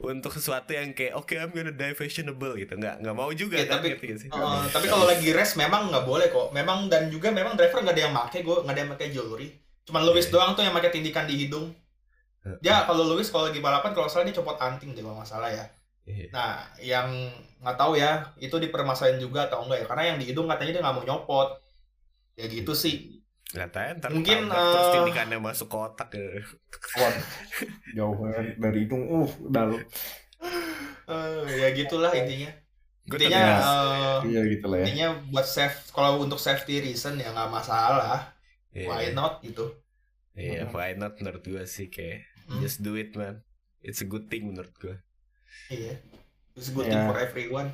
untuk 0.00 0.32
sesuatu 0.32 0.72
yang 0.72 0.90
kayak 0.90 1.12
oke 1.12 1.28
I'm 1.30 1.52
gonna 1.52 1.70
die 1.70 1.92
fashionable 1.92 2.56
gitu. 2.56 2.72
Nggak 2.72 3.04
nggak 3.04 3.12
mau 3.14 3.28
juga 3.30 3.60
Ya, 3.60 3.68
kan 3.68 3.78
tapi- 3.78 4.00
nggak 4.00 4.16
sih? 4.16 4.28
Eh, 4.28 4.62
tapi 4.72 4.86
kalau 4.88 5.04
lagi 5.04 5.28
rest 5.30 5.54
memang 5.54 5.88
nggak 5.88 6.04
boleh 6.04 6.28
kok. 6.28 6.50
Memang 6.50 6.88
dan 6.88 7.08
juga 7.08 7.28
memang 7.28 7.52
driver 7.52 7.80
nggak 7.80 7.94
ada 7.94 8.02
yang 8.02 8.14
make 8.14 8.38
gue 8.38 8.56
nggak 8.58 8.72
ada 8.72 8.80
yang 8.80 8.90
pakai 8.90 9.08
jewelry. 9.10 9.48
Cuman 9.84 10.02
Lewis 10.02 10.26
Iya. 10.26 10.32
doang 10.32 10.50
tuh 10.56 10.64
yang 10.64 10.72
pakai 10.72 10.90
tindikan 10.90 11.24
di 11.24 11.36
hidung. 11.36 11.68
Dia 12.64 12.88
kalau 12.88 13.04
Lewis 13.06 13.28
kalau 13.28 13.52
lagi 13.52 13.60
balapan 13.60 13.92
kalau 13.92 14.08
salah 14.08 14.24
dia 14.24 14.32
copot 14.32 14.56
anting 14.56 14.96
deh 14.96 15.04
kalau 15.04 15.20
nggak 15.20 15.28
salah 15.28 15.52
ya. 15.52 15.60
Iya. 15.60 15.64
Nah 16.32 16.52
yang 16.80 17.08
nggak 17.60 17.76
tahu 17.76 17.92
ya 17.96 18.32
itu 18.40 18.56
dipermasalahin 18.56 19.20
juga 19.20 19.46
atau 19.48 19.64
enggak 19.64 19.84
ya 19.84 19.86
karena 19.86 20.04
yang 20.14 20.18
di 20.18 20.26
hidung 20.30 20.48
katanya 20.48 20.72
dia 20.78 20.82
nggak 20.82 20.96
mau 20.96 21.04
nyopot 21.04 21.48
ya 22.36 22.46
gitu 22.48 22.72
sih 22.72 23.20
tahu 23.50 23.82
ya, 23.82 23.98
ntar 23.98 24.10
Mungkin, 24.14 24.46
tabrak 24.46 24.62
terus 24.70 24.86
eh, 24.86 24.92
tindikannya 24.94 25.38
masuk 25.42 25.66
ke 25.66 25.76
otak 25.82 26.08
ya. 26.14 26.38
Wah, 27.02 27.10
jauh 27.98 28.14
dari 28.62 28.86
hidung. 28.86 29.02
Uh, 29.10 29.26
dalam. 29.50 29.82
Eh, 31.10 31.42
ya 31.58 31.68
gitulah 31.74 32.14
intinya 32.14 32.46
intinya 33.10 33.42
eh, 33.42 34.18
Iya 34.30 34.40
gitu 34.54 34.66
lah 34.70 34.76
ya. 34.78 34.84
intinya 34.86 35.08
buat 35.34 35.42
safe 35.42 35.90
kalau 35.90 36.22
untuk 36.22 36.38
safety 36.38 36.78
reason 36.78 37.18
ya 37.18 37.34
nggak 37.34 37.50
masalah 37.50 38.30
Iya. 38.70 38.86
why 38.86 39.10
not 39.10 39.42
gitu 39.42 39.66
Iya, 40.38 40.70
why 40.70 40.94
not 40.94 41.18
menurut 41.18 41.42
gue 41.42 41.66
sih 41.66 41.90
kayak 41.90 42.30
Hmm. 42.46 42.62
just 42.62 42.82
do 42.82 42.94
it 42.94 43.14
man. 43.14 43.42
It's 43.78 44.02
a 44.02 44.06
good 44.06 44.26
thing 44.26 44.46
menurut 44.50 44.74
gue. 44.78 44.94
Iya 45.68 45.94
it's 46.54 46.68
a 46.68 46.74
good 46.74 46.86
Ya. 46.86 47.06
for 47.06 47.18
everyone 47.18 47.70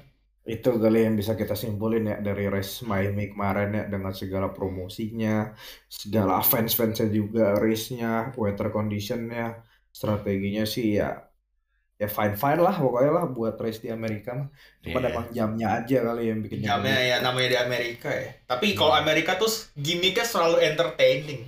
Itu 0.47 0.79
kali 0.79 1.03
yang 1.03 1.19
bisa 1.19 1.35
kita 1.35 1.59
simpulin 1.59 2.07
ya 2.07 2.23
dari 2.23 2.47
race 2.47 2.87
Miami 2.87 3.35
kemarin 3.35 3.75
ya 3.75 3.85
dengan 3.91 4.15
segala 4.15 4.55
promosinya, 4.55 5.51
segala 5.91 6.39
fans-fansnya 6.39 7.11
juga, 7.11 7.59
race-nya, 7.59 8.31
weather 8.39 8.71
condition-nya, 8.71 9.59
strateginya 9.91 10.63
sih 10.63 11.03
ya 11.03 11.19
ya 11.99 12.07
fine-fine 12.07 12.63
lah 12.63 12.79
pokoknya 12.79 13.11
lah 13.11 13.25
buat 13.27 13.59
race 13.59 13.83
di 13.83 13.91
Amerika 13.91 14.39
mah. 14.39 14.47
Cuma 14.87 15.03
Iya. 15.03 15.09
emang 15.11 15.27
jamnya 15.35 15.67
aja 15.83 15.99
kali 16.07 16.23
yang 16.31 16.39
bikin 16.39 16.63
jamnya 16.63 16.95
ya 16.95 17.17
namanya 17.27 17.49
di 17.51 17.59
Amerika 17.59 18.09
ya 18.15 18.31
tapi 18.47 18.79
kalau 18.79 18.95
Hmm. 18.95 19.03
Amerika 19.03 19.35
tuh 19.35 19.51
gimmicknya 19.75 20.23
selalu 20.23 20.63
entertaining 20.63 21.43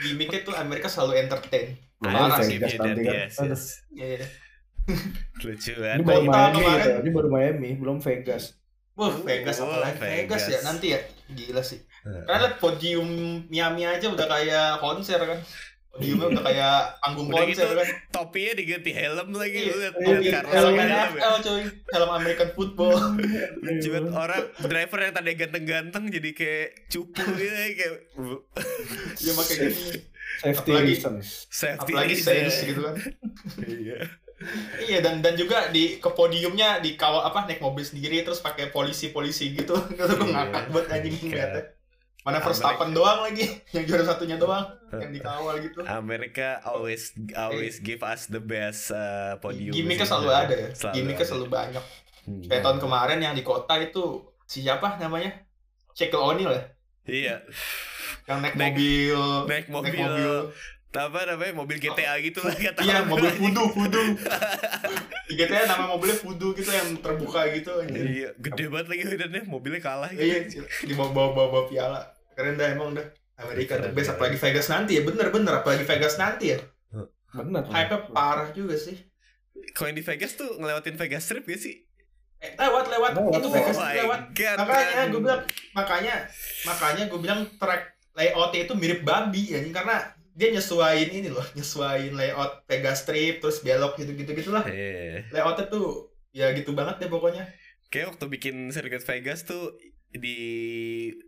gimmicknya 0.00 0.40
tuh 0.46 0.56
Amerika 0.56 0.88
selalu 0.88 1.28
entertain 1.28 1.76
Parah 1.98 2.40
lagi 2.40 2.56
sih, 2.56 2.78
nanti 2.80 3.02
kan. 3.04 3.14
yes, 3.28 3.34
yes. 3.36 3.62
Iya. 3.92 4.24
Lucu 5.44 5.72
Ini 5.72 5.78
kan. 5.78 5.98
baru 6.00 6.22
Miami 6.24 6.62
gitu. 6.62 6.90
Ini 6.98 7.10
baru 7.10 7.28
Miami, 7.28 7.70
belum 7.74 7.98
Vegas. 7.98 8.56
Wah, 8.92 9.14
Vegas 9.14 9.56
Oh, 9.58 9.68
apalagi 9.68 9.94
Vegas. 9.96 10.42
Vegas. 10.42 10.44
ya 10.48 10.58
nanti 10.62 10.86
ya 10.90 11.00
gila 11.28 11.62
sih. 11.62 11.78
Karena 12.02 12.38
liat 12.42 12.56
podium 12.56 13.08
Miami 13.46 13.84
aja 13.84 14.06
udah 14.06 14.26
kayak 14.26 14.68
konser 14.78 15.20
kan. 15.20 15.38
Podiumnya 15.88 16.26
udah 16.30 16.44
kayak 16.44 16.76
panggung 16.98 17.26
Udah 17.26 17.42
konser 17.42 17.64
gitu, 17.64 17.74
kan. 17.74 17.88
Topinya 18.10 18.52
diganti 18.54 18.90
helm 18.92 19.28
lagi 19.32 19.58
Iya, 19.60 19.74
iya, 19.74 19.88
helm 19.94 20.22
helm 20.46 20.74
ya. 20.74 20.86
NFL 21.06 21.34
coy, 21.40 21.62
helm 21.88 22.10
American 22.12 22.48
football. 22.52 22.94
Lucu 23.64 23.88
banget 23.88 24.12
orang 24.12 24.42
driver 24.60 24.98
yang 25.00 25.14
tadi 25.14 25.30
ganteng-ganteng 25.32 26.04
jadi 26.08 26.30
kayak 26.32 26.68
cupu 26.88 27.22
gitu 27.34 27.54
kayak 27.72 27.92
Dia 29.16 29.32
pakai 29.32 29.54
gini. 29.60 29.74
Safety 30.38 30.70
Apalagi- 30.70 30.86
reasons. 30.86 31.26
safety 31.48 31.92
Apalagi 31.92 32.14
reason. 32.14 32.26
Saints 32.26 32.56
gitu 32.62 32.80
kan. 32.80 32.94
Iya. 33.64 33.98
Iya 34.80 34.98
dan 35.00 35.18
dan 35.18 35.34
juga 35.34 35.66
di 35.68 35.98
ke 35.98 36.08
podiumnya 36.08 36.78
dikawal 36.78 37.22
apa 37.22 37.44
naik 37.44 37.58
mobil 37.58 37.82
sendiri 37.82 38.22
terus 38.22 38.38
pakai 38.38 38.68
polisi-polisi 38.68 39.50
gitu. 39.52 39.74
Itu 39.90 40.04
gue 40.08 40.24
Iya. 40.24 40.34
ngakak 40.46 40.64
buat 40.70 40.86
anjing 40.88 41.12
Kayak- 41.12 41.26
ngeliatnya. 41.26 41.64
Mana. 42.18 42.38
Verstappen 42.38 42.92
doang 42.92 43.24
lagi 43.24 43.46
yang 43.74 43.84
juara 43.84 44.04
satunya 44.04 44.36
doang 44.36 44.60
yang 44.92 45.10
dikawal 45.10 45.58
gitu. 45.58 45.80
Amerika 45.82 46.60
always 46.62 47.10
always 47.32 47.80
give 47.80 48.00
us 48.00 48.26
the 48.26 48.38
best 48.38 48.90
uh, 48.90 49.34
podium. 49.38 49.72
Gimiknya 49.72 50.04
sih. 50.04 50.12
selalu 50.12 50.28
ada 50.28 50.54
ya. 50.54 50.68
Selalu 50.70 50.94
Gimiknya 50.94 51.18
ada. 51.18 51.30
selalu 51.30 51.46
banyak. 51.48 51.84
Hmm. 52.22 52.42
Kayak 52.44 52.62
tahun 52.62 52.78
kemarin 52.78 53.18
yang 53.18 53.32
di 53.32 53.40
kota 53.40 53.74
itu 53.76 54.04
siapa 54.44 54.96
namanya? 54.96 55.32
Shaquille 55.90 56.20
O'Neal 56.20 56.52
ya? 56.52 56.62
Iya. 57.08 57.36
Yang 58.28 58.38
naik, 58.38 58.54
Naik- 58.54 58.76
mobil, 58.76 59.20
naik 59.48 59.66
mobil. 59.72 60.32
Apa 60.88 61.20
namanya 61.24 61.52
mobil 61.52 61.76
GTA 61.76 62.16
gitu 62.18 62.40
lah 62.40 62.52
kata 62.52 62.80
Iya, 62.80 63.04
mobil 63.04 63.28
fudu, 63.30 63.62
fudu. 63.76 64.00
Di 65.28 65.34
GTA 65.36 65.68
nama 65.68 65.84
mobilnya 65.88 66.16
fudu 66.16 66.56
gitu 66.56 66.68
yang 66.68 66.96
terbuka 66.98 67.44
gitu 67.52 67.70
anjir. 67.76 68.02
Iya, 68.02 68.28
gede 68.34 68.64
banget 68.66 68.86
lagi 68.88 69.02
badannya, 69.04 69.42
mobilnya 69.44 69.80
kalah 69.80 70.10
gitu. 70.10 70.24
Iya, 70.24 70.38
di 70.84 70.92
bawa 70.96 71.12
bawa 71.12 71.28
bawa 71.52 71.64
piala. 71.68 72.00
Keren 72.32 72.56
dah 72.56 72.68
emang 72.72 72.96
dah. 72.96 73.04
Amerika 73.38 73.78
the 73.78 73.94
best 73.94 74.10
apalagi 74.10 74.34
Vegas 74.34 74.66
nanti 74.66 74.98
ya 74.98 75.06
bener 75.06 75.30
bener 75.30 75.62
apalagi 75.62 75.86
Vegas 75.86 76.18
nanti 76.18 76.50
ya 76.50 76.58
Bener. 77.30 77.62
hype 77.70 78.10
parah 78.10 78.50
juga 78.50 78.74
sih 78.74 78.98
Kalau 79.78 79.94
yang 79.94 79.98
di 79.98 80.02
Vegas 80.02 80.34
tuh 80.34 80.58
ngelewatin 80.58 80.98
Vegas 80.98 81.22
Strip 81.22 81.46
gak 81.46 81.62
sih? 81.62 81.86
eh, 82.42 82.50
lewat 82.58 82.90
lewat 82.90 83.14
Lewat, 83.14 83.38
itu 83.38 83.46
Oh 83.46 83.54
Vegas 83.54 83.78
my 83.78 83.94
lewat 83.94 84.20
God, 84.34 84.56
makanya 84.58 85.02
gue 85.06 85.20
bilang 85.22 85.42
makanya 85.70 86.14
makanya 86.66 87.02
gue 87.06 87.20
bilang 87.22 87.40
track 87.62 87.82
layoutnya 88.18 88.60
itu 88.66 88.74
mirip 88.74 89.06
babi 89.06 89.54
ya 89.54 89.62
karena 89.70 89.96
dia 90.38 90.48
nyesuaiin 90.48 91.10
ini 91.12 91.28
loh 91.28 91.42
nyesuaiin 91.52 92.14
layout 92.14 92.62
Vegas 92.64 93.02
Strip 93.02 93.42
terus 93.42 93.58
belok 93.58 93.98
gitu 93.98 94.14
gitu 94.14 94.30
gitulah 94.32 94.62
Iya. 94.62 95.26
layoutnya 95.28 95.66
tuh 95.66 96.14
ya 96.30 96.54
gitu 96.54 96.70
banget 96.72 97.02
deh 97.02 97.10
pokoknya 97.10 97.42
Kayak 97.88 98.14
waktu 98.14 98.24
bikin 98.28 98.56
sirkuit 98.68 99.02
Vegas 99.02 99.42
tuh 99.42 99.74
di 100.08 100.38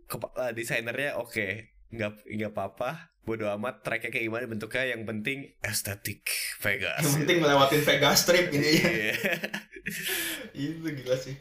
kepa- 0.05 0.31
eh, 0.39 0.51
desainernya 0.53 1.17
oke, 1.17 1.47
nggak 1.89 2.11
nggak 2.23 2.51
apa-apa, 2.51 2.89
bodo 3.19 3.49
amat 3.51 3.81
tracknya 3.81 4.09
kayak 4.09 4.25
gimana 4.25 4.45
bentuknya 4.45 4.85
yang 4.87 5.01
penting 5.03 5.57
estetik 5.59 6.21
Vegas. 6.59 7.01
yang 7.01 7.13
penting 7.19 7.37
ngelewatin 7.41 7.81
Vegas 7.83 8.17
Strip 8.21 8.47
ini 8.49 8.69
ya 8.71 8.89
Iya. 8.89 9.13
itu 10.77 10.87
gila 10.93 11.17
sih 11.17 11.33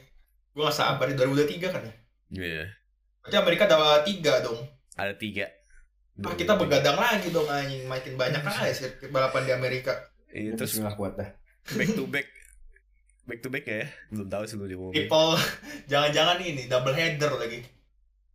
gue 0.51 0.63
gak 0.63 0.75
sabar 0.75 1.07
di 1.07 1.15
2023 1.15 1.69
kan 1.69 1.83
ya 1.83 1.95
Iya. 2.33 2.65
berarti 3.21 3.37
Amerika 3.37 3.63
ada 3.67 4.03
tiga 4.03 4.41
dong 4.41 4.59
Ada 4.97 5.15
tiga. 5.15 5.47
Ah, 6.23 6.35
kita 6.35 6.53
begadang 6.55 6.95
lagi 6.95 7.29
dong 7.29 7.47
anjing 7.47 7.85
makin 7.85 8.15
banyak 8.15 8.41
aja 8.41 8.69
sirkuit 8.71 9.09
balapan 9.09 9.43
di 9.43 9.53
Amerika. 9.53 9.93
Iya, 10.29 10.53
terus 10.53 10.75
Bismillah 10.75 10.95
kuat 10.95 11.15
dah. 11.15 11.31
back 11.71 11.91
to 11.91 12.05
back 12.05 12.29
back 13.23 13.41
to 13.41 13.49
back 13.49 13.63
ya 13.63 13.85
belum 14.09 14.27
tahu 14.27 14.43
sih 14.43 14.57
belum 14.57 14.69
diumumin 14.69 14.95
People 14.97 15.39
jangan-jangan 15.91 16.39
ini 16.41 16.67
double 16.67 16.93
header 16.93 17.33
lagi. 17.33 17.61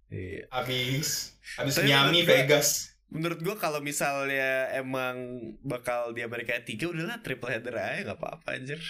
Iya. 0.07 0.47
Habis 0.49 1.35
habis 1.55 1.73
Tapi 1.73 1.87
Miami 1.87 1.99
menurut 2.11 2.21
gua- 2.21 2.29
Vegas. 2.31 2.67
Menurut 3.05 3.39
gua 3.39 3.55
kalau 3.55 3.79
misalnya 3.79 4.49
emang 4.71 5.15
bakal 5.61 6.09
di 6.09 6.19
Amerika 6.19 6.57
tiga 6.59 6.87
udahlah 6.87 7.19
triple 7.19 7.47
header 7.47 7.75
aja 7.75 8.01
nggak 8.03 8.17
apa-apa 8.17 8.55
anjir. 8.55 8.81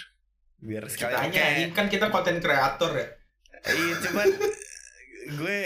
Biar 0.56 0.88
Kitanya 0.88 1.44
ini 1.54 1.70
kan 1.70 1.86
kita 1.86 2.08
konten 2.08 2.38
kreator 2.38 2.90
ya. 2.92 3.06
Iya 3.62 3.94
cuman 4.00 4.26
gue 5.38 5.60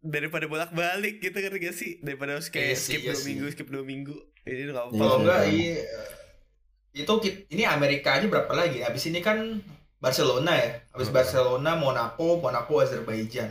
daripada 0.00 0.46
bolak-balik 0.48 1.20
gitu 1.24 1.36
kan 1.44 1.52
gak 1.56 1.76
sih 1.76 2.00
daripada 2.04 2.30
harus 2.40 2.48
kayak 2.48 2.72
Iya 2.72 2.76
sih, 2.76 2.96
skip 2.96 3.02
iya 3.04 3.12
dua 3.12 3.20
sih. 3.24 3.28
minggu 3.28 3.46
skip 3.52 3.68
dua 3.74 3.84
minggu 3.84 4.14
ini 4.48 4.60
nggak 4.68 4.76
apa-apa. 4.76 4.96
Iya 4.96 5.08
Kalau 5.08 5.16
enggak 5.20 5.40
kan. 5.44 5.52
iya 5.52 5.74
itu 6.90 7.12
ini 7.54 7.62
Amerika 7.66 8.18
aja 8.18 8.26
berapa 8.26 8.50
lagi? 8.50 8.82
Habis 8.82 9.04
ini 9.10 9.20
kan 9.22 9.38
Barcelona 10.02 10.52
ya. 10.58 10.68
Habis 10.96 11.08
Hmm. 11.08 11.16
Barcelona, 11.16 11.70
Monaco, 11.78 12.40
Monaco, 12.42 12.74
Azerbaijan. 12.82 13.50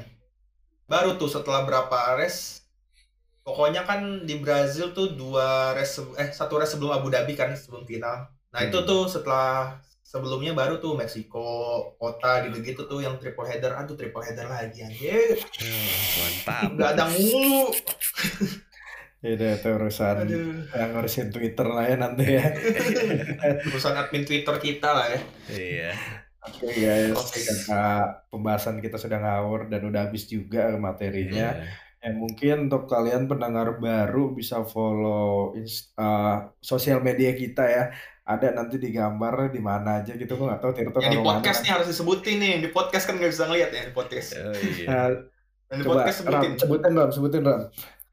Baru 0.92 1.16
tuh 1.22 1.30
setelah 1.32 1.64
berapa 1.68 1.98
race 2.20 2.42
Pokoknya 3.48 3.82
kan 3.90 4.30
di 4.30 4.38
Brazil 4.38 4.94
tuh 4.94 5.18
dua 5.18 5.74
race 5.74 5.98
se- 5.98 6.16
eh 6.22 6.30
satu 6.30 6.62
race 6.62 6.78
sebelum 6.78 6.94
Abu 6.94 7.10
Dhabi 7.10 7.34
kan 7.34 7.50
sebelum 7.58 7.84
final. 7.90 8.30
Nah, 8.54 8.62
itu 8.62 8.78
Hmm. 8.78 8.86
tuh 8.86 9.02
setelah 9.10 9.82
sebelumnya 10.10 10.58
baru 10.58 10.82
tuh 10.82 10.98
Meksiko, 10.98 11.46
kota 12.02 12.50
gitu-gitu 12.50 12.90
tuh 12.90 13.06
yang 13.06 13.22
triple 13.22 13.46
header. 13.46 13.78
Aduh, 13.78 13.94
triple 13.94 14.26
header 14.26 14.50
lagi 14.50 14.82
anjir. 14.82 15.38
Hmm, 15.38 15.90
mantap. 16.18 16.70
Udah 16.74 16.90
ada 16.98 17.06
mulu. 17.14 17.70
Ya 19.20 19.36
udah 19.36 19.52
itu 19.60 19.70
urusan 19.76 20.16
Aduh. 20.26 20.64
yang 20.72 20.90
ngurusin 20.96 21.28
Twitter 21.30 21.68
lah 21.68 21.86
ya 21.86 21.96
nanti 22.00 22.40
ya. 22.40 22.46
Urusan 23.68 24.00
admin 24.00 24.24
Twitter 24.24 24.56
kita 24.64 24.96
lah 24.96 25.12
ya. 25.12 25.20
iya. 25.52 25.92
Oke 26.40 26.72
guys, 26.72 27.20
Oke. 27.20 27.44
karena 27.44 28.16
pembahasan 28.32 28.80
kita 28.80 28.96
sudah 28.96 29.20
ngawur 29.20 29.68
dan 29.68 29.84
udah 29.84 30.08
habis 30.08 30.24
juga 30.24 30.72
materinya. 30.80 31.52
Iya. 31.52 31.68
Ya 32.00 32.16
mungkin 32.16 32.72
untuk 32.72 32.88
kalian 32.88 33.28
pendengar 33.28 33.76
baru 33.76 34.32
bisa 34.32 34.64
follow 34.64 35.52
uh, 36.00 36.38
sosial 36.64 37.04
media 37.04 37.36
kita 37.36 37.68
ya. 37.68 37.84
Ada 38.30 38.54
nanti 38.54 38.78
di 38.78 38.94
gambar 38.94 39.50
di 39.50 39.58
mana 39.58 40.06
aja 40.06 40.14
gitu. 40.14 40.38
Gue 40.38 40.46
nggak 40.46 40.62
tahu 40.62 40.72
Tirto 40.72 41.02
Yang 41.02 41.10
di 41.10 41.18
kalau 41.18 41.30
podcast 41.34 41.58
mana. 41.58 41.66
nih 41.66 41.72
harus 41.74 41.88
disebutin 41.90 42.38
nih. 42.38 42.54
Di 42.62 42.70
podcast 42.70 43.04
kan 43.10 43.16
nggak 43.18 43.32
bisa 43.34 43.44
ngeliat 43.50 43.70
ya 43.74 43.82
di 43.90 43.94
podcast. 43.94 44.28
Oh, 44.38 44.54
iya. 44.54 44.86
Nah, 44.86 45.08
Dan 45.66 45.76
di 45.76 45.84
coba 45.84 45.94
podcast 45.98 46.18
Ram, 46.22 46.30
sebutin. 46.30 46.52
sebutin 46.56 46.92
Ram, 46.94 47.10
sebutin 47.10 47.42
Ram. 47.42 47.62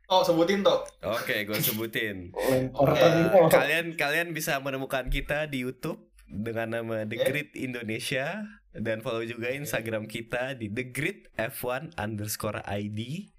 Oh, 0.06 0.22
sebutin 0.22 0.58
toh. 0.64 0.80
Oke, 1.04 1.36
gue 1.44 1.56
sebutin. 1.58 2.16
Kok. 2.32 3.50
kalian 3.50 3.92
kalian 3.92 4.32
bisa 4.32 4.56
menemukan 4.62 5.04
kita 5.10 5.44
di 5.50 5.66
YouTube 5.66 6.00
dengan 6.24 6.80
nama 6.80 7.04
The. 7.04 7.16
Grid 7.20 7.50
Indonesia 7.52 8.40
dan 8.72 9.00
follow 9.00 9.20
juga 9.20 9.50
Instagram 9.50 10.06
kita 10.06 10.56
di 10.56 10.72
The 10.72 10.94
Grid 10.94 11.28
F1 11.36 11.92
underscore 11.96 12.64
ID. 12.64 13.30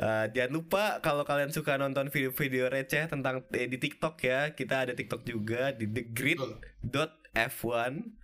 Uh, 0.00 0.24
jangan 0.32 0.52
lupa 0.56 0.84
kalau 1.04 1.24
kalian 1.26 1.52
suka 1.52 1.76
nonton 1.76 2.08
video-video 2.08 2.72
receh 2.72 3.04
tentang 3.10 3.44
eh, 3.52 3.68
di 3.68 3.76
TikTok 3.76 4.16
ya, 4.24 4.40
kita 4.56 4.88
ada 4.88 4.92
TikTok 4.96 5.22
juga 5.28 5.76
di 5.76 5.84
The 5.84 6.02
Grid 6.12 6.40
Betul. 6.40 6.52
dot 6.80 7.12
F1 7.36 8.22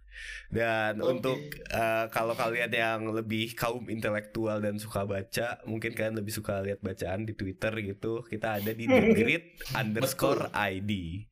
dan 0.50 0.98
Oke. 0.98 1.08
untuk 1.14 1.40
uh, 1.70 2.10
kalau 2.10 2.34
kalian 2.34 2.72
yang 2.74 3.00
lebih 3.14 3.54
kaum 3.54 3.86
intelektual 3.86 4.58
dan 4.58 4.80
suka 4.80 5.06
baca 5.06 5.62
mungkin 5.62 5.94
kalian 5.94 6.18
lebih 6.18 6.34
suka 6.34 6.58
lihat 6.64 6.82
bacaan 6.82 7.28
di 7.28 7.36
Twitter 7.36 7.70
gitu. 7.84 8.24
Kita 8.24 8.58
ada 8.58 8.72
di 8.72 8.88
The 8.88 9.02
Grid 9.14 9.44
underscore 9.80 10.50
ID 10.50 11.22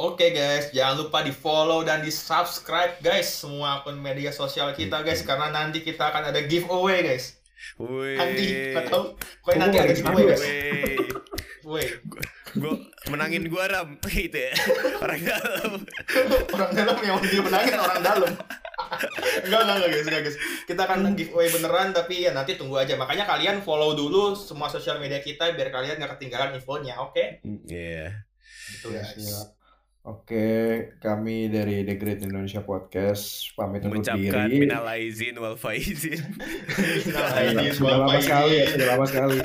Oke 0.00 0.32
guys, 0.32 0.72
jangan 0.72 1.04
lupa 1.04 1.20
di 1.20 1.36
follow 1.36 1.84
dan 1.84 2.00
di 2.00 2.08
subscribe 2.08 2.96
guys 3.04 3.28
semua 3.28 3.84
akun 3.84 4.00
media 4.00 4.32
sosial 4.32 4.72
kita 4.72 5.04
guys. 5.04 5.20
Karena 5.20 5.52
nanti 5.52 5.84
kita 5.84 6.08
akan 6.08 6.32
ada 6.32 6.40
giveaway 6.48 7.04
guys. 7.04 7.36
Wih, 7.78 8.16
Nanti 8.16 8.44
nggak 8.70 8.84
tahu, 8.86 9.04
pokoknya 9.40 9.54
Oh, 9.54 9.60
nanti 9.60 9.76
ada 9.78 9.92
giveaway 9.92 10.24
guys. 10.26 10.42
Wih, 10.42 10.62
Giveaway. 11.62 11.86
gue 12.52 12.74
menangin 13.08 13.48
gua 13.48 13.64
ram 13.64 13.96
gitu 14.04 14.36
ya 14.36 14.52
orang 14.98 15.20
dalam. 15.20 15.72
orang 16.52 16.70
dalam 16.74 16.96
yang 17.00 17.16
dia 17.22 17.40
menangin 17.40 17.76
orang 17.76 18.00
dalam. 18.02 18.32
enggak, 19.42 19.60
enggak, 19.62 19.76
enggak 19.78 19.90
guys, 19.90 20.04
enggak 20.04 20.22
guys. 20.22 20.36
Kita 20.68 20.80
akan 20.84 21.14
giveaway 21.14 21.48
beneran 21.48 21.90
tapi 21.90 22.22
ya 22.22 22.30
nanti 22.30 22.54
tunggu 22.54 22.76
aja. 22.76 22.92
Makanya 22.94 23.24
kalian 23.24 23.60
follow 23.60 23.94
dulu 23.94 24.34
semua 24.34 24.68
sosial 24.68 24.98
media 24.98 25.18
kita 25.18 25.48
biar 25.50 25.70
kalian 25.70 25.96
nggak 25.96 26.18
ketinggalan 26.18 26.52
infonya, 26.52 27.00
oke? 27.00 27.40
Iya. 27.64 28.20
Gitu 28.68 28.90
Ya, 28.90 29.00
guys. 29.00 29.48
Oke, 30.02 30.50
kami 30.98 31.46
dari 31.46 31.86
The 31.86 31.94
Great 31.94 32.26
Indonesia 32.26 32.58
Podcast 32.58 33.54
pamit 33.54 33.86
undur 33.86 34.02
Mengucapkan 34.02 34.50
diri. 34.50 34.58
minal 34.58 34.82
aizin 34.90 35.38
wal 35.38 35.54
faizin. 35.54 36.18
Nah, 37.06 37.70
Sudah, 37.70 38.02
lama 38.02 38.18
sekali, 38.18 38.50
ya, 38.52 38.66
sudah 38.66 38.86
lama 38.90 39.04
sekali. 39.06 39.38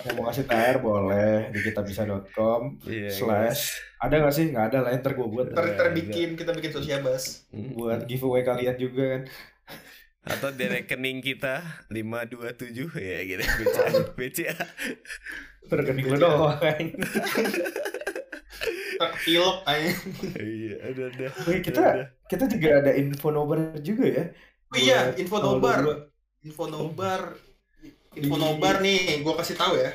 Yang 0.00 0.14
mau 0.14 0.24
kasih 0.24 0.44
TR 0.44 0.76
boleh 0.80 1.52
di 1.52 1.58
kitabisa.com 1.60 2.80
Iya, 2.88 3.12
slash 3.12 3.62
ada 4.00 4.16
nggak 4.18 4.32
sih? 4.32 4.46
Nggak 4.48 4.66
ada 4.72 4.78
lah, 4.80 4.96
ntar 4.96 5.12
gue 5.12 5.28
buat 5.28 5.46
Ter 5.50 5.66
terbikin 5.76 6.32
kita 6.32 6.56
bikin 6.56 6.72
sosiabas. 6.72 7.44
guys. 7.44 7.76
buat 7.76 8.08
giveaway 8.08 8.40
kalian 8.40 8.76
juga 8.78 9.04
kan. 9.10 9.22
atau 10.24 10.48
di 10.48 10.64
rekening 10.64 11.20
kita 11.20 11.60
527 11.92 12.72
ya 12.96 13.18
gitu 13.22 13.44
BCA 13.44 13.92
BCA 14.16 14.56
Terkening 15.68 16.08
lu 16.08 16.16
doang 16.16 16.56
Pilok 18.98 19.56
aja. 19.66 19.90
iya 20.40 20.74
ada 20.82 21.02
ada 21.10 21.26
kita 21.60 21.84
kita 22.30 22.44
juga 22.48 22.68
ada 22.80 22.92
info 22.96 23.28
nobar 23.30 23.78
juga 23.84 24.06
ya. 24.08 24.24
Oh 24.74 24.78
iya, 24.78 25.00
info 25.14 25.38
nobar. 25.38 25.78
22. 26.42 26.50
Info 26.50 26.64
nobar. 26.66 27.20
Info 28.14 28.36
nobar 28.38 28.74
nih, 28.82 29.22
gua 29.22 29.38
kasih 29.38 29.54
tahu 29.54 29.78
ya. 29.78 29.90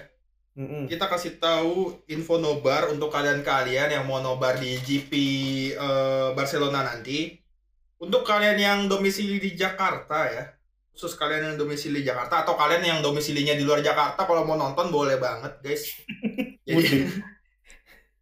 Mm-mm. 0.59 0.91
Kita 0.91 1.07
kasih 1.07 1.39
tahu 1.39 2.03
info 2.11 2.35
nobar 2.35 2.91
untuk 2.91 3.07
kalian-kalian 3.11 3.95
yang 3.95 4.03
mau 4.03 4.19
nobar 4.19 4.59
di 4.59 4.75
GP 4.79 5.11
eh, 5.75 6.29
Barcelona 6.35 6.83
nanti. 6.83 7.39
Untuk 7.99 8.23
kalian 8.23 8.57
yang 8.59 8.79
domisili 8.87 9.39
di 9.39 9.55
Jakarta 9.55 10.27
ya. 10.31 10.43
Khusus 10.95 11.15
kalian 11.15 11.53
yang 11.53 11.57
domisili 11.59 12.03
Jakarta 12.03 12.43
atau 12.43 12.59
kalian 12.59 12.83
yang 12.83 12.99
domisilinya 12.99 13.55
di 13.55 13.63
luar 13.63 13.79
Jakarta 13.79 14.27
kalau 14.27 14.43
mau 14.43 14.59
nonton 14.59 14.91
boleh 14.91 15.15
banget, 15.15 15.63
guys. 15.63 15.83
Jadi. 16.67 17.07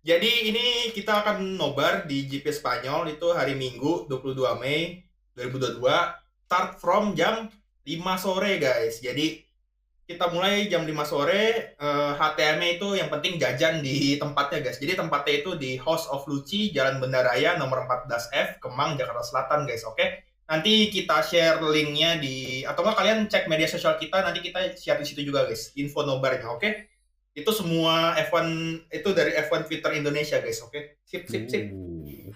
Jadi 0.08 0.56
ini 0.56 0.96
kita 0.96 1.20
akan 1.20 1.60
nobar 1.60 2.08
di 2.08 2.32
GP 2.32 2.48
Spanyol 2.48 3.20
itu 3.20 3.28
hari 3.36 3.60
Minggu 3.60 4.08
22 4.08 4.40
Mei 4.56 5.04
2022 5.36 5.84
start 6.48 6.80
from 6.80 7.12
jam 7.12 7.52
5 7.84 7.92
sore 8.16 8.56
guys. 8.56 9.04
Jadi 9.04 9.44
kita 10.08 10.32
mulai 10.32 10.72
jam 10.72 10.88
5 10.88 10.96
sore 11.04 11.76
eh, 11.76 12.12
HTM 12.16 12.80
itu 12.80 12.96
yang 12.96 13.12
penting 13.12 13.36
jajan 13.36 13.84
di 13.84 14.16
tempatnya 14.16 14.64
guys. 14.64 14.80
Jadi 14.80 14.96
tempatnya 14.96 15.44
itu 15.44 15.60
di 15.60 15.76
House 15.76 16.08
of 16.08 16.24
Luci 16.24 16.72
Jalan 16.72 17.04
Bendaraya 17.04 17.60
nomor 17.60 17.84
14F 17.84 18.64
Kemang 18.64 18.96
Jakarta 18.96 19.28
Selatan 19.28 19.68
guys. 19.68 19.84
Oke. 19.84 20.24
Nanti 20.48 20.88
kita 20.88 21.20
share 21.20 21.60
linknya 21.60 22.16
di 22.16 22.64
atau 22.64 22.80
enggak 22.80 23.04
kalian 23.04 23.20
cek 23.28 23.52
media 23.52 23.68
sosial 23.68 24.00
kita 24.00 24.24
nanti 24.24 24.40
kita 24.40 24.72
share 24.80 25.04
di 25.04 25.08
situ 25.12 25.28
juga 25.28 25.44
guys. 25.44 25.76
Info 25.76 26.08
nobarnya 26.08 26.48
oke 26.48 26.96
itu 27.38 27.52
semua 27.52 27.94
F1 28.20 28.50
itu 28.90 29.10
dari 29.12 29.38
F1 29.38 29.62
Twitter 29.64 29.92
Indonesia 29.94 30.38
guys 30.38 30.58
oke 30.60 30.98
sip 31.04 31.24
sip 31.24 31.46
sip 31.46 31.66
Uh, 31.70 32.34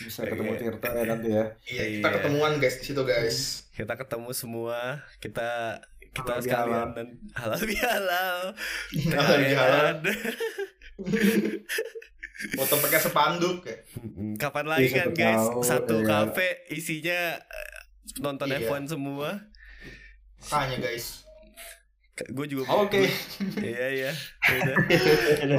Bisa 0.00 0.24
ketemu 0.24 0.50
Iya. 0.50 0.60
Tirta 0.62 0.88
ya 0.90 1.04
nanti 1.04 1.28
ya. 1.28 1.44
iya 1.66 1.84
kita 1.92 2.08
Iya. 2.08 2.14
ketemuan 2.16 2.52
guys 2.56 2.76
di 2.76 2.84
situ 2.86 3.02
guys 3.02 3.36
kita 3.70 3.92
ketemu 3.94 4.30
semua 4.32 4.78
kita 5.18 5.76
kita 6.08 6.32
Halal 6.32 6.40
sekalian 6.40 6.66
bihalal. 6.66 6.90
dan 6.94 7.08
halal 7.34 7.62
bihalal 7.62 8.38
Halal 9.12 9.38
bihalal. 9.40 9.86
Foto 12.50 12.74
pakai 12.78 12.96
sepanduk 12.98 13.60
ya 13.62 13.76
kapan 14.38 14.64
lagi 14.66 14.88
Iya, 14.88 14.96
kan 14.96 15.06
siapa 15.06 15.20
guys 15.20 15.44
tahu, 15.44 15.60
satu 15.60 15.96
iya. 15.98 16.06
kafe 16.08 16.48
isinya 16.70 17.20
eh, 17.36 17.72
nonton 18.18 18.48
Iya. 18.48 18.64
F1 18.64 18.82
semua 18.88 19.28
makanya 20.40 20.76
guys 20.80 21.28
gue 22.22 22.46
juga 22.46 22.68
oke 22.74 23.00
iya 23.58 23.86
iya 23.88 24.12
Udah. 24.44 24.76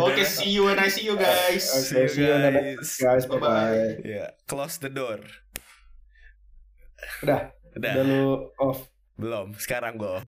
oke 0.05 0.21
see 0.21 0.51
you 0.51 0.67
and 0.67 0.77
I 0.77 0.87
see 0.87 1.03
you 1.03 1.15
guys 1.15 1.65
Oke, 1.73 2.05
see 2.07 2.21
you 2.21 2.29
guys. 2.29 2.89
guys. 2.97 3.23
Bye 3.25 3.37
bye. 3.37 3.97
ya 4.03 4.29
close 4.45 4.77
the 4.77 4.87
door 4.87 5.17
Udah. 7.21 7.49
udah 7.73 7.91
Udah 7.97 8.03
lu 8.03 8.23
off. 8.57 8.85
belum 9.15 9.53
sekarang 9.55 9.95
gue 9.95 10.17